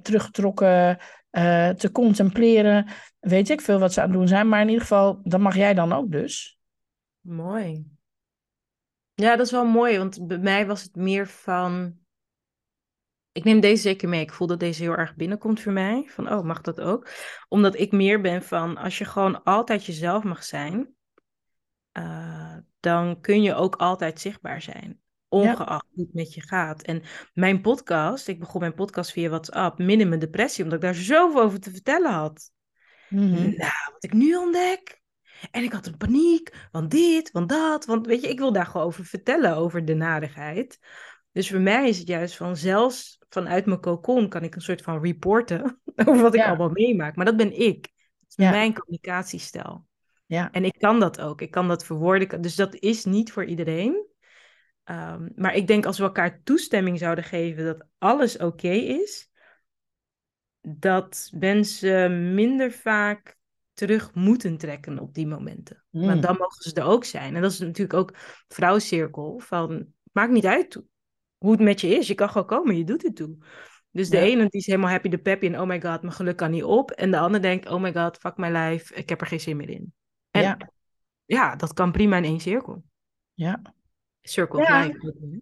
[0.03, 0.99] teruggetrokken
[1.31, 2.87] eh, te contempleren.
[3.19, 4.49] Weet ik veel wat ze aan het doen zijn.
[4.49, 6.59] Maar in ieder geval, dat mag jij dan ook dus.
[7.21, 7.87] Mooi.
[9.15, 11.99] Ja, dat is wel mooi, want bij mij was het meer van.
[13.33, 14.21] Ik neem deze zeker mee.
[14.21, 16.05] Ik voel dat deze heel erg binnenkomt voor mij.
[16.07, 17.09] Van, oh, mag dat ook?
[17.49, 20.95] Omdat ik meer ben van, als je gewoon altijd jezelf mag zijn,
[21.93, 25.01] eh, dan kun je ook altijd zichtbaar zijn.
[25.31, 26.83] Ongeacht hoe het met je gaat.
[26.83, 27.03] En
[27.35, 30.95] mijn podcast, ik begon mijn podcast via WhatsApp, midden in mijn depressie, omdat ik daar
[30.95, 32.51] zoveel over te vertellen had.
[33.09, 33.33] Mhm.
[33.43, 34.99] Nou, wat ik nu ontdek.
[35.51, 37.85] En ik had een paniek, want dit, want dat.
[37.85, 40.79] Want weet je, ik wil daar gewoon over vertellen, over de narigheid.
[41.33, 44.83] Dus voor mij is het juist van, zelfs vanuit mijn cocon kan ik een soort
[44.83, 46.47] van reporten over wat ik Ja.
[46.49, 47.17] allemaal meemaak.
[47.17, 47.83] Maar dat ben ik.
[47.83, 48.51] Dat is Ja.
[48.51, 49.87] mijn communicatiestijl.
[50.27, 51.41] Ja, En ik kan dat ook.
[51.41, 52.41] Ik kan dat verwoorden.
[52.43, 54.07] Dus dat is niet voor iedereen.
[54.91, 59.31] Ehm, maar ik denk als we elkaar toestemming zouden geven dat alles oké is,
[60.61, 63.37] dat mensen minder vaak
[63.73, 65.85] terug moeten trekken op die momenten.
[65.91, 66.07] Mm.
[66.07, 67.37] Want dan mogen ze er ook zijn.
[67.37, 68.15] En dat is natuurlijk ook
[68.49, 70.83] vrouwcirkel van, maakt niet uit
[71.39, 72.07] hoe het met je is.
[72.07, 73.37] Je kan gewoon komen, je doet het toe.
[73.91, 74.23] Dus de Ja.
[74.23, 76.65] ene die is helemaal happy de peppy en oh my god, mijn geluk kan niet
[76.65, 76.91] op.
[76.91, 79.57] En de ander denkt, oh my god, fuck my life, ik heb er geen zin
[79.57, 79.93] meer in.
[80.31, 80.59] En Ja.
[81.25, 82.85] ja, dat kan prima in één cirkel.
[83.35, 83.61] ja.
[84.23, 84.83] Circle Ja.
[84.83, 85.41] life.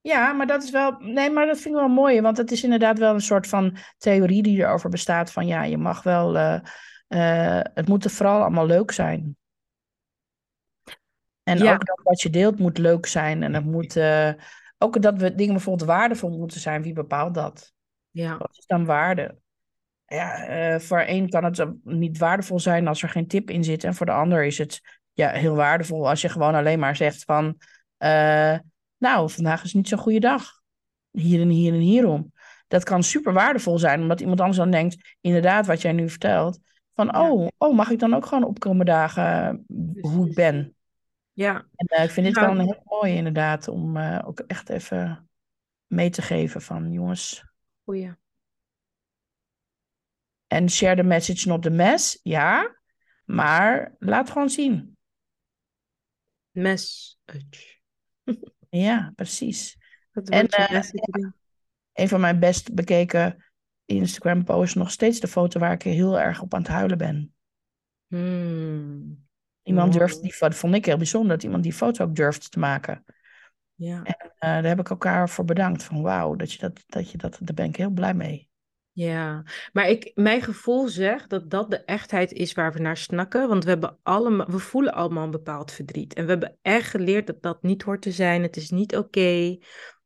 [0.00, 0.96] Ja, maar dat is wel.
[0.98, 2.20] Nee, maar dat vind ik wel mooi.
[2.20, 5.32] Want het is inderdaad wel een soort van theorie die erover bestaat.
[5.32, 6.36] Van ja, je mag wel.
[6.36, 6.60] eh,
[7.08, 9.36] eh, het moet er vooral allemaal leuk zijn.
[11.42, 11.72] En Ja.
[11.74, 13.42] ook dat wat je deelt moet leuk zijn.
[13.42, 13.96] En het moet.
[13.96, 14.32] eh,
[14.78, 16.82] ook dat we dingen bijvoorbeeld waardevol moeten zijn.
[16.82, 17.72] Wie bepaalt dat?
[18.10, 19.36] Ja, Wat is dan waarde?
[20.06, 23.84] Ja, voor een kan het niet waardevol zijn als er geen tip in zit.
[23.84, 24.80] En voor de ander is het
[25.12, 27.56] ja, heel waardevol als je gewoon alleen maar zegt van...
[27.96, 28.58] eh,
[28.96, 30.60] nou, vandaag is niet zo'n goede dag.
[31.10, 32.32] Hier en hier en hierom.
[32.68, 35.16] Dat kan super waardevol zijn, omdat iemand anders dan denkt...
[35.20, 36.58] inderdaad, wat jij nu vertelt.
[36.94, 37.30] Van, Ja.
[37.30, 39.64] oh, oh, mag ik dan ook gewoon opkomen dagen
[40.00, 40.76] hoe ik ben?
[41.32, 42.40] ja, En eh, ik vind dit Ja.
[42.40, 43.68] wel een heel mooi inderdaad...
[43.68, 45.28] om eh, ook echt even
[45.86, 46.92] mee te geven van...
[46.92, 47.44] jongens,
[47.84, 48.12] goeie.
[50.46, 52.20] En share the message, not the mess.
[52.22, 52.76] Ja,
[53.24, 54.96] maar laat gewoon zien.
[56.50, 57.75] Message.
[58.70, 59.76] Ja, precies.
[60.12, 60.80] Dat En, eh.
[61.92, 63.44] Een van mijn best bekeken
[63.84, 67.34] Instagram posts nog steeds de foto waar ik heel erg op aan het huilen ben.
[68.06, 69.26] Hmm,
[69.62, 72.58] Iemand durfde die foto, vond ik heel bijzonder dat iemand die foto ook durfde te
[72.58, 73.04] maken.
[73.74, 75.82] Ja, Eh, daar heb ik elkaar voor bedankt.
[75.84, 78.45] Van wauw, dat je dat, dat je dat, daar ben ik heel blij mee.
[78.96, 79.42] Ja,
[79.72, 83.48] maar ik, mijn gevoel zegt dat dat de echtheid is waar we naar snakken.
[83.48, 86.14] Want we, hebben allemaal, we voelen allemaal een bepaald verdriet.
[86.14, 88.42] En we hebben echt geleerd dat dat niet hoort te zijn.
[88.42, 89.56] Het is niet oké.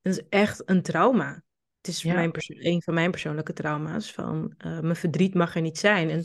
[0.02, 1.42] Het is echt een trauma.
[1.80, 2.14] Het is Ja.
[2.14, 4.12] mijn een van mijn persoonlijke trauma's.
[4.12, 6.10] Van eh, mijn verdriet mag er niet zijn.
[6.10, 6.24] En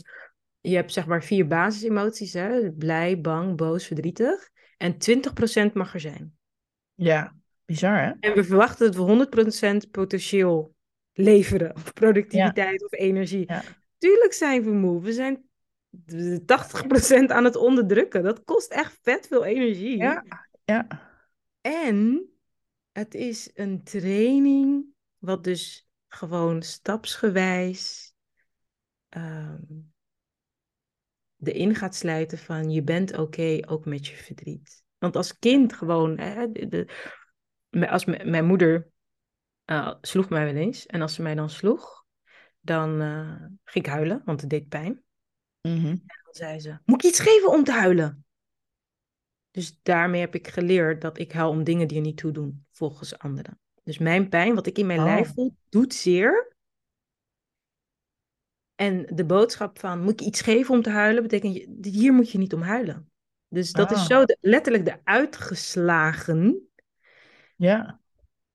[0.60, 2.32] je hebt zeg maar vier basisemoties.
[2.32, 2.72] Hè?
[2.72, 4.50] Blij, bang, boos, verdrietig.
[4.76, 6.36] En 20% mag er zijn.
[6.94, 7.34] Ja,
[7.64, 8.12] bizar hè?
[8.20, 9.02] En we verwachten dat we
[9.86, 10.74] 100% potentieel
[11.16, 11.74] leveren.
[11.74, 13.44] Of productiviteit of energie.
[13.46, 13.62] Ja.
[13.98, 15.02] Tuurlijk zijn we moe.
[15.02, 15.44] We zijn
[16.40, 18.22] 80% aan het onderdrukken.
[18.22, 19.96] Dat kost echt vet veel energie.
[19.96, 20.24] Ja,
[20.64, 20.86] ja,
[21.60, 22.28] En
[22.92, 24.84] het is een training
[25.18, 28.14] wat dus gewoon stapsgewijs
[29.08, 29.62] ehm
[31.42, 34.84] erin gaat sluiten van je bent oké ook met je verdriet.
[34.98, 36.68] Want als kind gewoon, hè, de,
[37.70, 38.90] de- als mijn moeder
[39.66, 42.04] eh, sloeg mij wel eens en als ze mij dan sloeg,
[42.60, 45.02] dan eh, ging ik huilen, want het deed pijn.
[45.60, 45.84] Mhm.
[46.06, 48.24] Dan zei ze, moet ik iets geven om te huilen?
[49.50, 52.66] Dus daarmee heb ik geleerd dat ik huil om dingen die er niet toe doen,
[52.72, 53.60] volgens anderen.
[53.82, 55.04] Dus mijn pijn, wat ik in mijn Oh.
[55.04, 56.54] lijf voel, doet zeer.
[58.74, 62.38] En de boodschap van, moet ik iets geven om te huilen, betekent, hier moet je
[62.38, 63.10] niet om huilen.
[63.48, 64.06] Dus dat is Ah.
[64.06, 66.68] zo de- letterlijk de uitgeslagen.
[67.56, 68.00] ja,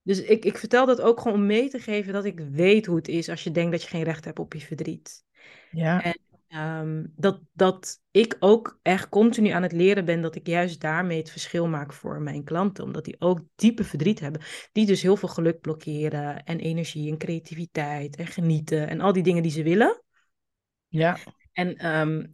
[0.03, 2.95] Dus ik, ik vertel dat ook gewoon om mee te geven dat ik weet hoe
[2.95, 5.23] het is als je denkt dat je geen recht hebt op je verdriet.
[5.71, 6.19] ja, En
[6.51, 11.17] Ehm, dat, dat ik ook echt continu aan het leren ben dat ik juist daarmee
[11.17, 12.83] het verschil maak voor mijn klanten.
[12.83, 14.41] Omdat die ook diepe verdriet hebben.
[14.71, 16.43] Die dus heel veel geluk blokkeren.
[16.43, 18.87] En energie en creativiteit en genieten.
[18.87, 20.01] En al die dingen die ze willen.
[20.89, 21.17] ja,
[21.53, 22.25] En ehm,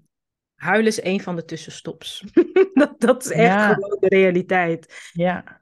[0.56, 2.24] huilen is een van de tussenstops.
[2.74, 3.74] dat, dat is echt Ja.
[3.74, 5.12] gewoon de realiteit.
[5.12, 5.62] ja,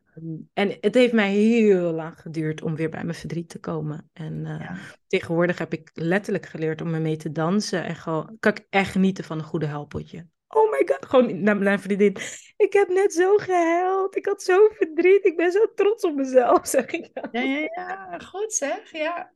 [0.53, 4.09] En het heeft mij heel lang geduurd om weer bij mijn verdriet te komen.
[4.13, 4.77] En eh, ja.
[5.07, 7.83] tegenwoordig heb ik letterlijk geleerd om ermee te dansen.
[7.83, 10.27] En gewoon, kan ik echt genieten van een goede huilpotje.
[10.47, 12.17] Oh my god, gewoon naar mijn vriendin.
[12.57, 14.15] Ik heb net zo gehuild.
[14.15, 15.25] Ik had zo verdriet.
[15.25, 17.29] Ik ben zo trots op mezelf, zeg ik dan.
[17.31, 18.91] Ja, ja, ja, goed zeg.
[18.91, 19.33] Ja.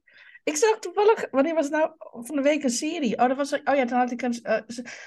[0.49, 1.91] Ik zag toevallig, wanneer was het nou
[2.25, 3.17] van de week een serie?
[3.17, 4.61] Oh, dat was, oh ja, toen had ik een, eh,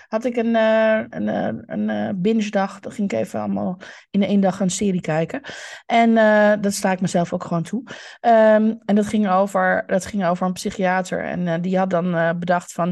[0.08, 2.80] had ik een, eh, een, eh, een binge dag.
[2.80, 3.78] Dan ging ik even allemaal
[4.10, 5.40] in één dag een serie kijken.
[5.86, 6.14] En
[6.60, 7.82] dat sta ik mezelf ook gewoon toe.
[8.20, 11.24] Ehm, en dat ging, over, dat ging over een psychiater.
[11.24, 12.88] En die had dan bedacht van,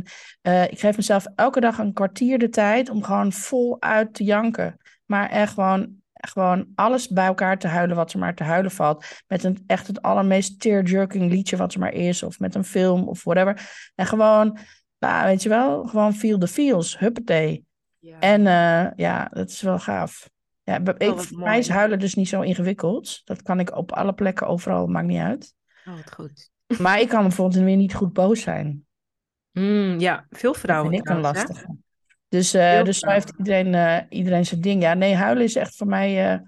[0.70, 4.76] ik geef mezelf elke dag een kwartier de tijd om gewoon voluit te janken.
[5.06, 9.04] Maar echt gewoon gewoon alles bij elkaar te huilen wat er maar te huilen valt.
[9.26, 12.22] Met een, echt het allermeest tear-jerking liedje wat er maar is.
[12.22, 13.70] Of met een film of whatever.
[13.94, 14.58] En gewoon,
[14.98, 16.98] nou, weet je wel, gewoon feel the feels.
[16.98, 17.64] Huppatee.
[17.98, 18.18] Ja.
[18.18, 20.28] En eh, ja, dat is wel gaaf.
[20.62, 23.20] Ja, ik, Oh, wat voor mij is huilen dus niet zo ingewikkeld.
[23.24, 25.54] Dat kan ik op alle plekken, overal, maakt niet uit.
[25.84, 26.50] Oh, wat goed.
[26.78, 28.86] Maar ik kan bijvoorbeeld weer niet goed boos zijn.
[29.52, 31.76] Mm, ja, veel Dat vrouwen vind ik een lastige.
[32.30, 34.82] Dus, Heel dus zo heeft iedereen, eh, iedereen zijn ding.
[34.82, 36.38] Ja, nee, huilen is echt voor mij, eh,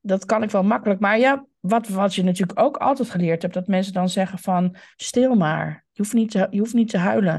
[0.00, 1.00] dat kan ik wel makkelijk.
[1.00, 4.76] Maar ja, wat, wat je natuurlijk ook altijd geleerd hebt, dat mensen dan zeggen van,
[4.96, 5.84] stil maar.
[5.92, 7.32] Je hoeft niet te, je hoeft niet te huilen.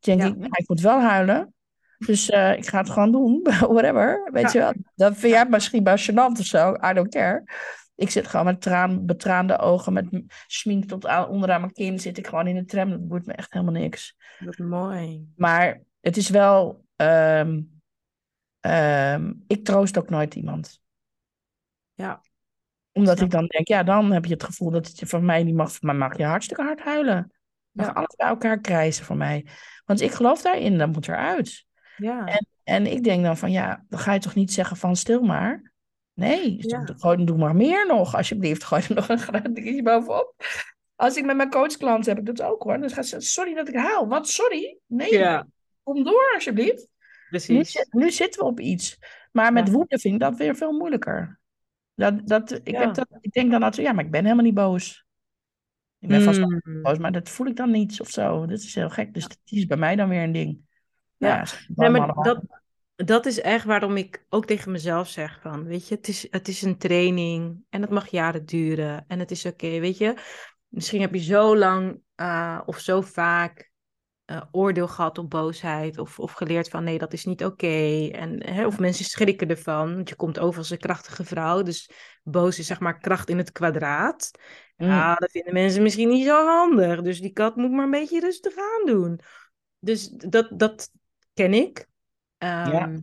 [0.00, 0.26] Dan denk Ja.
[0.26, 1.54] ik, nou, ik moet wel huilen.
[1.98, 3.40] Dus ik ga het gewoon doen,
[3.74, 4.28] whatever.
[4.32, 4.50] Weet Ja.
[4.52, 7.44] je wel, dat vind jij misschien wel gênant of zo, I don't care.
[7.96, 10.06] Ik zit gewoon met traan, betraande ogen, met
[10.46, 12.90] smink tot aan, onderaan mijn kin, zit ik gewoon in de tram.
[12.90, 14.16] Dat boeit me echt helemaal niks.
[14.38, 15.28] Wat mooi.
[15.36, 16.83] Maar het is wel.
[16.96, 17.60] Ehm,
[18.60, 20.80] ehm, ik troost ook nooit iemand.
[21.94, 22.20] Ja.
[22.92, 25.42] Omdat ik dan denk, ja, dan heb je het gevoel dat het je van mij
[25.42, 25.80] niet mag.
[25.82, 27.32] Maar mag je hartstikke hard huilen.
[27.70, 27.92] Mag Ja.
[27.92, 29.46] alles bij elkaar krijsen voor mij.
[29.84, 31.66] Want ik geloof daarin, dat moet eruit.
[31.96, 32.26] Ja.
[32.26, 35.22] En, en ik denk dan van, ja, dan ga je toch niet zeggen van stil
[35.22, 35.72] maar.
[36.12, 36.84] Nee, Ja.
[36.96, 38.64] gooi, doe maar meer nog, alsjeblieft.
[38.64, 40.34] Gooi er nog een graad dingetje bovenop.
[40.96, 42.78] Als ik met mijn coachklanten heb ik dat ook hoor.
[42.78, 44.08] Dan gaat ze, sorry dat ik huil.
[44.08, 44.78] Wat, sorry?
[44.86, 45.46] Nee, Ja,
[45.84, 46.80] kom door alsjeblieft.
[46.80, 46.86] Nu,
[47.28, 47.86] precies.
[47.90, 48.98] nu zitten we op iets.
[49.32, 49.72] Maar met Ja.
[49.72, 51.40] woede vind ik dat weer veel moeilijker.
[51.94, 52.80] Dat, dat, ik, Ja.
[52.80, 55.04] heb dat, ik denk dan altijd, ja, maar ik ben helemaal niet boos.
[55.98, 56.82] Ik ben vast wel Mm.
[56.82, 58.46] boos, maar dat voel ik dan niet of zo.
[58.46, 59.14] Dat is heel gek.
[59.14, 60.58] Dus dat is bij mij dan weer een ding.
[61.16, 61.46] Ja.
[61.74, 62.24] Nee, maar allemaal.
[62.24, 62.42] dat,
[62.94, 66.48] dat is echt waarom ik ook tegen mezelf zeg van, weet je, het is, het
[66.48, 70.14] is een training en het mag jaren duren en het is oké, weet je.
[70.68, 73.70] Misschien heb je zo lang eh, of zo vaak
[74.24, 78.08] eh, oordeel gehad op boosheid of, of geleerd van nee, dat is niet oké.
[78.12, 81.90] En hè, of mensen schrikken ervan, want je komt over als een krachtige vrouw, dus
[82.22, 84.30] boos is zeg maar kracht in het kwadraat.
[84.76, 84.86] Mm.
[84.86, 88.20] Ja, dat vinden mensen misschien niet zo handig, dus die kat moet maar een beetje
[88.20, 89.20] rustig aan doen.
[89.78, 90.90] Dus dat, dat
[91.34, 91.86] ken ik.
[92.38, 93.00] Ehm,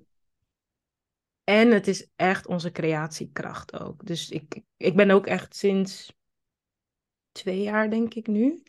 [1.44, 4.06] En het is echt onze creatiekracht ook.
[4.06, 6.14] Dus ik, ik ben ook echt sinds
[7.32, 8.64] twee jaar, denk ik nu,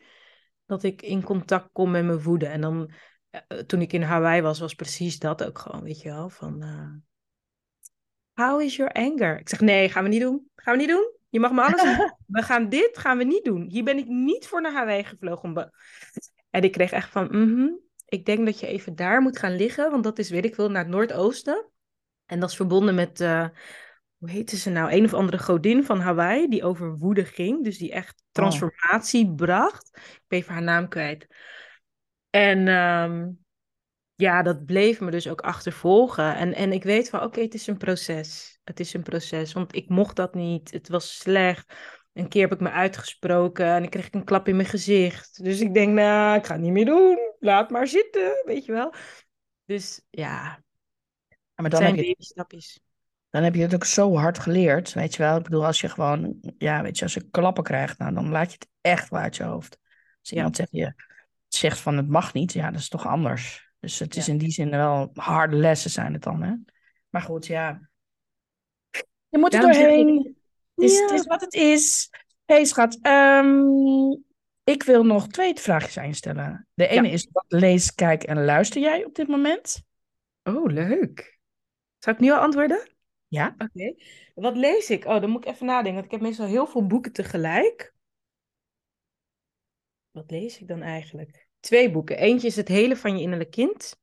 [0.65, 2.45] dat ik in contact kom met mijn woede.
[2.45, 2.91] En dan,
[3.29, 6.61] eh, toen ik in Hawaii was, was precies dat ook gewoon, weet je wel, van...
[6.61, 6.89] eh,
[8.33, 9.39] How is your anger?
[9.39, 10.49] Ik zeg, nee, gaan we niet doen.
[10.55, 11.11] Gaan we niet doen.
[11.29, 12.13] Je mag me alles doen.
[12.27, 13.67] We gaan dit, gaan we niet doen.
[13.69, 15.49] Hier ben ik niet voor naar Hawaii gevlogen.
[15.49, 15.69] Om
[16.49, 17.67] en ik kreeg echt van, mhm,
[18.05, 19.91] ik denk dat je even daar moet gaan liggen.
[19.91, 21.69] Want dat is, weet ik veel, naar het noordoosten.
[22.25, 23.47] En dat is verbonden met, eh,
[24.23, 24.91] hoe heette ze nou?
[24.91, 27.63] Een of andere godin van Hawaii, die over woede ging.
[27.63, 29.89] Dus die echt transformatie bracht.
[29.93, 31.27] Ik ben even haar naam kwijt.
[32.29, 33.29] En ehm,
[34.15, 36.35] ja, dat bleef me dus ook achtervolgen.
[36.35, 38.59] En, en ik weet van, oké, het is een proces.
[38.63, 40.71] Het is een proces, want ik mocht dat niet.
[40.71, 41.73] Het was slecht.
[42.13, 45.43] Een keer heb ik me uitgesproken en ik kreeg een klap in mijn gezicht.
[45.43, 47.17] Dus ik denk, nou, ik ga het niet meer doen.
[47.39, 48.93] Laat maar zitten, weet je wel.
[49.65, 50.63] Dus ja,
[51.27, 52.79] Ja, maar dan zijn heb, je, babystapjes.
[53.33, 55.37] Dan heb je het ook zo hard geleerd, weet je wel.
[55.37, 58.51] Ik bedoel, als je gewoon, ja, weet je, als je klappen krijgt, nou, dan laat
[58.51, 59.77] je het echt wel uit je hoofd.
[60.19, 60.35] Als Ja.
[60.35, 60.93] iemand zegt, je,
[61.47, 63.71] zegt van het mag niet, ja, dat is toch anders.
[63.79, 64.31] Dus het is Ja.
[64.31, 66.53] in die zin wel harde lessen zijn het dan, hè.
[67.09, 67.89] Maar goed, ja.
[69.29, 70.37] Je moet er Daarom zeg ik- doorheen.
[70.75, 71.15] Het is, het Ja.
[71.15, 72.09] is wat het is.
[72.45, 72.99] Hé, hey, schat.
[73.01, 73.61] ehm,
[74.63, 76.67] ik wil nog twee vraagjes aan je stellen.
[76.73, 79.83] De ene is, wat lees, kijk en luister jij op dit moment?
[80.43, 81.39] Oh, leuk.
[81.99, 82.91] Zal ik nu al antwoorden?
[83.33, 83.55] Ja?
[83.57, 83.95] Oké.
[84.35, 85.05] Wat lees ik?
[85.05, 87.93] Oh, dan moet ik even nadenken, want ik heb meestal heel veel boeken tegelijk.
[90.11, 91.47] Wat lees ik dan eigenlijk?
[91.59, 92.17] Twee boeken.
[92.17, 94.01] Eentje is Het hele van je innerlijk kind.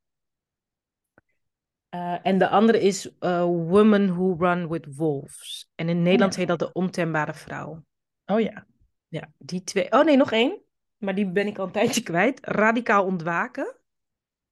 [1.89, 5.71] Eh, en de andere is eh, Women Who Run with Wolves.
[5.75, 7.83] En in Nederlands heet dat De Ontembare Vrouw.
[8.25, 8.67] Oh ja.
[9.07, 9.91] Ja, die twee.
[9.91, 10.61] Oh nee, nog één.
[10.97, 12.39] Maar die ben ik al een tijdje kwijt.
[12.45, 13.75] Radicaal ontwaken.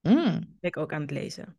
[0.02, 0.58] Mm.
[0.60, 1.59] Ben ik ook aan het lezen.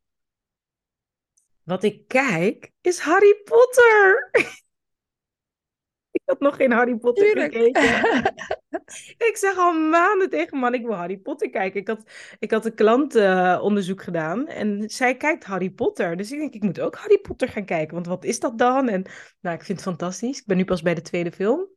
[1.65, 4.29] Wat ik kijk is Harry Potter.
[6.13, 7.53] ik had nog geen Harry Potter Tuurlijk.
[7.53, 8.35] gekeken.
[9.29, 11.81] Ik zeg al maanden tegen man, ik wil Harry Potter kijken.
[11.81, 12.03] Ik had,
[12.39, 16.17] ik had een klantenonderzoek gedaan en zij kijkt Harry Potter.
[16.17, 17.95] Dus ik denk, ik moet ook Harry Potter gaan kijken.
[17.95, 18.89] Want wat is dat dan?
[18.89, 19.03] En
[19.41, 20.39] nou, ik vind het fantastisch.
[20.39, 21.69] Ik ben nu pas bij de tweede film.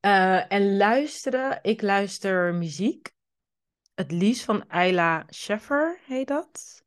[0.00, 3.12] Eh, en luisteren, ik luister muziek.
[3.94, 6.83] Het liefst van Ayla Scheffer heet dat.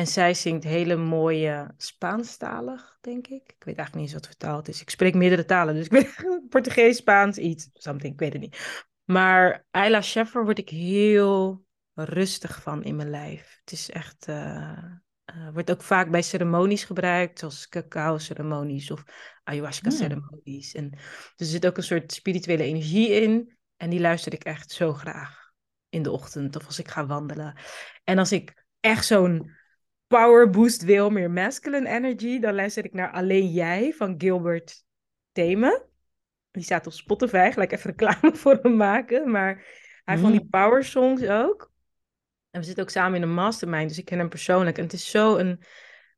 [0.00, 3.42] En zij zingt hele mooie Spaanstalig, denk ik.
[3.46, 4.80] Ik weet eigenlijk niet eens wat vertaald is.
[4.80, 8.84] Ik spreek meerdere talen, dus ik weet Portugees, Spaans, iets, something, ik weet het niet.
[9.04, 11.64] Maar Ayla Scheffer word ik heel
[11.94, 13.58] rustig van in mijn lijf.
[13.60, 14.84] Het is echt, eh,
[15.24, 19.04] eh, wordt ook vaak bij ceremonies gebruikt, zoals cacao-ceremonies of
[19.44, 20.74] ayahuasca-ceremonies.
[20.74, 21.00] En dus
[21.36, 23.56] er zit ook een soort spirituele energie in.
[23.76, 25.52] En die luister ik echt zo graag
[25.88, 27.56] in de ochtend of als ik ga wandelen.
[28.04, 29.58] En als ik echt zo'n
[30.10, 34.84] power boost wil, meer masculine energy, dan luister ik naar Alleen Jij van Gilbert
[35.32, 35.82] Themen.
[36.50, 39.30] Die staat op Spotify, gelijk even reclame voor hem maken.
[39.30, 39.64] Maar
[40.04, 41.72] hij van die power songs ook.
[42.50, 44.76] En we zitten ook samen in een mastermind, dus ik ken hem persoonlijk.
[44.78, 45.62] En het is zo een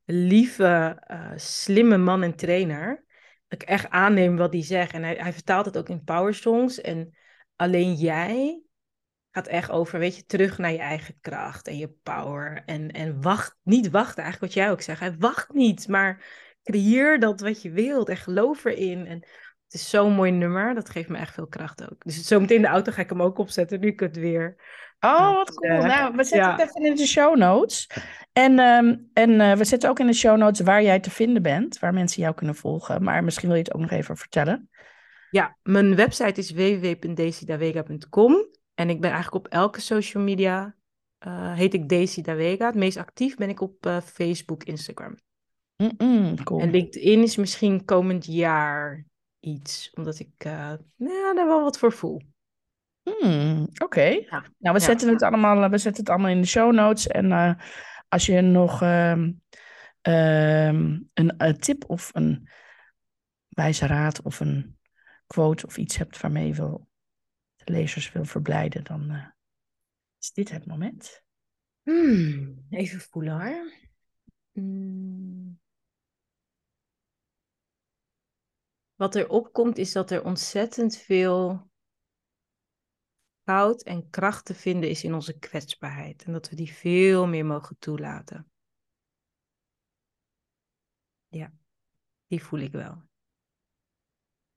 [0.05, 3.05] lieve, eh, slimme man en trainer.
[3.48, 4.93] Dat ik echt aanneem wat hij zegt.
[4.93, 6.81] En hij, hij vertaalt het ook in power songs.
[6.81, 7.16] En
[7.56, 8.62] alleen jij
[9.32, 12.62] gaat echt over, weet je, terug naar je eigen kracht en je power.
[12.66, 15.14] En, en wacht, niet wachten, eigenlijk wat jij ook zegt.
[15.18, 16.24] Wacht niet, maar
[16.62, 19.06] creëer dat wat je wilt en geloof erin.
[19.06, 19.18] En
[19.64, 22.04] het is zo'n mooi nummer, dat geeft me echt veel kracht ook.
[22.04, 24.80] Dus zometeen in de auto ga ik hem ook opzetten, nu ik het weer...
[25.00, 25.82] Oh, wat cool.
[25.82, 26.56] nou, we zetten ja.
[26.56, 27.90] het even in de show notes.
[28.32, 31.42] En, ehm, en eh, we zetten ook in de show notes waar jij te vinden
[31.42, 33.02] bent, waar mensen jou kunnen volgen.
[33.02, 34.70] Maar misschien wil je het ook nog even vertellen.
[35.30, 40.74] Ja, mijn website is www.daisydavega.com en ik ben eigenlijk op elke social media,
[41.19, 42.66] eh, heet ik Daisy Davega.
[42.66, 45.16] Het meest actief ben ik op eh, Facebook, Instagram.
[46.44, 46.61] Cool.
[46.61, 49.05] En LinkedIn is misschien komend jaar
[49.40, 52.20] iets, omdat ik eh, nou, daar wel wat voor voel.
[53.03, 54.03] Hmm, Oké.
[54.03, 54.28] Ja.
[54.31, 54.78] Nou, we Ja.
[54.78, 57.07] zetten het allemaal, we zetten het allemaal in de show notes.
[57.07, 57.57] En
[58.09, 59.32] als je nog ehm,
[60.01, 62.49] ehm, een, tip of een
[63.49, 64.78] wijze raad of een
[65.27, 66.89] quote of iets hebt waarmee je wil,
[67.64, 69.26] de lezers wil verblijden, dan eh,
[70.18, 71.24] is dit het moment.
[71.82, 73.72] Hmm, even voelen hoor.
[74.52, 75.60] Hmm.
[78.94, 81.70] Wat er opkomt is dat er ontzettend veel
[83.44, 86.24] goud en kracht te vinden is in onze kwetsbaarheid.
[86.24, 88.51] En dat we die veel meer mogen toelaten.
[91.28, 91.52] Ja,
[92.26, 93.02] die voel ik wel.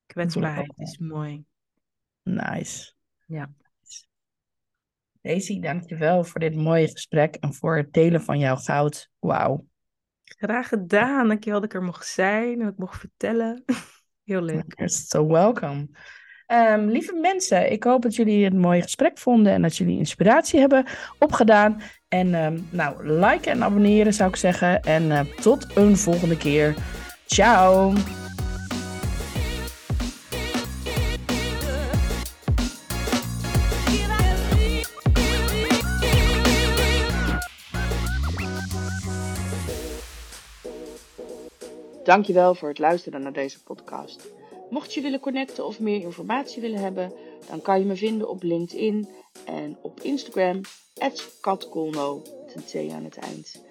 [0.06, 1.46] Kwetsbaarheid is mooi.
[2.24, 2.95] Nice.
[3.26, 3.50] Ja.
[5.22, 9.10] Daisy, dankjewel voor dit mooie gesprek en voor het delen van jouw goud.
[9.20, 9.66] Wauw.
[10.24, 11.28] Graag gedaan.
[11.28, 13.64] Dankjewel dat ik er mocht zijn en dat ik mocht vertellen.
[14.24, 14.74] Heel leuk.
[14.76, 15.88] You're so welcome.
[16.46, 20.60] Ehm, lieve mensen, ik hoop dat jullie een mooi gesprek vonden en dat jullie inspiratie
[20.60, 20.86] hebben
[21.20, 21.82] opgedaan.
[22.08, 24.82] En ehm, nou, liken en abonneren zou ik zeggen.
[24.82, 26.76] En uh, tot een volgende keer.
[27.26, 27.94] Ciao!
[42.06, 44.32] Dankjewel voor het luisteren naar deze podcast.
[44.70, 47.14] Mocht je willen connecten of meer informatie willen hebben,
[47.50, 49.08] dan kan je me vinden op LinkedIn
[49.46, 50.62] en op Instagram,
[51.42, 52.22] katkolno,
[52.56, 53.64] met aan het eind.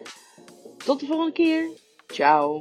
[0.84, 1.68] Tot de volgende keer.
[2.06, 2.60] Ciao.